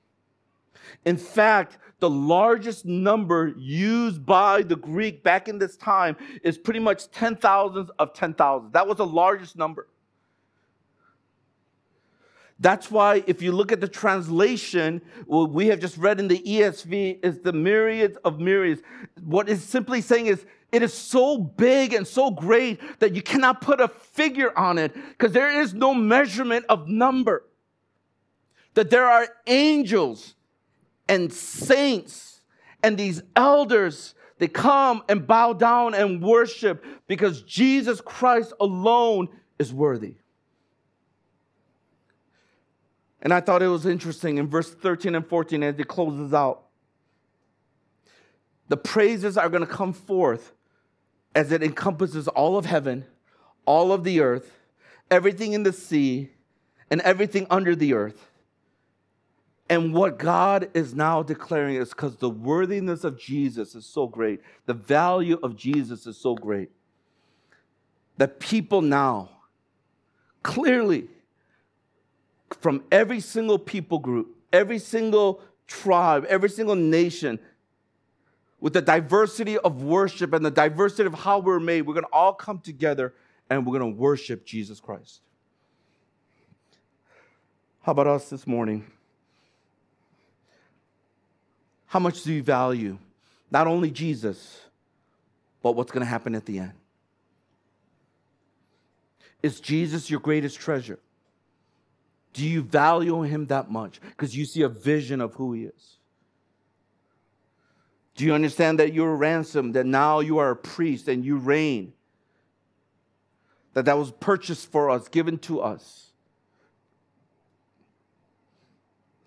In 1.04 1.18
fact, 1.18 1.78
the 2.00 2.10
largest 2.10 2.86
number 2.86 3.54
used 3.58 4.26
by 4.26 4.62
the 4.62 4.76
Greek 4.76 5.24
back 5.24 5.48
in 5.48 5.58
this 5.58 5.76
time 5.78 6.16
is 6.44 6.58
pretty 6.58 6.80
much 6.80 7.10
10,000s 7.12 7.90
of 8.00 8.14
10,000. 8.14 8.74
That 8.74 8.88
was 8.88 8.98
the 8.98 9.06
largest 9.06 9.58
number. 9.58 9.88
That's 12.60 12.90
why, 12.90 13.24
if 13.28 13.42
you 13.42 13.52
look 13.52 13.72
at 13.72 13.82
the 13.82 13.88
translation, 13.88 15.02
what 15.26 15.52
we 15.52 15.68
have 15.68 15.80
just 15.80 15.98
read 15.98 16.20
in 16.20 16.30
the 16.30 16.40
ESV 16.40 17.24
is 17.24 17.40
the 17.40 17.52
myriads 17.52 18.18
of 18.24 18.40
myriads. 18.40 18.82
What 19.24 19.50
is 19.50 19.62
simply 19.64 20.02
saying 20.02 20.28
is, 20.28 20.46
it 20.72 20.82
is 20.82 20.94
so 20.94 21.38
big 21.38 21.94
and 21.94 22.08
so 22.08 22.32
great 22.32 22.80
that 23.00 23.14
you 23.14 23.22
cannot 23.22 23.62
put 23.62 23.80
a 23.80 23.88
figure 23.88 24.58
on 24.58 24.78
it 24.78 24.94
because 24.94 25.32
there 25.32 25.62
is 25.62 25.74
no 25.74 25.94
measurement 25.94 26.66
of 26.70 26.88
number. 26.88 27.44
That 28.74 28.90
there 28.90 29.06
are 29.06 29.28
angels 29.48 30.36
and 31.08 31.32
saints 31.32 32.42
and 32.84 32.98
these 32.98 33.22
elders, 33.36 34.16
they 34.38 34.48
come 34.48 35.04
and 35.10 35.26
bow 35.26 35.54
down 35.54 35.96
and 35.96 36.22
worship 36.22 36.86
because 37.08 37.42
Jesus 37.44 38.00
Christ 38.00 38.54
alone 38.60 39.30
is 39.58 39.74
worthy. 39.74 40.18
And 43.26 43.34
I 43.34 43.42
thought 43.42 43.64
it 43.64 43.68
was 43.68 43.88
interesting 43.88 44.38
in 44.38 44.48
verse 44.48 44.70
13 44.70 45.16
and 45.16 45.28
14 45.28 45.64
as 45.64 45.80
it 45.80 45.88
closes 45.88 46.32
out. 46.32 46.66
The 48.68 48.78
praises 48.78 49.36
are 49.36 49.50
going 49.50 49.66
to 49.66 49.68
come 49.68 49.94
forth 49.94 50.54
as 51.34 51.52
it 51.52 51.64
encompasses 51.64 52.28
all 52.28 52.56
of 52.56 52.68
heaven, 52.68 53.04
all 53.66 53.92
of 53.92 54.04
the 54.04 54.22
earth, 54.22 54.52
everything 55.10 55.54
in 55.54 55.64
the 55.64 55.74
sea, 55.74 56.30
and 56.92 57.02
everything 57.02 57.48
under 57.50 57.76
the 57.76 57.96
earth. 57.96 58.30
And 59.72 59.92
what 59.92 60.20
God 60.20 60.70
is 60.76 60.94
now 60.94 61.24
declaring 61.24 61.78
is 61.78 61.90
because 61.90 62.18
the 62.18 62.30
worthiness 62.30 63.04
of 63.04 63.20
Jesus 63.20 63.74
is 63.74 63.88
so 63.88 64.06
great, 64.06 64.40
the 64.68 64.76
value 64.76 65.40
of 65.42 65.56
Jesus 65.56 66.06
is 66.06 66.16
so 66.16 66.36
great, 66.36 66.70
that 68.18 68.40
people 68.40 68.84
now 68.84 69.32
clearly 70.44 71.10
from 72.60 72.84
every 72.92 73.20
single 73.20 73.60
people 73.60 74.00
group, 74.00 74.36
every 74.52 74.80
single 74.80 75.42
tribe, 75.68 76.26
every 76.26 76.50
single 76.50 76.76
nation, 76.76 77.40
with 78.60 78.74
the 78.74 78.82
diversity 78.82 79.58
of 79.58 79.84
worship 79.84 80.34
and 80.34 80.46
the 80.46 80.52
diversity 80.52 81.06
of 81.06 81.14
how 81.14 81.40
we're 81.40 81.60
made, 81.60 81.82
we're 81.82 81.94
going 81.94 82.06
to 82.06 82.12
all 82.12 82.34
come 82.34 82.60
together 82.60 83.14
and 83.50 83.66
we're 83.66 83.78
going 83.78 83.94
to 83.94 84.00
worship 84.00 84.46
Jesus 84.46 84.80
Christ. 84.80 85.22
How 87.82 87.92
about 87.92 88.08
us 88.08 88.30
this 88.30 88.48
morning? 88.48 88.86
How 91.86 92.00
much 92.00 92.24
do 92.24 92.34
you 92.34 92.42
value 92.42 92.98
not 93.52 93.68
only 93.68 93.92
Jesus, 93.92 94.62
but 95.62 95.76
what's 95.76 95.92
going 95.92 96.06
to 96.06 96.10
happen 96.10 96.36
at 96.36 96.46
the 96.46 96.60
end. 96.60 96.74
Is 99.42 99.60
Jesus 99.60 100.10
your 100.10 100.20
greatest 100.20 100.60
treasure? 100.60 101.00
Do 102.36 102.46
you 102.46 102.64
value 102.64 103.22
him 103.22 103.46
that 103.46 103.72
much? 103.72 104.02
Because 104.02 104.36
you 104.36 104.44
see 104.44 104.64
a 104.64 104.68
vision 104.68 105.22
of 105.22 105.36
who 105.36 105.54
he 105.54 105.64
is. 105.64 106.00
Do 108.14 108.26
you 108.26 108.34
understand 108.34 108.78
that 108.80 108.94
you're 108.94 109.16
ransomed, 109.16 109.74
that 109.76 109.86
now 109.86 110.20
you 110.20 110.38
are 110.40 110.52
a 110.52 110.56
priest 110.56 111.08
and 111.08 111.24
you 111.24 111.38
reign? 111.38 111.94
That 113.74 113.86
that 113.86 113.98
was 113.98 114.12
purchased 114.12 114.70
for 114.70 114.90
us, 114.90 115.08
given 115.08 115.38
to 115.40 115.62
us. 115.62 116.08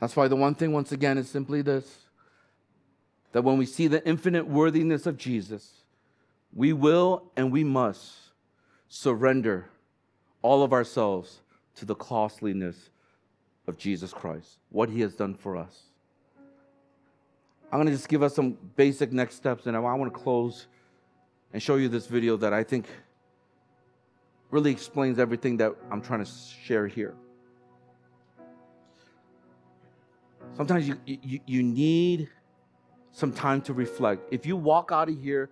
That's 0.00 0.14
why 0.14 0.28
the 0.28 0.36
one 0.36 0.54
thing, 0.54 0.72
once 0.72 0.92
again, 0.92 1.16
is 1.16 1.30
simply 1.30 1.62
this 1.62 2.00
that 3.32 3.42
when 3.42 3.56
we 3.56 3.64
see 3.64 3.86
the 3.86 4.06
infinite 4.06 4.46
worthiness 4.46 5.06
of 5.06 5.16
Jesus, 5.16 5.84
we 6.52 6.74
will 6.74 7.30
and 7.38 7.50
we 7.50 7.64
must 7.64 8.16
surrender 8.86 9.70
all 10.42 10.62
of 10.62 10.74
ourselves 10.74 11.40
to 11.76 11.86
the 11.86 11.94
costliness 11.94 12.90
of 13.68 13.76
Jesus 13.76 14.12
Christ, 14.12 14.58
what 14.70 14.88
he 14.88 15.00
has 15.02 15.14
done 15.14 15.34
for 15.34 15.56
us. 15.56 15.82
I'm 17.70 17.78
going 17.78 17.86
to 17.86 17.92
just 17.92 18.08
give 18.08 18.22
us 18.22 18.34
some 18.34 18.56
basic 18.76 19.12
next 19.12 19.36
steps, 19.36 19.66
and 19.66 19.76
I 19.76 19.80
want 19.80 20.12
to 20.12 20.18
close 20.18 20.66
and 21.52 21.62
show 21.62 21.76
you 21.76 21.88
this 21.88 22.06
video 22.06 22.36
that 22.38 22.54
I 22.54 22.64
think 22.64 22.86
really 24.50 24.70
explains 24.70 25.18
everything 25.18 25.58
that 25.58 25.74
I'm 25.90 26.00
trying 26.00 26.24
to 26.24 26.30
share 26.64 26.86
here. 26.86 27.14
Sometimes 30.56 30.88
you, 30.88 30.96
you, 31.04 31.40
you 31.46 31.62
need 31.62 32.28
some 33.12 33.32
time 33.32 33.60
to 33.62 33.74
reflect. 33.74 34.32
If 34.32 34.46
you 34.46 34.56
walk 34.56 34.90
out 34.92 35.10
of 35.10 35.22
here, 35.22 35.50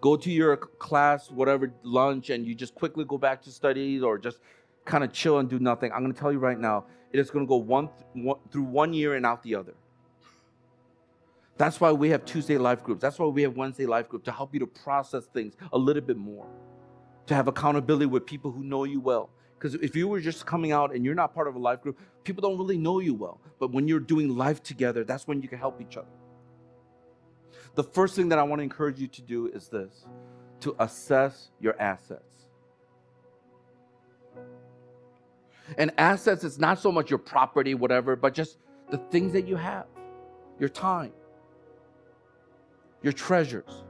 go 0.00 0.16
to 0.16 0.30
your 0.30 0.56
class, 0.56 1.32
whatever, 1.32 1.72
lunch, 1.82 2.30
and 2.30 2.46
you 2.46 2.54
just 2.54 2.76
quickly 2.76 3.04
go 3.04 3.18
back 3.18 3.42
to 3.42 3.50
studies 3.50 4.04
or 4.04 4.18
just 4.18 4.38
kind 4.84 5.02
of 5.02 5.12
chill 5.12 5.38
and 5.38 5.50
do 5.50 5.58
nothing, 5.58 5.90
I'm 5.92 6.02
going 6.02 6.12
to 6.12 6.18
tell 6.18 6.30
you 6.30 6.38
right 6.38 6.58
now, 6.58 6.84
it 7.12 7.20
is 7.20 7.30
going 7.30 7.46
to 7.46 7.48
go 7.48 7.56
one, 7.56 7.88
one 8.14 8.38
through 8.50 8.64
one 8.64 8.92
year 8.92 9.14
and 9.14 9.24
out 9.24 9.42
the 9.42 9.54
other. 9.54 9.74
That's 11.58 11.80
why 11.80 11.92
we 11.92 12.10
have 12.10 12.24
Tuesday 12.24 12.58
life 12.58 12.84
groups. 12.84 13.00
That's 13.00 13.18
why 13.18 13.26
we 13.26 13.42
have 13.42 13.56
Wednesday 13.56 13.86
life 13.86 14.08
group 14.08 14.24
to 14.24 14.32
help 14.32 14.52
you 14.52 14.60
to 14.60 14.66
process 14.66 15.24
things 15.26 15.54
a 15.72 15.78
little 15.78 16.02
bit 16.02 16.18
more, 16.18 16.46
to 17.26 17.34
have 17.34 17.48
accountability 17.48 18.06
with 18.06 18.26
people 18.26 18.50
who 18.52 18.62
know 18.62 18.84
you 18.84 19.00
well. 19.00 19.30
Because 19.58 19.74
if 19.76 19.96
you 19.96 20.06
were 20.06 20.20
just 20.20 20.44
coming 20.44 20.72
out 20.72 20.94
and 20.94 21.02
you're 21.02 21.14
not 21.14 21.34
part 21.34 21.48
of 21.48 21.54
a 21.54 21.58
life 21.58 21.80
group, 21.80 21.98
people 22.24 22.42
don't 22.42 22.58
really 22.58 22.76
know 22.76 23.00
you 23.00 23.14
well. 23.14 23.40
But 23.58 23.72
when 23.72 23.88
you're 23.88 24.00
doing 24.00 24.36
life 24.36 24.62
together, 24.62 25.02
that's 25.02 25.26
when 25.26 25.40
you 25.40 25.48
can 25.48 25.58
help 25.58 25.80
each 25.80 25.96
other. 25.96 26.08
The 27.74 27.84
first 27.84 28.14
thing 28.16 28.28
that 28.28 28.38
I 28.38 28.42
want 28.42 28.58
to 28.58 28.62
encourage 28.64 29.00
you 29.00 29.06
to 29.08 29.22
do 29.22 29.46
is 29.48 29.68
this 29.68 30.04
to 30.60 30.76
assess 30.78 31.50
your 31.60 31.80
assets. 31.80 32.35
And 35.78 35.92
assets 35.98 36.44
is 36.44 36.58
not 36.58 36.78
so 36.78 36.92
much 36.92 37.10
your 37.10 37.18
property, 37.18 37.74
whatever, 37.74 38.16
but 38.16 38.34
just 38.34 38.58
the 38.90 38.98
things 38.98 39.32
that 39.32 39.46
you 39.46 39.56
have 39.56 39.86
your 40.58 40.68
time, 40.68 41.12
your 43.02 43.12
treasures, 43.12 43.84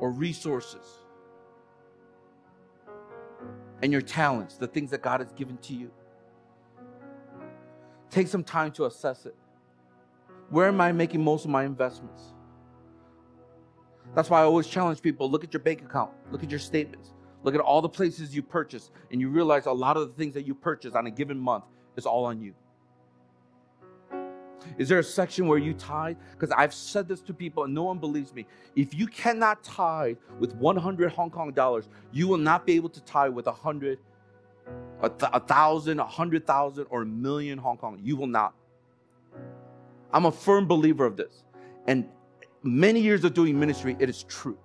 or 0.00 0.10
resources 0.10 0.86
and 3.82 3.92
your 3.92 4.00
talents, 4.00 4.56
the 4.56 4.66
things 4.66 4.90
that 4.90 5.02
God 5.02 5.20
has 5.20 5.32
given 5.32 5.58
to 5.58 5.74
you. 5.74 5.90
Take 8.10 8.28
some 8.28 8.42
time 8.42 8.72
to 8.72 8.86
assess 8.86 9.26
it. 9.26 9.34
Where 10.48 10.68
am 10.68 10.80
I 10.80 10.92
making 10.92 11.22
most 11.22 11.44
of 11.44 11.50
my 11.50 11.64
investments? 11.64 12.32
That's 14.14 14.30
why 14.30 14.40
I 14.40 14.44
always 14.44 14.66
challenge 14.66 15.02
people 15.02 15.30
look 15.30 15.44
at 15.44 15.52
your 15.52 15.60
bank 15.60 15.82
account, 15.82 16.12
look 16.30 16.42
at 16.42 16.50
your 16.50 16.60
statements, 16.60 17.12
look 17.46 17.54
at 17.54 17.60
all 17.60 17.80
the 17.80 17.88
places 17.88 18.34
you 18.34 18.42
purchase, 18.42 18.90
and 19.12 19.20
you 19.20 19.30
realize 19.30 19.66
a 19.66 19.72
lot 19.72 19.96
of 19.96 20.08
the 20.08 20.14
things 20.14 20.34
that 20.34 20.46
you 20.46 20.54
purchase 20.54 20.94
on 20.94 21.06
a 21.06 21.10
given 21.10 21.38
month 21.38 21.64
is 21.96 22.04
all 22.04 22.24
on 22.24 22.42
you. 22.42 22.52
Is 24.78 24.88
there 24.88 24.98
a 24.98 25.04
section 25.04 25.46
where 25.46 25.56
you 25.56 25.72
tithe? 25.72 26.16
Because 26.32 26.50
I've 26.50 26.74
said 26.74 27.06
this 27.06 27.20
to 27.22 27.32
people 27.32 27.62
and 27.62 27.72
no 27.72 27.84
one 27.84 27.98
believes 27.98 28.34
me. 28.34 28.46
If 28.74 28.92
you 28.92 29.06
cannot 29.06 29.62
tithe 29.62 30.16
with 30.40 30.56
100 30.56 31.12
Hong 31.12 31.30
Kong 31.30 31.52
dollars, 31.52 31.88
you 32.10 32.26
will 32.26 32.36
not 32.36 32.66
be 32.66 32.74
able 32.74 32.88
to 32.88 33.00
tithe 33.02 33.32
with 33.32 33.46
a 33.46 33.52
hundred, 33.52 34.00
a, 35.00 35.08
th- 35.08 35.30
a 35.32 35.38
thousand, 35.38 36.00
a 36.00 36.04
hundred 36.04 36.48
thousand, 36.48 36.86
or 36.90 37.02
a 37.02 37.06
million 37.06 37.58
Hong 37.58 37.76
Kong. 37.76 38.00
You 38.02 38.16
will 38.16 38.26
not. 38.26 38.54
I'm 40.12 40.24
a 40.24 40.32
firm 40.32 40.66
believer 40.66 41.06
of 41.06 41.16
this. 41.16 41.44
And 41.86 42.08
many 42.64 43.00
years 43.00 43.24
of 43.24 43.34
doing 43.34 43.58
ministry, 43.58 43.96
it 44.00 44.10
is 44.10 44.24
true. 44.24 44.58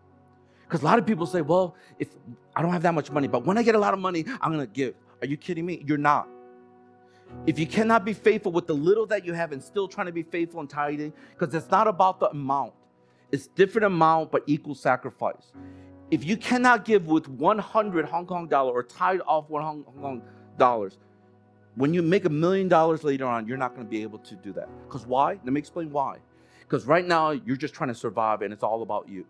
Because 0.63 0.81
a 0.81 0.85
lot 0.85 0.97
of 0.97 1.05
people 1.05 1.25
say, 1.25 1.41
well, 1.41 1.75
if 1.99 2.09
I 2.55 2.61
don't 2.61 2.71
have 2.71 2.83
that 2.83 2.93
much 2.93 3.11
money, 3.11 3.27
but 3.27 3.45
when 3.45 3.57
I 3.57 3.63
get 3.63 3.75
a 3.75 3.79
lot 3.79 3.93
of 3.93 3.99
money, 3.99 4.25
I'm 4.41 4.57
to 4.57 4.67
give. 4.67 4.95
Are 5.21 5.27
you 5.27 5.37
kidding 5.37 5.65
me? 5.65 5.83
You're 5.85 5.97
not. 5.97 6.27
If 7.45 7.57
you 7.57 7.65
cannot 7.65 8.03
be 8.03 8.13
faithful 8.13 8.51
with 8.51 8.67
the 8.67 8.73
little 8.73 9.05
that 9.07 9.25
you 9.25 9.33
have 9.33 9.51
and 9.51 9.63
still 9.63 9.87
trying 9.87 10.07
to 10.07 10.11
be 10.11 10.23
faithful 10.23 10.59
in 10.59 10.67
tithing, 10.67 11.13
because 11.37 11.53
it's 11.55 11.71
not 11.71 11.87
about 11.87 12.19
the 12.19 12.29
amount, 12.29 12.73
it's 13.31 13.47
different 13.47 13.85
amount 13.85 14.31
but 14.31 14.43
equal 14.47 14.75
sacrifice. 14.75 15.53
If 16.11 16.25
you 16.25 16.35
cannot 16.35 16.83
give 16.83 17.07
with 17.07 17.29
100 17.29 18.05
Hong 18.05 18.25
Kong 18.25 18.47
dollar 18.47 18.73
or 18.73 18.83
tithe 18.83 19.21
off 19.25 19.49
1 19.49 19.63
Hong 19.63 19.83
Kong 19.83 20.21
dollars, 20.57 20.97
when 21.75 21.93
you 21.93 22.01
make 22.01 22.25
a 22.25 22.29
million 22.29 22.67
dollars 22.67 23.03
later 23.05 23.25
on, 23.25 23.47
you're 23.47 23.57
not 23.57 23.73
going 23.73 23.85
to 23.85 23.89
be 23.89 24.01
able 24.01 24.19
to 24.19 24.35
do 24.35 24.51
that. 24.53 24.67
Because 24.83 25.07
why? 25.07 25.39
Let 25.43 25.53
me 25.53 25.59
explain 25.59 25.89
why. 25.89 26.17
Because 26.59 26.85
right 26.85 27.05
now 27.05 27.31
you're 27.31 27.55
just 27.55 27.73
trying 27.73 27.87
to 27.89 27.95
survive 27.95 28.41
and 28.41 28.51
it's 28.53 28.63
all 28.63 28.81
about 28.81 29.07
you. 29.07 29.25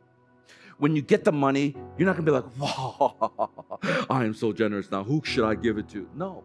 When 0.82 0.95
you 0.95 1.03
get 1.03 1.23
the 1.23 1.32
money, 1.32 1.75
you're 1.95 2.07
not 2.07 2.17
going 2.17 2.25
to 2.25 2.32
be 2.32 2.36
like, 2.36 2.57
wow, 2.57 3.77
I 4.09 4.25
am 4.25 4.34
so 4.34 4.51
generous 4.51 4.89
now. 4.89 5.03
Who 5.03 5.21
should 5.23 5.45
I 5.45 5.53
give 5.53 5.77
it 5.77 5.88
to? 5.89 6.09
No. 6.15 6.43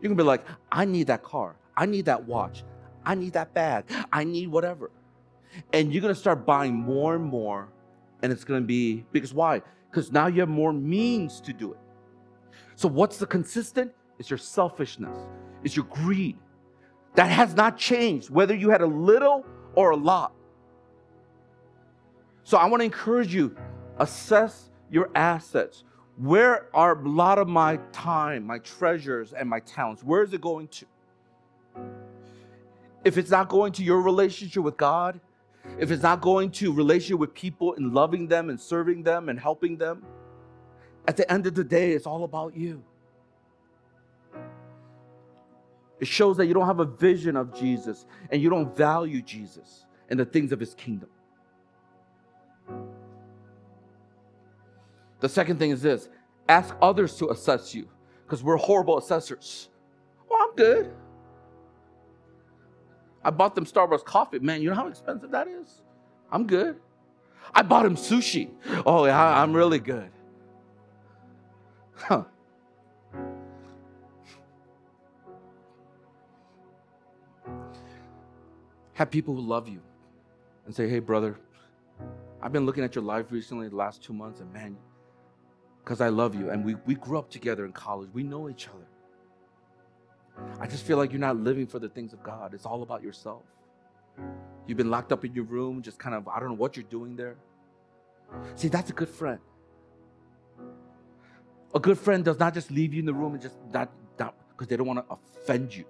You're 0.00 0.10
gonna 0.10 0.22
be 0.22 0.26
like, 0.26 0.46
I 0.70 0.84
need 0.84 1.08
that 1.08 1.22
car. 1.22 1.56
I 1.76 1.86
need 1.86 2.04
that 2.04 2.24
watch. 2.24 2.62
I 3.04 3.14
need 3.14 3.32
that 3.32 3.52
bag. 3.54 3.84
I 4.12 4.24
need 4.24 4.48
whatever. 4.48 4.90
And 5.72 5.92
you're 5.92 6.02
gonna 6.02 6.14
start 6.14 6.46
buying 6.46 6.74
more 6.74 7.16
and 7.16 7.24
more. 7.24 7.68
And 8.22 8.32
it's 8.32 8.44
gonna 8.44 8.60
be 8.60 9.04
because 9.12 9.34
why? 9.34 9.62
Because 9.90 10.12
now 10.12 10.26
you 10.26 10.40
have 10.40 10.48
more 10.48 10.72
means 10.72 11.40
to 11.40 11.52
do 11.52 11.72
it. 11.72 11.78
So, 12.76 12.86
what's 12.88 13.16
the 13.16 13.26
consistent? 13.26 13.92
It's 14.18 14.30
your 14.30 14.38
selfishness, 14.38 15.18
it's 15.64 15.74
your 15.74 15.86
greed. 15.86 16.36
That 17.14 17.30
has 17.30 17.54
not 17.54 17.76
changed, 17.76 18.30
whether 18.30 18.54
you 18.54 18.70
had 18.70 18.82
a 18.82 18.86
little 18.86 19.44
or 19.74 19.90
a 19.90 19.96
lot. 19.96 20.32
So, 22.48 22.56
I 22.56 22.64
wanna 22.64 22.84
encourage 22.84 23.34
you 23.34 23.54
assess 23.98 24.70
your 24.90 25.10
assets. 25.14 25.84
Where 26.16 26.74
are 26.74 26.98
a 26.98 27.06
lot 27.06 27.36
of 27.36 27.46
my 27.46 27.76
time, 27.92 28.46
my 28.46 28.58
treasures, 28.60 29.34
and 29.34 29.46
my 29.46 29.60
talents? 29.60 30.02
Where 30.02 30.22
is 30.22 30.32
it 30.32 30.40
going 30.40 30.68
to? 30.68 30.86
If 33.04 33.18
it's 33.18 33.30
not 33.30 33.50
going 33.50 33.72
to 33.72 33.84
your 33.84 34.00
relationship 34.00 34.62
with 34.62 34.78
God, 34.78 35.20
if 35.78 35.90
it's 35.90 36.02
not 36.02 36.22
going 36.22 36.50
to 36.52 36.72
relationship 36.72 37.18
with 37.18 37.34
people 37.34 37.74
and 37.74 37.92
loving 37.92 38.26
them 38.26 38.48
and 38.48 38.58
serving 38.58 39.02
them 39.02 39.28
and 39.28 39.38
helping 39.38 39.76
them, 39.76 40.02
at 41.06 41.18
the 41.18 41.30
end 41.30 41.46
of 41.46 41.54
the 41.54 41.64
day, 41.64 41.92
it's 41.92 42.06
all 42.06 42.24
about 42.24 42.56
you. 42.56 42.82
It 46.00 46.08
shows 46.08 46.38
that 46.38 46.46
you 46.46 46.54
don't 46.54 46.66
have 46.66 46.80
a 46.80 46.86
vision 46.86 47.36
of 47.36 47.52
Jesus 47.54 48.06
and 48.30 48.40
you 48.40 48.48
don't 48.48 48.74
value 48.74 49.20
Jesus 49.20 49.84
and 50.08 50.18
the 50.18 50.24
things 50.24 50.50
of 50.50 50.58
his 50.58 50.72
kingdom. 50.72 51.10
The 55.20 55.28
second 55.28 55.58
thing 55.58 55.70
is 55.70 55.82
this 55.82 56.08
ask 56.48 56.74
others 56.80 57.16
to 57.16 57.30
assess 57.30 57.74
you 57.74 57.88
because 58.24 58.42
we're 58.42 58.56
horrible 58.56 58.98
assessors. 58.98 59.68
Well, 60.28 60.38
I'm 60.42 60.54
good. 60.54 60.94
I 63.24 63.30
bought 63.30 63.54
them 63.54 63.66
Starbucks 63.66 64.04
coffee. 64.04 64.38
Man, 64.38 64.62
you 64.62 64.70
know 64.70 64.76
how 64.76 64.86
expensive 64.86 65.30
that 65.32 65.48
is? 65.48 65.82
I'm 66.30 66.46
good. 66.46 66.80
I 67.54 67.62
bought 67.62 67.84
him 67.84 67.96
sushi. 67.96 68.50
Oh, 68.86 69.06
yeah, 69.06 69.42
I'm 69.42 69.52
really 69.52 69.78
good. 69.78 70.10
Huh. 71.96 72.24
Have 78.94 79.10
people 79.10 79.34
who 79.34 79.40
love 79.40 79.68
you 79.68 79.80
and 80.66 80.74
say, 80.74 80.88
hey, 80.88 80.98
brother, 80.98 81.38
I've 82.40 82.52
been 82.52 82.66
looking 82.66 82.84
at 82.84 82.94
your 82.94 83.04
life 83.04 83.26
recently 83.30 83.68
the 83.68 83.76
last 83.76 84.02
two 84.02 84.12
months, 84.12 84.40
and 84.40 84.52
man, 84.52 84.76
because 85.82 86.00
I 86.00 86.08
love 86.08 86.34
you. 86.34 86.50
And 86.50 86.64
we, 86.64 86.76
we 86.86 86.94
grew 86.94 87.18
up 87.18 87.30
together 87.30 87.64
in 87.64 87.72
college. 87.72 88.10
We 88.12 88.22
know 88.22 88.48
each 88.48 88.68
other. 88.68 88.86
I 90.60 90.66
just 90.66 90.84
feel 90.84 90.98
like 90.98 91.10
you're 91.10 91.20
not 91.20 91.36
living 91.36 91.66
for 91.66 91.78
the 91.78 91.88
things 91.88 92.12
of 92.12 92.22
God. 92.22 92.54
It's 92.54 92.64
all 92.64 92.82
about 92.82 93.02
yourself. 93.02 93.42
You've 94.66 94.78
been 94.78 94.90
locked 94.90 95.10
up 95.10 95.24
in 95.24 95.34
your 95.34 95.44
room, 95.44 95.82
just 95.82 95.98
kind 95.98 96.14
of, 96.14 96.28
I 96.28 96.38
don't 96.38 96.50
know 96.50 96.54
what 96.54 96.76
you're 96.76 96.84
doing 96.84 97.16
there. 97.16 97.36
See, 98.54 98.68
that's 98.68 98.90
a 98.90 98.92
good 98.92 99.08
friend. 99.08 99.40
A 101.74 101.80
good 101.80 101.98
friend 101.98 102.24
does 102.24 102.38
not 102.38 102.54
just 102.54 102.70
leave 102.70 102.94
you 102.94 103.00
in 103.00 103.06
the 103.06 103.14
room 103.14 103.32
and 103.32 103.42
just 103.42 103.56
not, 103.72 103.90
because 104.16 104.68
they 104.68 104.76
don't 104.76 104.86
want 104.86 105.06
to 105.06 105.16
offend 105.42 105.74
you. 105.74 105.84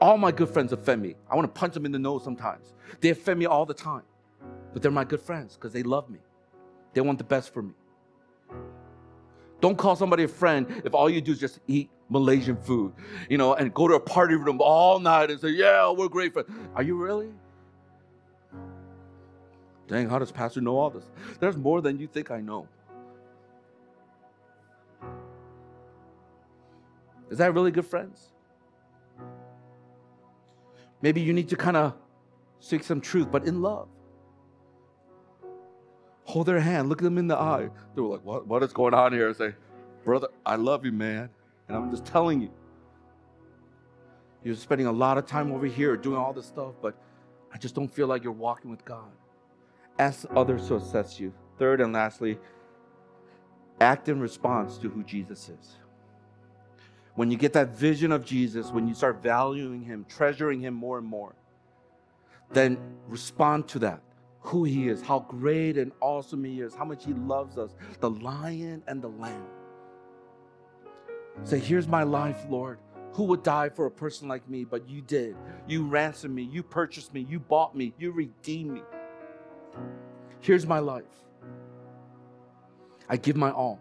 All 0.00 0.16
my 0.16 0.32
good 0.32 0.48
friends 0.48 0.72
offend 0.72 1.02
me. 1.02 1.14
I 1.30 1.34
want 1.34 1.52
to 1.52 1.58
punch 1.58 1.74
them 1.74 1.84
in 1.84 1.92
the 1.92 1.98
nose 1.98 2.24
sometimes. 2.24 2.74
They 3.00 3.10
offend 3.10 3.38
me 3.38 3.46
all 3.46 3.66
the 3.66 3.74
time. 3.74 4.02
But 4.72 4.82
they're 4.82 4.90
my 4.90 5.04
good 5.04 5.20
friends 5.20 5.54
because 5.54 5.72
they 5.72 5.82
love 5.82 6.08
me. 6.08 6.18
They 6.94 7.00
want 7.00 7.18
the 7.18 7.24
best 7.24 7.52
for 7.52 7.62
me. 7.62 7.74
Don't 9.60 9.76
call 9.76 9.94
somebody 9.94 10.24
a 10.24 10.28
friend 10.28 10.82
if 10.84 10.94
all 10.94 11.10
you 11.10 11.20
do 11.20 11.32
is 11.32 11.38
just 11.38 11.60
eat 11.66 11.90
Malaysian 12.08 12.56
food, 12.56 12.92
you 13.28 13.38
know, 13.38 13.54
and 13.54 13.72
go 13.74 13.86
to 13.86 13.94
a 13.94 14.00
party 14.00 14.34
room 14.34 14.58
all 14.60 14.98
night 14.98 15.30
and 15.30 15.38
say, 15.38 15.50
Yeah, 15.50 15.90
we're 15.90 16.08
great 16.08 16.32
friends. 16.32 16.50
Are 16.74 16.82
you 16.82 16.96
really? 16.96 17.30
Dang, 19.86 20.08
how 20.08 20.18
does 20.18 20.30
Pastor 20.32 20.60
know 20.60 20.76
all 20.76 20.90
this? 20.90 21.04
There's 21.40 21.56
more 21.56 21.80
than 21.80 21.98
you 21.98 22.06
think 22.06 22.30
I 22.30 22.40
know. 22.40 22.68
Is 27.28 27.38
that 27.38 27.52
really 27.54 27.70
good 27.70 27.86
friends? 27.86 28.32
Maybe 31.02 31.20
you 31.20 31.32
need 31.32 31.48
to 31.48 31.56
kind 31.56 31.76
of 31.76 31.94
seek 32.60 32.84
some 32.84 33.00
truth, 33.00 33.30
but 33.30 33.44
in 33.46 33.62
love. 33.62 33.88
Hold 36.24 36.46
their 36.46 36.60
hand, 36.60 36.88
look 36.88 37.00
them 37.00 37.18
in 37.18 37.26
the 37.26 37.36
eye. 37.36 37.68
They 37.94 38.00
were 38.00 38.08
like, 38.08 38.24
what, 38.24 38.46
what 38.46 38.62
is 38.62 38.72
going 38.72 38.94
on 38.94 39.12
here? 39.12 39.30
I 39.30 39.32
say, 39.32 39.54
brother, 40.04 40.28
I 40.46 40.56
love 40.56 40.84
you, 40.84 40.92
man. 40.92 41.28
And 41.68 41.76
I'm 41.76 41.90
just 41.90 42.04
telling 42.04 42.40
you. 42.40 42.50
You're 44.42 44.54
spending 44.54 44.86
a 44.86 44.92
lot 44.92 45.18
of 45.18 45.26
time 45.26 45.52
over 45.52 45.66
here 45.66 45.96
doing 45.96 46.16
all 46.16 46.32
this 46.32 46.46
stuff, 46.46 46.74
but 46.80 46.96
I 47.52 47.58
just 47.58 47.74
don't 47.74 47.92
feel 47.92 48.06
like 48.06 48.22
you're 48.22 48.32
walking 48.32 48.70
with 48.70 48.84
God. 48.84 49.10
Ask 49.98 50.26
others 50.34 50.68
to 50.68 50.76
assess 50.76 51.20
you. 51.20 51.32
Third 51.58 51.80
and 51.80 51.92
lastly, 51.92 52.38
act 53.80 54.08
in 54.08 54.20
response 54.20 54.78
to 54.78 54.88
who 54.88 55.02
Jesus 55.02 55.48
is. 55.50 55.76
When 57.16 57.30
you 57.30 57.36
get 57.36 57.52
that 57.52 57.76
vision 57.76 58.12
of 58.12 58.24
Jesus, 58.24 58.70
when 58.70 58.88
you 58.88 58.94
start 58.94 59.22
valuing 59.22 59.82
him, 59.82 60.06
treasuring 60.08 60.60
him 60.60 60.72
more 60.72 60.96
and 60.96 61.06
more, 61.06 61.34
then 62.52 62.78
respond 63.08 63.68
to 63.68 63.78
that. 63.80 64.00
Who 64.42 64.64
he 64.64 64.88
is, 64.88 65.02
how 65.02 65.20
great 65.20 65.76
and 65.76 65.92
awesome 66.00 66.44
he 66.44 66.60
is, 66.60 66.74
how 66.74 66.84
much 66.84 67.04
he 67.04 67.12
loves 67.12 67.58
us, 67.58 67.74
the 68.00 68.10
lion 68.10 68.82
and 68.86 69.02
the 69.02 69.08
lamb. 69.08 69.46
Say, 71.44 71.58
Here's 71.58 71.86
my 71.86 72.02
life, 72.02 72.44
Lord. 72.48 72.78
Who 73.14 73.24
would 73.24 73.42
die 73.42 73.68
for 73.68 73.86
a 73.86 73.90
person 73.90 74.28
like 74.28 74.48
me? 74.48 74.64
But 74.64 74.88
you 74.88 75.02
did. 75.02 75.36
You 75.66 75.86
ransomed 75.86 76.34
me. 76.34 76.42
You 76.42 76.62
purchased 76.62 77.12
me. 77.12 77.26
You 77.28 77.40
bought 77.40 77.74
me. 77.74 77.92
You 77.98 78.12
redeemed 78.12 78.72
me. 78.72 78.82
Here's 80.40 80.66
my 80.66 80.78
life. 80.78 81.04
I 83.08 83.16
give 83.16 83.36
my 83.36 83.50
all. 83.50 83.80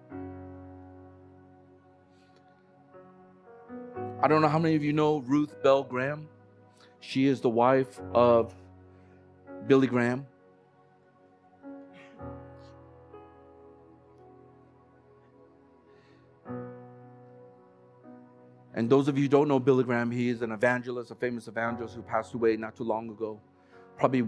I 4.22 4.28
don't 4.28 4.41
know 4.41 4.49
how 4.49 4.60
many 4.60 4.76
of 4.76 4.84
you 4.84 4.91
know 4.91 5.20
Ruth 5.20 5.62
Bell 5.64 5.84
Graham. 5.84 6.28
She 6.99 7.28
is 7.28 7.39
the 7.39 7.49
wife 7.49 8.01
of 8.14 8.53
Billy 9.68 9.88
Graham. 9.88 10.26
And 18.80 18.90
those 18.90 19.10
of 19.10 19.18
you 19.18 19.24
who 19.24 19.28
don't 19.28 19.50
know 19.50 19.60
Billy 19.60 19.84
Graham, 19.84 20.10
he 20.10 20.30
is 20.30 20.42
an 20.42 20.54
evangelist, 20.54 21.12
a 21.12 21.16
famous 21.16 21.50
evangelist 21.50 21.96
who 21.96 22.02
passed 22.02 22.34
away 22.34 22.56
not 22.56 22.78
too 22.78 22.86
long 22.86 23.10
ago. 23.10 23.38
Probably 23.98 24.26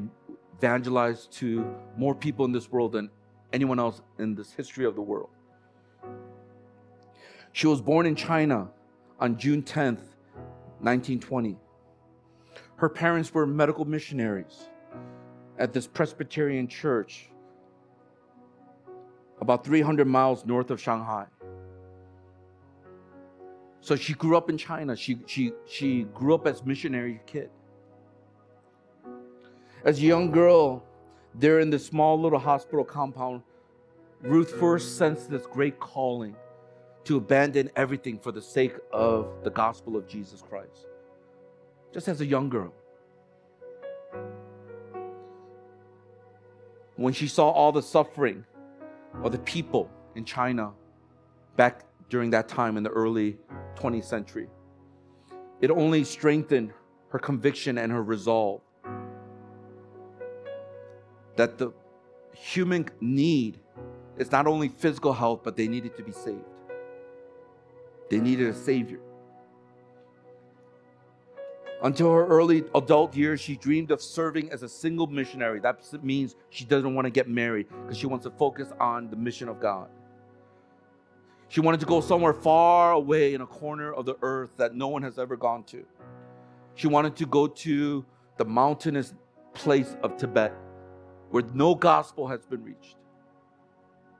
evangelized 0.57 1.31
to 1.39 1.73
more 1.95 2.13
people 2.13 2.43
in 2.43 2.51
this 2.51 2.69
world 2.69 2.91
than 2.91 3.09
anyone 3.53 3.79
else 3.79 4.01
in 4.19 4.35
this 4.35 4.51
history 4.51 4.83
of 4.83 4.95
the 4.95 5.01
world. 5.01 5.29
She 7.53 7.65
was 7.65 7.81
born 7.81 8.05
in 8.05 8.13
China 8.13 8.67
on 9.21 9.37
June 9.37 9.63
10th, 9.63 10.03
1920. 10.81 11.57
Her 12.75 12.89
parents 12.89 13.33
were 13.33 13.45
medical 13.45 13.85
missionaries 13.85 14.67
at 15.59 15.71
this 15.71 15.87
Presbyterian 15.87 16.67
church 16.67 17.29
about 19.39 19.63
300 19.63 20.05
miles 20.05 20.45
north 20.45 20.71
of 20.71 20.81
Shanghai. 20.81 21.27
So 23.81 23.95
she 23.95 24.13
grew 24.13 24.37
up 24.37 24.49
in 24.49 24.57
China. 24.57 24.95
She, 24.95 25.19
she, 25.25 25.51
she 25.67 26.03
grew 26.13 26.35
up 26.35 26.45
as 26.45 26.63
missionary 26.63 27.19
kid. 27.25 27.49
As 29.83 29.97
a 29.97 30.01
young 30.01 30.29
girl, 30.29 30.83
there 31.33 31.59
in 31.59 31.71
this 31.71 31.87
small 31.87 32.19
little 32.21 32.37
hospital 32.37 32.85
compound, 32.85 33.41
Ruth 34.21 34.51
first 34.51 34.99
sensed 34.99 35.31
this 35.31 35.47
great 35.47 35.79
calling 35.79 36.35
to 37.05 37.17
abandon 37.17 37.71
everything 37.75 38.19
for 38.19 38.31
the 38.31 38.41
sake 38.41 38.75
of 38.93 39.27
the 39.43 39.49
gospel 39.49 39.97
of 39.97 40.07
Jesus 40.07 40.43
Christ. 40.43 40.85
Just 41.91 42.07
as 42.07 42.21
a 42.21 42.25
young 42.25 42.49
girl. 42.49 42.71
When 46.95 47.13
she 47.13 47.27
saw 47.27 47.49
all 47.49 47.71
the 47.71 47.81
suffering 47.81 48.45
of 49.23 49.31
the 49.31 49.39
people 49.39 49.89
in 50.15 50.23
China 50.23 50.73
back 51.55 51.83
during 52.11 52.29
that 52.29 52.49
time 52.49 52.75
in 52.75 52.83
the 52.83 52.89
early 52.89 53.37
20th 53.75 54.03
century, 54.03 54.47
it 55.61 55.71
only 55.71 56.03
strengthened 56.03 56.73
her 57.09 57.17
conviction 57.17 57.77
and 57.77 57.91
her 57.91 58.03
resolve 58.03 58.61
that 61.37 61.57
the 61.57 61.71
human 62.33 62.85
need 62.99 63.59
is 64.17 64.29
not 64.31 64.45
only 64.45 64.67
physical 64.67 65.13
health, 65.13 65.39
but 65.41 65.55
they 65.55 65.69
needed 65.69 65.95
to 65.95 66.03
be 66.03 66.11
saved. 66.11 66.43
They 68.09 68.19
needed 68.19 68.49
a 68.49 68.53
savior. 68.53 68.99
Until 71.81 72.11
her 72.11 72.27
early 72.27 72.65
adult 72.75 73.15
years, 73.15 73.39
she 73.39 73.55
dreamed 73.55 73.89
of 73.89 74.01
serving 74.01 74.51
as 74.51 74.63
a 74.63 74.69
single 74.69 75.07
missionary. 75.07 75.61
That 75.61 75.81
means 76.03 76.35
she 76.49 76.65
doesn't 76.65 76.93
want 76.93 77.05
to 77.05 77.09
get 77.09 77.29
married 77.29 77.67
because 77.81 77.97
she 77.97 78.05
wants 78.05 78.25
to 78.25 78.31
focus 78.31 78.67
on 78.79 79.09
the 79.09 79.15
mission 79.15 79.47
of 79.47 79.61
God. 79.61 79.89
She 81.51 81.59
wanted 81.59 81.81
to 81.81 81.85
go 81.85 81.99
somewhere 81.99 82.33
far 82.33 82.93
away 82.93 83.33
in 83.33 83.41
a 83.41 83.45
corner 83.45 83.91
of 83.91 84.05
the 84.05 84.15
earth 84.21 84.51
that 84.55 84.73
no 84.73 84.87
one 84.87 85.03
has 85.03 85.19
ever 85.19 85.35
gone 85.35 85.65
to. 85.65 85.85
She 86.75 86.87
wanted 86.87 87.17
to 87.17 87.25
go 87.25 87.45
to 87.45 88.05
the 88.37 88.45
mountainous 88.45 89.13
place 89.53 89.97
of 90.01 90.15
Tibet 90.15 90.53
where 91.29 91.43
no 91.53 91.75
gospel 91.75 92.25
has 92.29 92.45
been 92.45 92.63
reached. 92.63 92.95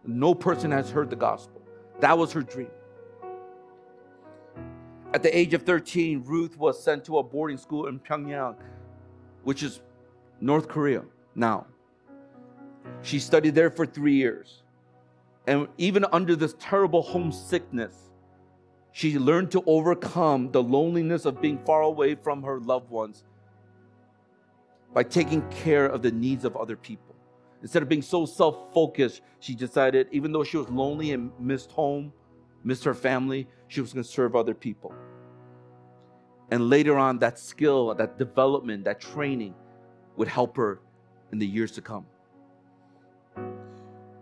No 0.06 0.36
person 0.36 0.72
has 0.72 0.92
heard 0.92 1.10
the 1.10 1.16
gospel. 1.16 1.62
That 2.02 2.18
was 2.18 2.34
her 2.34 2.42
dream. 2.42 2.72
At 5.14 5.24
the 5.24 5.38
age 5.38 5.54
of 5.54 5.62
13, 5.62 6.24
Ruth 6.26 6.58
was 6.58 6.84
sent 6.84 7.06
to 7.06 7.20
a 7.20 7.24
boarding 7.24 7.58
school 7.58 7.88
in 7.88 7.98
Pyongyang, 8.02 8.58
which 9.46 9.64
is 9.64 9.80
North 10.42 10.68
Korea 10.68 11.06
now. 11.34 11.66
She 13.04 13.20
studied 13.20 13.56
there 13.56 13.72
for 13.72 13.86
three 13.86 14.16
years. 14.16 14.64
And 15.48 15.68
even 15.78 16.06
under 16.12 16.36
this 16.36 16.56
terrible 16.60 17.02
homesickness, 17.02 18.12
she 18.92 19.18
learned 19.18 19.52
to 19.52 19.64
overcome 19.66 20.52
the 20.52 20.62
loneliness 20.62 21.26
of 21.26 21.42
being 21.42 21.58
far 21.66 21.82
away 21.82 22.16
from 22.16 22.44
her 22.44 22.60
loved 22.60 22.90
ones 22.90 23.24
by 24.94 25.04
taking 25.04 25.42
care 25.50 25.86
of 25.86 26.02
the 26.02 26.12
needs 26.12 26.46
of 26.46 26.56
other 26.58 26.76
people. 26.76 27.16
Instead 27.62 27.84
of 27.84 27.90
being 27.90 28.02
so 28.02 28.26
self 28.26 28.74
focused, 28.74 29.22
she 29.40 29.56
decided, 29.56 30.08
even 30.12 30.32
though 30.32 30.44
she 30.44 30.58
was 30.58 30.68
lonely 30.70 31.12
and 31.12 31.32
missed 31.40 31.72
home, 31.72 32.12
missed 32.64 32.84
her 32.84 32.94
family, 32.94 33.48
she 33.68 33.82
was 33.82 33.94
going 33.94 34.04
to 34.04 34.10
serve 34.10 34.36
other 34.36 34.54
people. 34.54 34.94
And 36.50 36.70
later 36.70 36.98
on, 36.98 37.20
that 37.20 37.40
skill, 37.40 37.94
that 37.96 38.18
development, 38.18 38.84
that 38.86 39.00
training 39.00 39.56
would 40.18 40.28
help 40.28 40.58
her 40.58 40.82
in 41.32 41.40
the 41.40 41.48
years 41.48 41.72
to 41.74 41.82
come. 41.82 42.06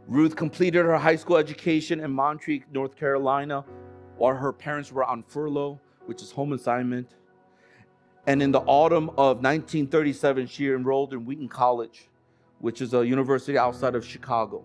Ruth 0.09 0.35
completed 0.35 0.85
her 0.85 0.97
high 0.97 1.15
school 1.15 1.37
education 1.37 1.99
in 1.99 2.09
Montreat, 2.09 2.63
North 2.71 2.95
Carolina, 2.95 3.63
while 4.17 4.35
her 4.35 4.51
parents 4.51 4.91
were 4.91 5.03
on 5.03 5.21
furlough, 5.21 5.79
which 6.07 6.23
is 6.23 6.31
home 6.31 6.53
assignment. 6.53 7.11
And 8.25 8.41
in 8.41 8.51
the 8.51 8.61
autumn 8.61 9.09
of 9.11 9.43
1937, 9.43 10.47
she 10.47 10.71
enrolled 10.71 11.13
in 11.13 11.27
Wheaton 11.27 11.47
College, 11.47 12.09
which 12.57 12.81
is 12.81 12.95
a 12.95 13.05
university 13.05 13.55
outside 13.55 13.93
of 13.93 14.03
Chicago. 14.03 14.63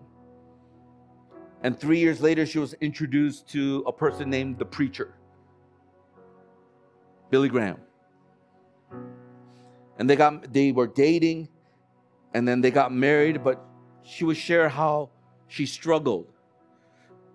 And 1.61 1.79
three 1.79 1.99
years 1.99 2.21
later, 2.21 2.47
she 2.47 2.57
was 2.57 2.73
introduced 2.81 3.47
to 3.49 3.83
a 3.85 3.93
person 3.93 4.31
named 4.31 4.57
the 4.57 4.65
preacher, 4.65 5.13
Billy 7.29 7.49
Graham. 7.49 7.77
And 9.99 10.09
they 10.09 10.15
got 10.15 10.51
they 10.51 10.71
were 10.71 10.87
dating, 10.87 11.49
and 12.33 12.47
then 12.47 12.61
they 12.61 12.71
got 12.71 12.91
married, 12.91 13.43
but 13.43 13.63
she 14.01 14.25
would 14.25 14.37
share 14.37 14.69
how 14.69 15.11
she 15.47 15.65
struggled 15.65 16.27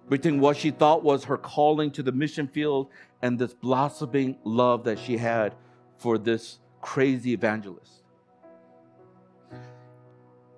between 0.08 0.40
what 0.40 0.56
she 0.56 0.70
thought 0.70 1.04
was 1.04 1.24
her 1.24 1.38
calling 1.38 1.90
to 1.92 2.02
the 2.02 2.12
mission 2.12 2.48
field 2.48 2.88
and 3.22 3.38
this 3.38 3.54
blossoming 3.54 4.36
love 4.44 4.84
that 4.84 4.98
she 4.98 5.16
had 5.16 5.54
for 5.96 6.18
this 6.18 6.58
crazy 6.80 7.32
evangelist. 7.32 8.02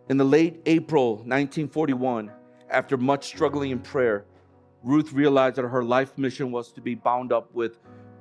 In 0.09 0.17
the 0.17 0.25
late 0.25 0.61
April 0.67 1.17
1941, 1.17 2.31
after 2.71 2.97
much 2.97 3.27
struggling 3.27 3.71
in 3.71 3.79
prayer, 3.79 4.25
Ruth 4.83 5.13
realized 5.13 5.57
that 5.57 5.69
her 5.69 5.85
life 5.85 6.17
mission 6.17 6.51
was 6.51 6.73
to 6.73 6.81
be 6.81 6.95
bound 6.95 7.33
up 7.33 7.55
with 7.55 7.79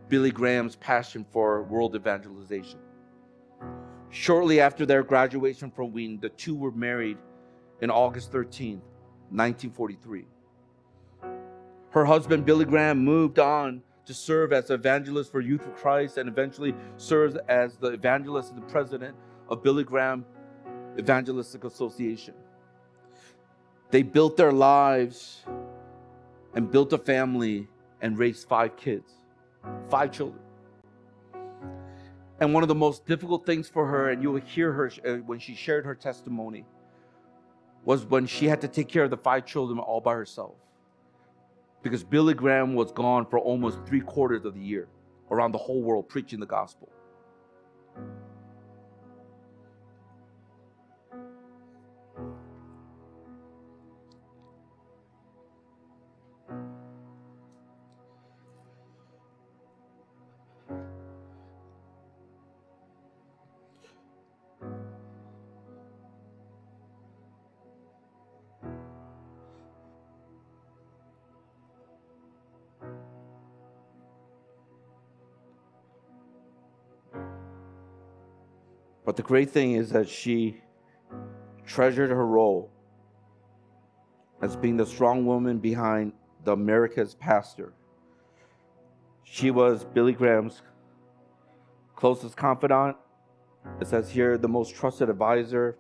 Billy 0.09 0.31
Graham's 0.31 0.75
passion 0.75 1.25
for 1.31 1.63
world 1.63 1.95
evangelization. 1.95 2.79
Shortly 4.09 4.59
after 4.59 4.85
their 4.85 5.03
graduation 5.03 5.71
from 5.71 5.93
Wheaton, 5.93 6.19
the 6.19 6.29
two 6.29 6.55
were 6.55 6.71
married 6.71 7.17
in 7.81 7.89
August 7.89 8.31
13th, 8.31 8.81
1943. 9.31 10.25
Her 11.91 12.05
husband, 12.05 12.45
Billy 12.45 12.65
Graham, 12.65 12.99
moved 12.99 13.39
on 13.39 13.81
to 14.05 14.13
serve 14.13 14.53
as 14.53 14.69
evangelist 14.69 15.31
for 15.31 15.41
Youth 15.41 15.63
for 15.63 15.71
Christ 15.71 16.17
and 16.17 16.27
eventually 16.27 16.73
serves 16.97 17.35
as 17.47 17.77
the 17.77 17.87
evangelist 17.87 18.51
and 18.51 18.61
the 18.61 18.65
president 18.67 19.15
of 19.49 19.63
Billy 19.63 19.83
Graham 19.83 20.25
Evangelistic 20.97 21.63
Association. 21.63 22.33
They 23.89 24.03
built 24.03 24.37
their 24.37 24.51
lives 24.51 25.41
and 26.55 26.71
built 26.71 26.93
a 26.93 26.97
family 26.97 27.67
and 28.01 28.17
raised 28.17 28.47
five 28.47 28.75
kids, 28.77 29.11
five 29.89 30.11
children. 30.11 30.41
And 32.39 32.53
one 32.53 32.63
of 32.63 32.69
the 32.69 32.75
most 32.75 33.05
difficult 33.05 33.45
things 33.45 33.67
for 33.67 33.85
her, 33.85 34.09
and 34.09 34.23
you 34.23 34.31
will 34.31 34.41
hear 34.41 34.71
her 34.71 34.91
uh, 35.05 35.17
when 35.17 35.39
she 35.39 35.53
shared 35.53 35.85
her 35.85 35.93
testimony, 35.93 36.65
was 37.83 38.05
when 38.05 38.25
she 38.25 38.47
had 38.47 38.61
to 38.61 38.67
take 38.67 38.87
care 38.87 39.03
of 39.03 39.09
the 39.09 39.17
five 39.17 39.45
children 39.45 39.79
all 39.79 40.01
by 40.01 40.13
herself. 40.13 40.55
Because 41.81 42.03
Billy 42.03 42.33
Graham 42.33 42.75
was 42.75 42.91
gone 42.91 43.25
for 43.25 43.39
almost 43.39 43.79
three 43.85 44.01
quarters 44.01 44.45
of 44.45 44.53
the 44.53 44.59
year 44.59 44.87
around 45.31 45.51
the 45.51 45.57
whole 45.57 45.81
world 45.81 46.07
preaching 46.07 46.39
the 46.39 46.45
gospel. 46.45 46.89
But 79.11 79.17
the 79.17 79.23
great 79.23 79.49
thing 79.49 79.73
is 79.73 79.89
that 79.89 80.07
she 80.07 80.61
treasured 81.65 82.11
her 82.11 82.25
role 82.25 82.71
as 84.41 84.55
being 84.55 84.77
the 84.77 84.85
strong 84.85 85.25
woman 85.25 85.57
behind 85.57 86.13
the 86.45 86.53
America's 86.53 87.13
pastor. 87.15 87.73
She 89.25 89.51
was 89.51 89.83
Billy 89.83 90.13
Graham's 90.13 90.61
closest 91.93 92.37
confidant. 92.37 92.95
It 93.81 93.87
says 93.87 94.09
here, 94.09 94.37
the 94.37 94.47
most 94.47 94.75
trusted 94.75 95.09
advisor 95.09 95.77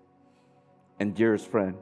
and 0.99 1.15
dearest 1.15 1.47
friend. 1.47 1.77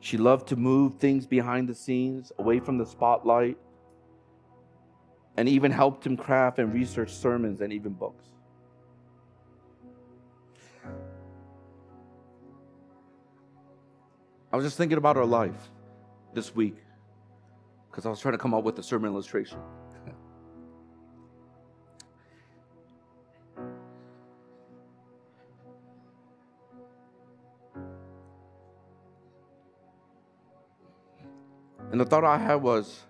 She 0.00 0.16
loved 0.16 0.48
to 0.48 0.56
move 0.56 0.94
things 0.94 1.28
behind 1.28 1.68
the 1.68 1.76
scenes, 1.76 2.32
away 2.40 2.58
from 2.58 2.76
the 2.76 2.86
spotlight, 2.86 3.56
and 5.36 5.48
even 5.48 5.70
helped 5.70 6.04
him 6.04 6.16
craft 6.16 6.58
and 6.58 6.74
research 6.74 7.12
sermons 7.12 7.60
and 7.60 7.72
even 7.72 7.92
books. 7.92 8.24
I 14.50 14.56
was 14.56 14.64
just 14.64 14.78
thinking 14.78 14.96
about 14.96 15.18
our 15.18 15.26
life 15.26 15.70
this 16.32 16.54
week 16.54 16.76
because 17.90 18.06
I 18.06 18.10
was 18.10 18.20
trying 18.20 18.32
to 18.32 18.38
come 18.38 18.54
up 18.54 18.64
with 18.64 18.78
a 18.78 18.82
sermon 18.82 19.12
illustration. 19.12 19.58
and 31.92 32.00
the 32.00 32.06
thought 32.06 32.24
I 32.24 32.38
had 32.38 32.56
was 32.56 33.04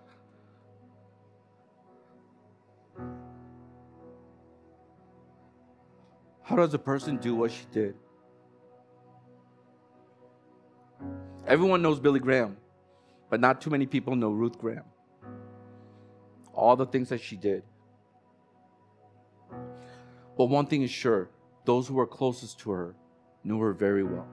how 6.43 6.57
does 6.57 6.73
a 6.73 6.79
person 6.79 7.15
do 7.15 7.35
what 7.35 7.51
she 7.51 7.63
did? 7.71 7.95
Everyone 11.49 11.81
knows 11.81 11.99
Billy 11.99 12.19
Graham, 12.19 12.57
but 13.31 13.39
not 13.39 13.59
too 13.59 13.71
many 13.71 13.87
people 13.87 14.15
know 14.15 14.29
Ruth 14.29 14.59
Graham. 14.59 14.83
All 16.53 16.75
the 16.75 16.85
things 16.85 17.09
that 17.09 17.21
she 17.21 17.35
did. 17.35 17.63
But 20.37 20.45
one 20.45 20.67
thing 20.67 20.83
is 20.83 20.91
sure 20.91 21.31
those 21.65 21.87
who 21.87 21.95
were 21.95 22.05
closest 22.05 22.59
to 22.59 22.69
her 22.69 22.95
knew 23.43 23.59
her 23.61 23.73
very 23.73 24.03
well, 24.03 24.27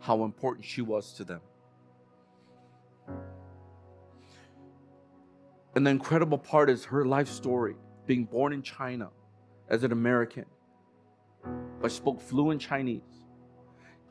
how 0.00 0.24
important 0.24 0.66
she 0.66 0.82
was 0.82 1.12
to 1.12 1.22
them. 1.22 1.40
And 5.76 5.86
the 5.86 5.92
incredible 5.92 6.38
part 6.38 6.68
is 6.68 6.86
her 6.86 7.04
life 7.04 7.28
story 7.28 7.76
being 8.04 8.24
born 8.24 8.52
in 8.52 8.62
China 8.62 9.10
as 9.68 9.84
an 9.84 9.92
American, 9.92 10.46
but 11.80 11.92
spoke 11.92 12.20
fluent 12.20 12.60
Chinese 12.60 13.15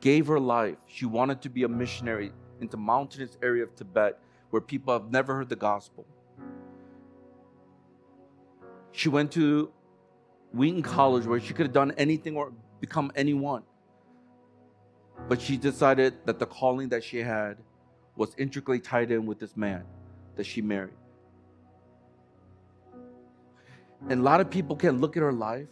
gave 0.00 0.26
her 0.26 0.40
life. 0.40 0.78
She 0.86 1.06
wanted 1.06 1.42
to 1.42 1.48
be 1.48 1.64
a 1.64 1.68
missionary 1.68 2.32
into 2.60 2.76
mountainous 2.76 3.36
area 3.42 3.62
of 3.62 3.74
Tibet 3.74 4.18
where 4.50 4.62
people 4.62 4.92
have 4.92 5.10
never 5.10 5.34
heard 5.34 5.48
the 5.48 5.56
gospel. 5.56 6.06
She 8.92 9.08
went 9.08 9.32
to 9.32 9.70
Wheaton 10.52 10.82
College 10.82 11.26
where 11.26 11.40
she 11.40 11.52
could 11.52 11.66
have 11.66 11.72
done 11.72 11.92
anything 11.98 12.36
or 12.36 12.52
become 12.80 13.12
anyone. 13.14 13.62
But 15.28 15.40
she 15.40 15.56
decided 15.56 16.14
that 16.24 16.38
the 16.38 16.46
calling 16.46 16.88
that 16.90 17.02
she 17.02 17.18
had 17.18 17.58
was 18.16 18.34
intricately 18.38 18.80
tied 18.80 19.10
in 19.10 19.26
with 19.26 19.38
this 19.38 19.56
man 19.56 19.84
that 20.36 20.44
she 20.44 20.62
married. 20.62 20.94
And 24.08 24.20
a 24.20 24.22
lot 24.22 24.40
of 24.40 24.50
people 24.50 24.76
can 24.76 25.00
look 25.00 25.16
at 25.16 25.22
her 25.22 25.32
life 25.32 25.68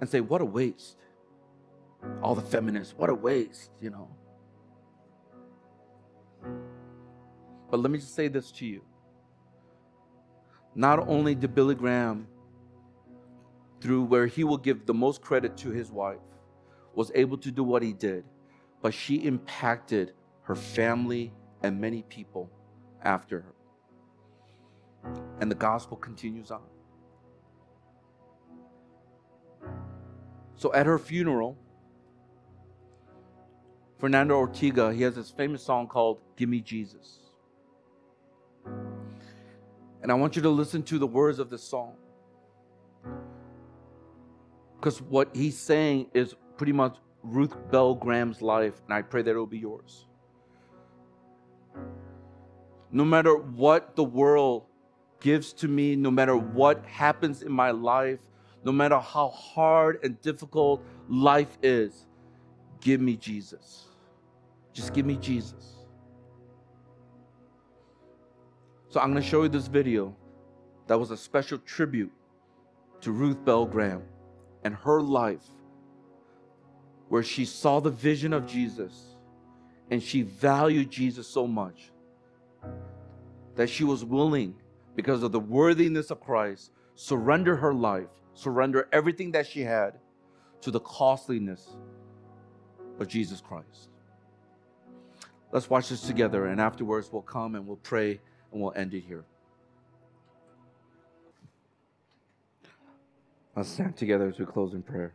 and 0.00 0.08
say, 0.08 0.20
What 0.20 0.40
a 0.40 0.44
waste 0.44 0.96
all 2.22 2.34
the 2.34 2.42
feminists, 2.42 2.94
what 2.96 3.10
a 3.10 3.14
waste, 3.14 3.70
you 3.80 3.90
know. 3.90 4.08
But 7.70 7.80
let 7.80 7.90
me 7.90 7.98
just 7.98 8.14
say 8.14 8.28
this 8.28 8.50
to 8.52 8.66
you. 8.66 8.82
Not 10.74 11.08
only 11.08 11.34
did 11.34 11.54
Billy 11.54 11.74
Graham, 11.74 12.26
through 13.80 14.04
where 14.04 14.26
he 14.26 14.44
will 14.44 14.56
give 14.56 14.86
the 14.86 14.94
most 14.94 15.20
credit 15.20 15.56
to 15.58 15.70
his 15.70 15.90
wife, 15.90 16.18
was 16.94 17.10
able 17.14 17.36
to 17.38 17.50
do 17.50 17.62
what 17.62 17.82
he 17.82 17.92
did, 17.92 18.24
but 18.80 18.94
she 18.94 19.16
impacted 19.16 20.12
her 20.42 20.54
family 20.54 21.32
and 21.62 21.80
many 21.80 22.02
people 22.02 22.50
after 23.02 23.40
her. 23.40 23.54
And 25.40 25.50
the 25.50 25.54
gospel 25.56 25.96
continues 25.96 26.50
on. 26.50 26.62
So 30.56 30.72
at 30.72 30.86
her 30.86 30.98
funeral, 30.98 31.58
Fernando 34.04 34.36
Ortega, 34.36 34.92
he 34.92 35.00
has 35.00 35.14
this 35.14 35.30
famous 35.30 35.62
song 35.62 35.86
called 35.86 36.20
Give 36.36 36.46
Me 36.46 36.60
Jesus. 36.60 37.20
And 40.02 40.12
I 40.12 40.14
want 40.14 40.36
you 40.36 40.42
to 40.42 40.50
listen 40.50 40.82
to 40.82 40.98
the 40.98 41.06
words 41.06 41.38
of 41.38 41.48
this 41.48 41.62
song. 41.62 41.94
Because 44.76 45.00
what 45.00 45.34
he's 45.34 45.56
saying 45.56 46.08
is 46.12 46.34
pretty 46.58 46.74
much 46.74 46.98
Ruth 47.22 47.56
Bell 47.70 47.94
Graham's 47.94 48.42
life, 48.42 48.74
and 48.84 48.92
I 48.92 49.00
pray 49.00 49.22
that 49.22 49.30
it 49.30 49.38
will 49.38 49.46
be 49.46 49.60
yours. 49.60 50.04
No 52.92 53.06
matter 53.06 53.34
what 53.34 53.96
the 53.96 54.04
world 54.04 54.64
gives 55.18 55.54
to 55.54 55.66
me, 55.66 55.96
no 55.96 56.10
matter 56.10 56.36
what 56.36 56.84
happens 56.84 57.40
in 57.40 57.52
my 57.52 57.70
life, 57.70 58.20
no 58.64 58.70
matter 58.70 58.98
how 58.98 59.30
hard 59.30 60.00
and 60.02 60.20
difficult 60.20 60.82
life 61.08 61.56
is, 61.62 62.04
give 62.82 63.00
me 63.00 63.16
Jesus. 63.16 63.86
Just 64.74 64.92
give 64.92 65.06
me 65.06 65.16
Jesus. 65.16 65.76
So 68.88 69.00
I'm 69.00 69.10
going 69.10 69.22
to 69.22 69.28
show 69.28 69.44
you 69.44 69.48
this 69.48 69.68
video 69.68 70.14
that 70.88 70.98
was 70.98 71.10
a 71.10 71.16
special 71.16 71.58
tribute 71.58 72.12
to 73.00 73.12
Ruth 73.12 73.42
Bell 73.44 73.64
Graham 73.64 74.02
and 74.64 74.74
her 74.74 75.00
life, 75.00 75.46
where 77.08 77.22
she 77.22 77.44
saw 77.44 77.80
the 77.80 77.90
vision 77.90 78.32
of 78.32 78.46
Jesus 78.46 79.16
and 79.90 80.02
she 80.02 80.22
valued 80.22 80.90
Jesus 80.90 81.26
so 81.26 81.46
much 81.46 81.92
that 83.54 83.70
she 83.70 83.84
was 83.84 84.04
willing, 84.04 84.54
because 84.96 85.22
of 85.22 85.32
the 85.32 85.40
worthiness 85.40 86.10
of 86.10 86.20
Christ, 86.20 86.72
surrender 86.94 87.56
her 87.56 87.74
life, 87.74 88.10
surrender 88.34 88.88
everything 88.92 89.32
that 89.32 89.46
she 89.46 89.60
had 89.60 89.98
to 90.60 90.70
the 90.70 90.80
costliness 90.80 91.76
of 92.98 93.06
Jesus 93.08 93.40
Christ. 93.40 93.90
Let's 95.54 95.70
watch 95.70 95.88
this 95.88 96.00
together, 96.00 96.46
and 96.46 96.60
afterwards 96.60 97.10
we'll 97.12 97.22
come 97.22 97.54
and 97.54 97.64
we'll 97.64 97.76
pray 97.76 98.18
and 98.50 98.60
we'll 98.60 98.72
end 98.74 98.92
it 98.92 99.04
here. 99.06 99.22
Let's 103.54 103.68
stand 103.68 103.96
together 103.96 104.26
as 104.26 104.36
we 104.36 104.46
close 104.46 104.74
in 104.74 104.82
prayer. 104.82 105.14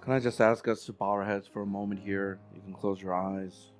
Can 0.00 0.14
I 0.14 0.20
just 0.20 0.40
ask 0.40 0.66
us 0.66 0.86
to 0.86 0.94
bow 0.94 1.10
our 1.10 1.24
heads 1.26 1.46
for 1.46 1.60
a 1.60 1.66
moment 1.66 2.00
here? 2.02 2.38
You 2.54 2.62
can 2.62 2.72
close 2.72 3.02
your 3.02 3.14
eyes. 3.14 3.72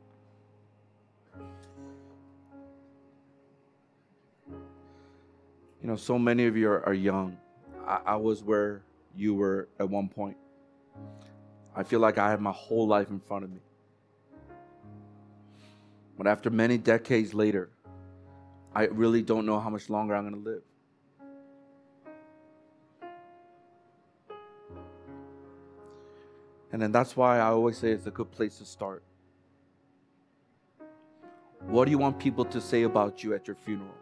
You 5.81 5.89
know, 5.89 5.97
so 5.97 6.19
many 6.19 6.45
of 6.45 6.55
you 6.55 6.69
are, 6.69 6.85
are 6.85 6.93
young. 6.93 7.39
I, 7.87 8.01
I 8.05 8.17
was 8.17 8.43
where 8.43 8.83
you 9.17 9.33
were 9.33 9.71
at 9.79 9.89
one 9.89 10.11
point. 10.11 10.37
I 11.75 11.83
feel 11.83 12.01
like 12.01 12.19
I 12.19 12.31
have 12.31 12.41
my 12.41 12.53
whole 12.53 12.87
life 12.87 13.11
in 13.11 13.21
front 13.21 13.45
of 13.45 13.51
me. 13.51 13.61
But 16.19 16.27
after 16.27 16.51
many 16.51 16.77
decades 16.79 17.33
later, 17.33 17.71
I 18.75 18.85
really 18.85 19.23
don't 19.23 19.47
know 19.47 19.59
how 19.59 19.71
much 19.71 19.89
longer 19.89 20.15
I'm 20.15 20.29
going 20.29 20.43
to 20.43 20.51
live. 20.51 20.63
And 26.73 26.81
then 26.81 26.93
that's 26.93 27.17
why 27.17 27.39
I 27.39 27.47
always 27.47 27.79
say 27.79 27.91
it's 27.91 28.07
a 28.07 28.11
good 28.11 28.31
place 28.31 28.59
to 28.59 28.65
start. 28.65 29.03
What 31.67 31.85
do 31.85 31.91
you 31.91 31.99
want 31.99 32.19
people 32.19 32.45
to 32.45 32.61
say 32.61 32.85
about 32.85 33.23
you 33.25 33.35
at 33.35 33.47
your 33.47 33.57
funeral? 33.57 33.95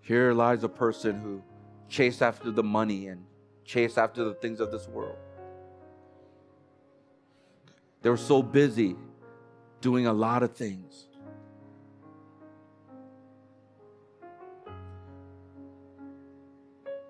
Here 0.00 0.32
lies 0.32 0.62
a 0.62 0.68
person 0.68 1.20
who 1.20 1.42
chased 1.88 2.22
after 2.22 2.50
the 2.50 2.62
money 2.62 3.08
and 3.08 3.24
chased 3.66 3.98
after 3.98 4.24
the 4.24 4.34
things 4.34 4.60
of 4.60 4.70
this 4.70 4.88
world. 4.88 5.16
They 8.02 8.10
were 8.10 8.16
so 8.16 8.42
busy 8.42 8.96
doing 9.80 10.06
a 10.06 10.12
lot 10.12 10.42
of 10.42 10.52
things. 10.52 11.08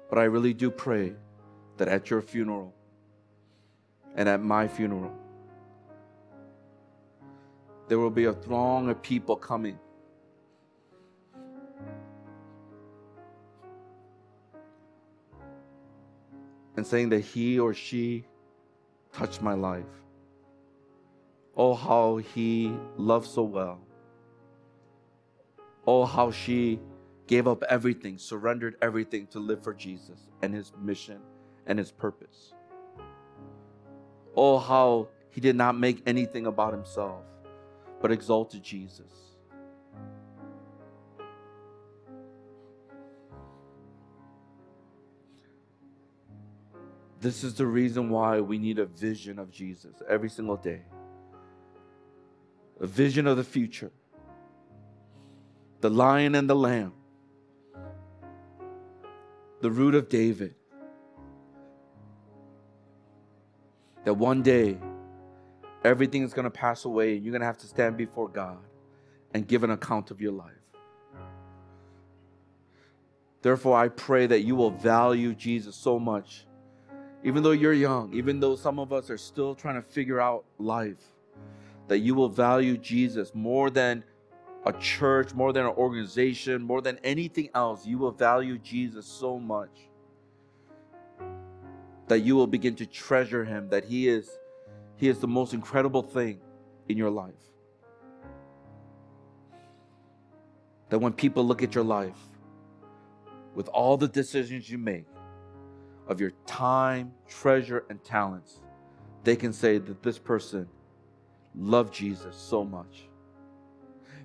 But 0.09 0.19
I 0.19 0.25
really 0.25 0.55
do 0.55 0.71
pray 0.71 1.15
that 1.77 1.89
at 1.89 2.09
your 2.09 2.23
funeral 2.23 2.73
and 4.15 4.29
at 4.29 4.41
my 4.43 4.67
funeral, 4.67 5.13
there 7.89 7.99
will 7.99 8.11
be 8.11 8.25
a 8.25 8.33
throng 8.33 8.89
of 8.89 9.03
people 9.03 9.37
coming. 9.37 9.79
And 16.77 16.87
saying 16.87 17.09
that 17.11 17.21
he 17.21 17.59
or 17.59 17.75
she 17.75 18.25
touched 19.13 19.41
my 19.43 19.55
life. 19.55 19.85
Oh, 21.57 21.75
how 21.75 22.19
he 22.19 22.77
loved 22.97 23.27
so 23.27 23.43
well. 23.43 23.81
Oh, 25.87 26.05
how 26.05 26.31
she 26.31 26.79
gave 27.27 27.49
up 27.49 27.63
everything, 27.65 28.19
surrendered 28.19 28.77
everything 28.83 29.27
to 29.29 29.39
live 29.39 29.63
for 29.63 29.73
Jesus 29.73 30.29
and 30.43 30.53
his 30.53 30.73
mission 30.83 31.21
and 31.67 31.79
his 31.79 31.91
purpose. 31.91 32.53
Oh, 34.37 34.59
how 34.59 35.09
he 35.31 35.41
did 35.41 35.57
not 35.57 35.79
make 35.79 36.03
anything 36.07 36.47
about 36.47 36.73
himself, 36.73 37.23
but 38.01 38.13
exalted 38.13 38.63
Jesus. 38.63 39.36
This 47.27 47.43
is 47.43 47.55
the 47.55 47.67
reason 47.67 48.09
why 48.09 48.41
we 48.41 48.57
need 48.57 48.79
a 48.79 48.87
vision 48.87 49.41
of 49.41 49.51
Jesus 49.51 50.01
every 50.09 50.31
single 50.31 50.57
day. 50.57 50.83
A 52.79 52.87
vision 52.87 53.27
of 53.27 53.37
the 53.37 53.43
future. 53.43 53.91
The 55.81 55.91
lion 55.91 56.37
and 56.37 56.49
the 56.49 56.55
lamb. 56.55 56.93
The 59.61 59.73
root 59.73 59.97
of 59.97 60.09
David 60.09 60.55
that 64.05 64.15
one 64.15 64.41
day 64.41 64.79
everything 65.83 66.23
is 66.23 66.33
going 66.33 66.45
to 66.45 66.51
pass 66.51 66.85
away 66.85 67.17
and 67.17 67.25
you're 67.25 67.33
going 67.33 67.41
to 67.41 67.47
have 67.47 67.59
to 67.59 67.67
stand 67.67 67.97
before 67.97 68.29
God 68.29 68.59
and 69.35 69.49
give 69.49 69.65
an 69.65 69.73
account 69.73 70.13
of 70.13 70.21
your 70.21 70.31
life. 70.31 70.53
Therefore, 73.43 73.77
I 73.77 73.89
pray 73.89 74.29
that 74.29 74.43
you 74.43 74.55
will 74.55 74.71
value 74.71 75.35
Jesus 75.35 75.75
so 75.75 75.99
much. 75.99 76.46
Even 77.25 77.43
though 77.43 77.53
you're 77.53 77.73
young, 77.73 78.13
even 78.15 78.41
though 78.41 78.57
some 78.57 78.79
of 78.79 78.93
us 78.93 79.11
are 79.11 79.19
still 79.19 79.55
trying 79.55 79.75
to 79.75 79.83
figure 79.83 80.21
out 80.21 80.45
life, 80.59 81.01
that 81.89 81.99
you 81.99 82.15
will 82.15 82.29
value 82.29 82.77
Jesus 82.77 83.33
more 83.35 83.71
than 83.71 84.05
a 84.65 84.73
church, 84.75 85.33
more 85.35 85.53
than 85.53 85.65
an 85.65 85.73
organization, 85.73 86.63
more 86.63 86.81
than 86.81 86.99
anything 87.05 87.49
else. 87.55 87.87
You 87.87 87.99
will 87.99 88.11
value 88.11 88.59
Jesus 88.59 89.07
so 89.07 89.39
much 89.39 89.89
that 92.09 92.21
you 92.21 92.37
will 92.37 92.47
begin 92.47 92.75
to 92.77 92.87
treasure 92.87 93.45
him 93.45 93.69
that 93.69 93.85
he 93.85 94.09
is 94.09 94.39
he 94.97 95.09
is 95.09 95.19
the 95.19 95.29
most 95.29 95.53
incredible 95.53 96.03
thing 96.03 96.41
in 96.89 96.97
your 96.97 97.11
life 97.11 97.35
that 100.89 100.99
when 100.99 101.13
people 101.13 101.45
look 101.45 101.63
at 101.63 101.75
your 101.75 101.85
life 101.85 102.17
with 103.55 103.69
all 103.69 103.97
the 103.97 104.09
decisions 104.09 104.71
you 104.71 104.79
make 104.79 105.07
of 106.09 106.21
your 106.21 106.33
time 106.47 107.13
treasure 107.29 107.85
and 107.91 108.03
talents 108.05 108.61
they 109.25 109.37
can 109.37 109.53
say 109.53 109.79
that 109.79 110.03
this 110.03 110.19
person 110.19 110.69
loved 111.55 111.93
jesus 111.93 112.37
so 112.37 112.65
much 112.65 113.09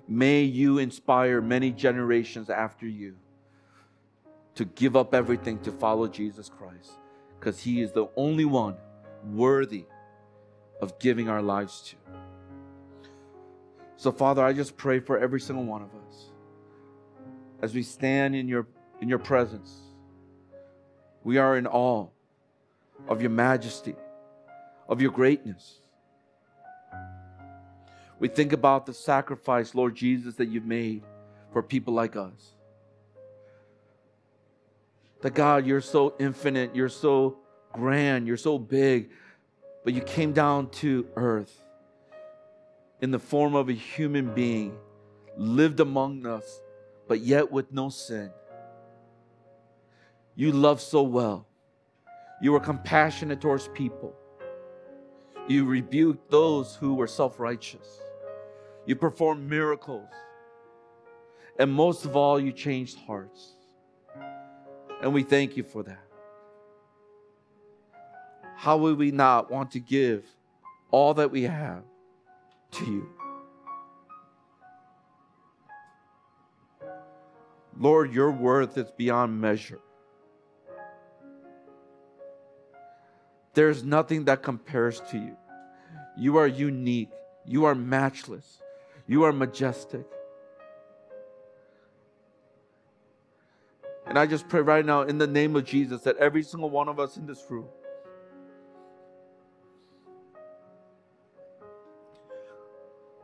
may 0.08 0.42
you 0.42 0.78
inspire 0.78 1.40
many 1.40 1.70
generations 1.70 2.50
after 2.50 2.86
you 2.86 3.14
to 4.54 4.64
give 4.64 4.96
up 4.96 5.14
everything 5.14 5.58
to 5.58 5.72
follow 5.72 6.06
jesus 6.06 6.48
christ 6.48 6.92
because 7.42 7.58
He 7.58 7.82
is 7.82 7.90
the 7.90 8.06
only 8.14 8.44
one 8.44 8.76
worthy 9.24 9.84
of 10.80 10.96
giving 11.00 11.28
our 11.28 11.42
lives 11.42 11.80
to. 11.80 11.96
So, 13.96 14.12
Father, 14.12 14.44
I 14.44 14.52
just 14.52 14.76
pray 14.76 15.00
for 15.00 15.18
every 15.18 15.40
single 15.40 15.64
one 15.64 15.82
of 15.82 15.88
us 15.88 16.30
as 17.62 17.74
we 17.74 17.82
stand 17.82 18.36
in 18.36 18.46
your, 18.46 18.68
in 19.00 19.08
your 19.08 19.18
presence. 19.18 19.76
We 21.24 21.38
are 21.38 21.56
in 21.56 21.66
awe 21.66 22.08
of 23.08 23.20
your 23.20 23.30
majesty, 23.30 23.94
of 24.88 25.00
your 25.00 25.10
greatness. 25.10 25.78
We 28.18 28.28
think 28.28 28.52
about 28.52 28.86
the 28.86 28.94
sacrifice, 28.94 29.74
Lord 29.74 29.94
Jesus, 29.94 30.36
that 30.36 30.46
you've 30.46 30.64
made 30.64 31.02
for 31.52 31.62
people 31.62 31.94
like 31.94 32.16
us. 32.16 32.54
That 35.22 35.34
God, 35.34 35.66
you're 35.66 35.80
so 35.80 36.14
infinite, 36.18 36.74
you're 36.74 36.88
so 36.88 37.38
grand, 37.72 38.26
you're 38.26 38.36
so 38.36 38.58
big, 38.58 39.10
but 39.84 39.94
you 39.94 40.00
came 40.00 40.32
down 40.32 40.70
to 40.70 41.06
earth 41.16 41.62
in 43.00 43.10
the 43.10 43.18
form 43.18 43.54
of 43.54 43.68
a 43.68 43.72
human 43.72 44.32
being, 44.34 44.76
lived 45.36 45.80
among 45.80 46.26
us, 46.26 46.60
but 47.08 47.20
yet 47.20 47.50
with 47.50 47.72
no 47.72 47.88
sin. 47.88 48.30
You 50.34 50.52
love 50.52 50.80
so 50.80 51.02
well. 51.02 51.46
You 52.40 52.52
were 52.52 52.60
compassionate 52.60 53.40
towards 53.40 53.68
people. 53.68 54.14
You 55.48 55.64
rebuked 55.64 56.30
those 56.30 56.74
who 56.74 56.94
were 56.94 57.06
self 57.06 57.38
righteous. 57.38 58.00
You 58.86 58.96
performed 58.96 59.48
miracles. 59.48 60.08
And 61.58 61.70
most 61.72 62.04
of 62.04 62.16
all, 62.16 62.40
you 62.40 62.52
changed 62.52 62.98
hearts. 62.98 63.52
And 65.02 65.12
we 65.12 65.22
thank 65.22 65.56
you 65.56 65.62
for 65.62 65.82
that. 65.82 66.04
How 68.56 68.76
would 68.78 68.96
we 68.96 69.10
not 69.10 69.50
want 69.50 69.72
to 69.72 69.80
give 69.80 70.24
all 70.90 71.14
that 71.14 71.30
we 71.30 71.42
have 71.42 71.82
to 72.72 72.84
you? 72.84 73.08
Lord, 77.78 78.12
your 78.12 78.30
worth 78.30 78.78
is 78.78 78.90
beyond 78.92 79.40
measure. 79.40 79.80
There's 83.54 83.84
nothing 83.84 84.24
that 84.24 84.42
compares 84.42 85.00
to 85.10 85.18
you. 85.18 85.36
You 86.16 86.38
are 86.38 86.46
unique. 86.46 87.10
You 87.44 87.64
are 87.64 87.74
matchless. 87.74 88.62
You 89.06 89.24
are 89.24 89.32
majestic. 89.32 90.06
And 94.06 94.18
I 94.18 94.26
just 94.26 94.48
pray 94.48 94.60
right 94.60 94.84
now 94.84 95.02
in 95.02 95.18
the 95.18 95.26
name 95.26 95.56
of 95.56 95.64
Jesus 95.64 96.02
that 96.02 96.16
every 96.16 96.42
single 96.42 96.70
one 96.70 96.88
of 96.88 96.98
us 96.98 97.16
in 97.16 97.26
this 97.26 97.44
room 97.48 97.66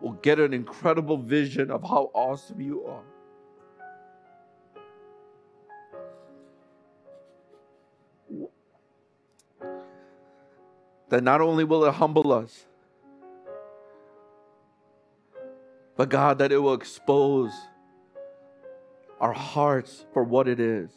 will 0.00 0.12
get 0.12 0.38
an 0.38 0.54
incredible 0.54 1.16
vision 1.16 1.70
of 1.70 1.82
how 1.82 2.10
awesome 2.14 2.60
you 2.60 2.84
are. 2.84 3.04
That 11.10 11.24
not 11.24 11.40
only 11.40 11.64
will 11.64 11.84
it 11.84 11.94
humble 11.94 12.32
us, 12.32 12.66
but 15.96 16.08
God, 16.08 16.38
that 16.38 16.52
it 16.52 16.58
will 16.58 16.74
expose 16.74 17.52
our 19.20 19.32
hearts 19.32 20.06
for 20.12 20.22
what 20.24 20.48
it 20.48 20.60
is 20.60 20.90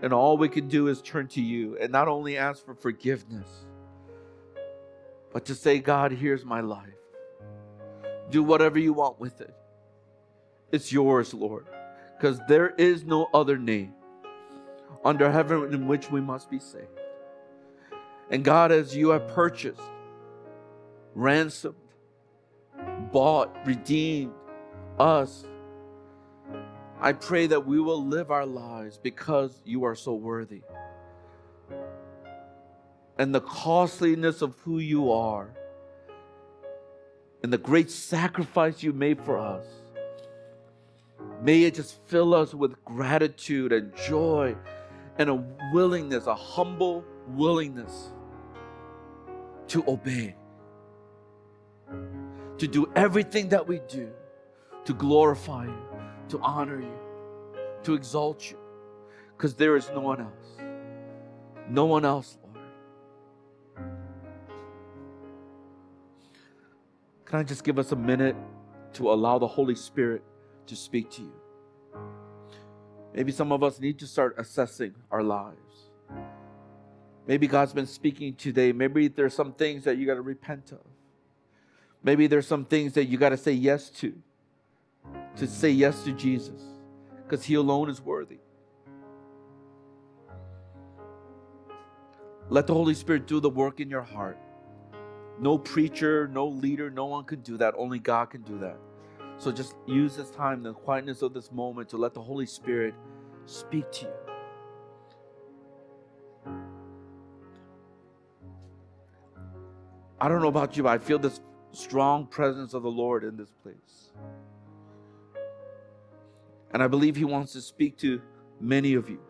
And 0.00 0.12
all 0.12 0.38
we 0.38 0.48
can 0.48 0.68
do 0.68 0.88
is 0.88 1.02
turn 1.02 1.26
to 1.28 1.40
you 1.42 1.76
and 1.78 1.90
not 1.90 2.08
only 2.08 2.36
ask 2.36 2.64
for 2.64 2.74
forgiveness, 2.74 3.48
but 5.32 5.44
to 5.46 5.54
say, 5.54 5.78
God, 5.80 6.12
here's 6.12 6.44
my 6.44 6.60
life. 6.60 6.94
Do 8.30 8.42
whatever 8.42 8.78
you 8.78 8.92
want 8.92 9.18
with 9.18 9.40
it. 9.40 9.54
It's 10.70 10.92
yours, 10.92 11.34
Lord, 11.34 11.66
because 12.16 12.40
there 12.48 12.70
is 12.78 13.04
no 13.04 13.28
other 13.34 13.58
name 13.58 13.94
under 15.04 15.30
heaven 15.30 15.72
in 15.72 15.88
which 15.88 16.10
we 16.10 16.20
must 16.20 16.50
be 16.50 16.58
saved. 16.60 16.97
And 18.30 18.44
God, 18.44 18.72
as 18.72 18.94
you 18.94 19.10
have 19.10 19.26
purchased, 19.28 19.80
ransomed, 21.14 21.74
bought, 23.10 23.56
redeemed 23.64 24.32
us, 24.98 25.44
I 27.00 27.12
pray 27.12 27.46
that 27.46 27.66
we 27.66 27.80
will 27.80 28.04
live 28.04 28.30
our 28.30 28.44
lives 28.44 28.98
because 28.98 29.60
you 29.64 29.84
are 29.84 29.94
so 29.94 30.14
worthy. 30.14 30.62
And 33.16 33.34
the 33.34 33.40
costliness 33.40 34.42
of 34.42 34.56
who 34.58 34.78
you 34.78 35.10
are 35.12 35.50
and 37.42 37.52
the 37.52 37.58
great 37.58 37.90
sacrifice 37.90 38.82
you 38.82 38.92
made 38.92 39.20
for 39.20 39.38
us. 39.38 39.64
May 41.40 41.62
it 41.62 41.74
just 41.74 42.04
fill 42.06 42.34
us 42.34 42.52
with 42.52 42.84
gratitude 42.84 43.72
and 43.72 43.94
joy 43.96 44.56
and 45.18 45.30
a 45.30 45.44
willingness, 45.72 46.26
a 46.26 46.34
humble 46.34 47.04
willingness 47.28 48.10
to 49.68 49.84
obey, 49.86 50.34
to 52.58 52.66
do 52.66 52.90
everything 52.96 53.48
that 53.50 53.66
we 53.66 53.80
do 53.88 54.10
to 54.88 54.94
glorify 54.94 55.66
you, 55.66 55.86
to 56.30 56.40
honor 56.40 56.80
you, 56.80 56.98
to 57.82 57.92
exalt 57.92 58.50
you, 58.50 58.56
because 59.36 59.54
there 59.54 59.76
is 59.76 59.90
no 59.90 60.00
one 60.00 60.18
else. 60.18 60.56
No 61.68 61.84
one 61.84 62.06
else, 62.06 62.38
Lord. 62.42 62.56
Can 67.26 67.38
I 67.40 67.42
just 67.42 67.64
give 67.64 67.78
us 67.78 67.92
a 67.92 67.96
minute 67.96 68.34
to 68.94 69.12
allow 69.12 69.38
the 69.38 69.46
Holy 69.46 69.74
Spirit 69.74 70.22
to 70.68 70.74
speak 70.74 71.10
to 71.10 71.22
you? 71.22 71.34
Maybe 73.12 73.30
some 73.30 73.52
of 73.52 73.62
us 73.62 73.78
need 73.78 73.98
to 73.98 74.06
start 74.06 74.36
assessing 74.38 74.94
our 75.10 75.22
lives. 75.22 75.90
Maybe 77.28 77.46
God's 77.46 77.74
been 77.74 77.86
speaking 77.86 78.34
today. 78.34 78.72
Maybe 78.72 79.06
there's 79.06 79.34
some 79.34 79.52
things 79.52 79.84
that 79.84 79.98
you 79.98 80.06
got 80.06 80.14
to 80.14 80.22
repent 80.22 80.72
of. 80.72 80.80
Maybe 82.02 82.26
there's 82.26 82.46
some 82.46 82.64
things 82.64 82.94
that 82.94 83.04
you 83.04 83.18
got 83.18 83.28
to 83.28 83.36
say 83.36 83.52
yes 83.52 83.90
to, 83.90 84.14
to 85.36 85.46
say 85.46 85.68
yes 85.68 86.04
to 86.04 86.12
Jesus, 86.12 86.62
because 87.22 87.44
He 87.44 87.54
alone 87.54 87.90
is 87.90 88.00
worthy. 88.00 88.38
Let 92.48 92.66
the 92.66 92.72
Holy 92.72 92.94
Spirit 92.94 93.26
do 93.26 93.40
the 93.40 93.50
work 93.50 93.78
in 93.78 93.90
your 93.90 94.02
heart. 94.02 94.38
No 95.38 95.58
preacher, 95.58 96.28
no 96.28 96.46
leader, 96.46 96.88
no 96.88 97.04
one 97.04 97.24
can 97.24 97.42
do 97.42 97.58
that. 97.58 97.74
Only 97.76 97.98
God 97.98 98.30
can 98.30 98.40
do 98.40 98.58
that. 98.60 98.78
So 99.36 99.52
just 99.52 99.74
use 99.86 100.16
this 100.16 100.30
time, 100.30 100.62
the 100.62 100.72
quietness 100.72 101.20
of 101.20 101.34
this 101.34 101.52
moment, 101.52 101.90
to 101.90 101.98
let 101.98 102.14
the 102.14 102.22
Holy 102.22 102.46
Spirit 102.46 102.94
speak 103.44 103.92
to 103.92 104.06
you. 104.06 104.27
I 110.20 110.28
don't 110.28 110.42
know 110.42 110.48
about 110.48 110.76
you, 110.76 110.82
but 110.82 110.90
I 110.90 110.98
feel 110.98 111.18
this 111.18 111.40
strong 111.72 112.26
presence 112.26 112.74
of 112.74 112.82
the 112.82 112.90
Lord 112.90 113.24
in 113.24 113.36
this 113.36 113.50
place. 113.62 114.12
And 116.72 116.82
I 116.82 116.88
believe 116.88 117.16
He 117.16 117.24
wants 117.24 117.52
to 117.52 117.60
speak 117.60 117.96
to 117.98 118.20
many 118.60 118.94
of 118.94 119.08
you. 119.08 119.20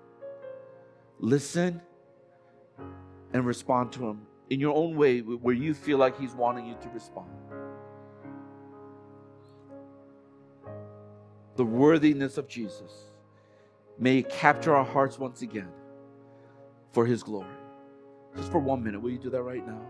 Listen 1.21 1.81
and 3.33 3.45
respond 3.45 3.93
to 3.93 4.07
Him 4.09 4.23
in 4.51 4.61
your 4.61 4.75
own 4.75 4.97
way 4.97 5.21
where 5.21 5.55
you 5.55 5.75
feel 5.75 5.99
like 5.99 6.19
He's 6.19 6.35
wanting 6.35 6.67
you 6.67 6.77
to 6.81 6.89
respond. 6.89 7.29
The 11.57 11.65
worthiness 11.65 12.39
of 12.39 12.49
Jesus 12.49 12.93
may 13.99 14.23
capture 14.23 14.75
our 14.75 14.85
hearts 14.85 15.19
once 15.19 15.43
again 15.43 15.69
for 16.93 17.05
His 17.05 17.23
glory. 17.23 17.47
Just 18.37 18.53
for 18.53 18.59
one 18.59 18.83
minute, 18.83 19.03
will 19.03 19.11
you 19.11 19.19
do 19.19 19.31
that 19.31 19.43
right 19.43 19.67
now? 19.67 19.81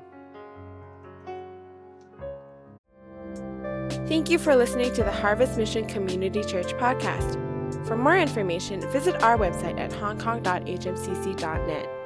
Thank 4.09 4.31
you 4.31 4.39
for 4.39 4.56
listening 4.56 4.94
to 4.94 5.02
the 5.02 5.12
Harvest 5.12 5.59
Mission 5.59 5.86
Community 5.86 6.43
Church 6.44 6.73
podcast. 6.74 7.36
For 7.86 7.97
more 7.97 8.16
information, 8.16 8.81
visit 8.90 9.23
our 9.23 9.36
website 9.36 9.78
at 9.78 9.90
hongkong.hmcc.net. 9.90 11.98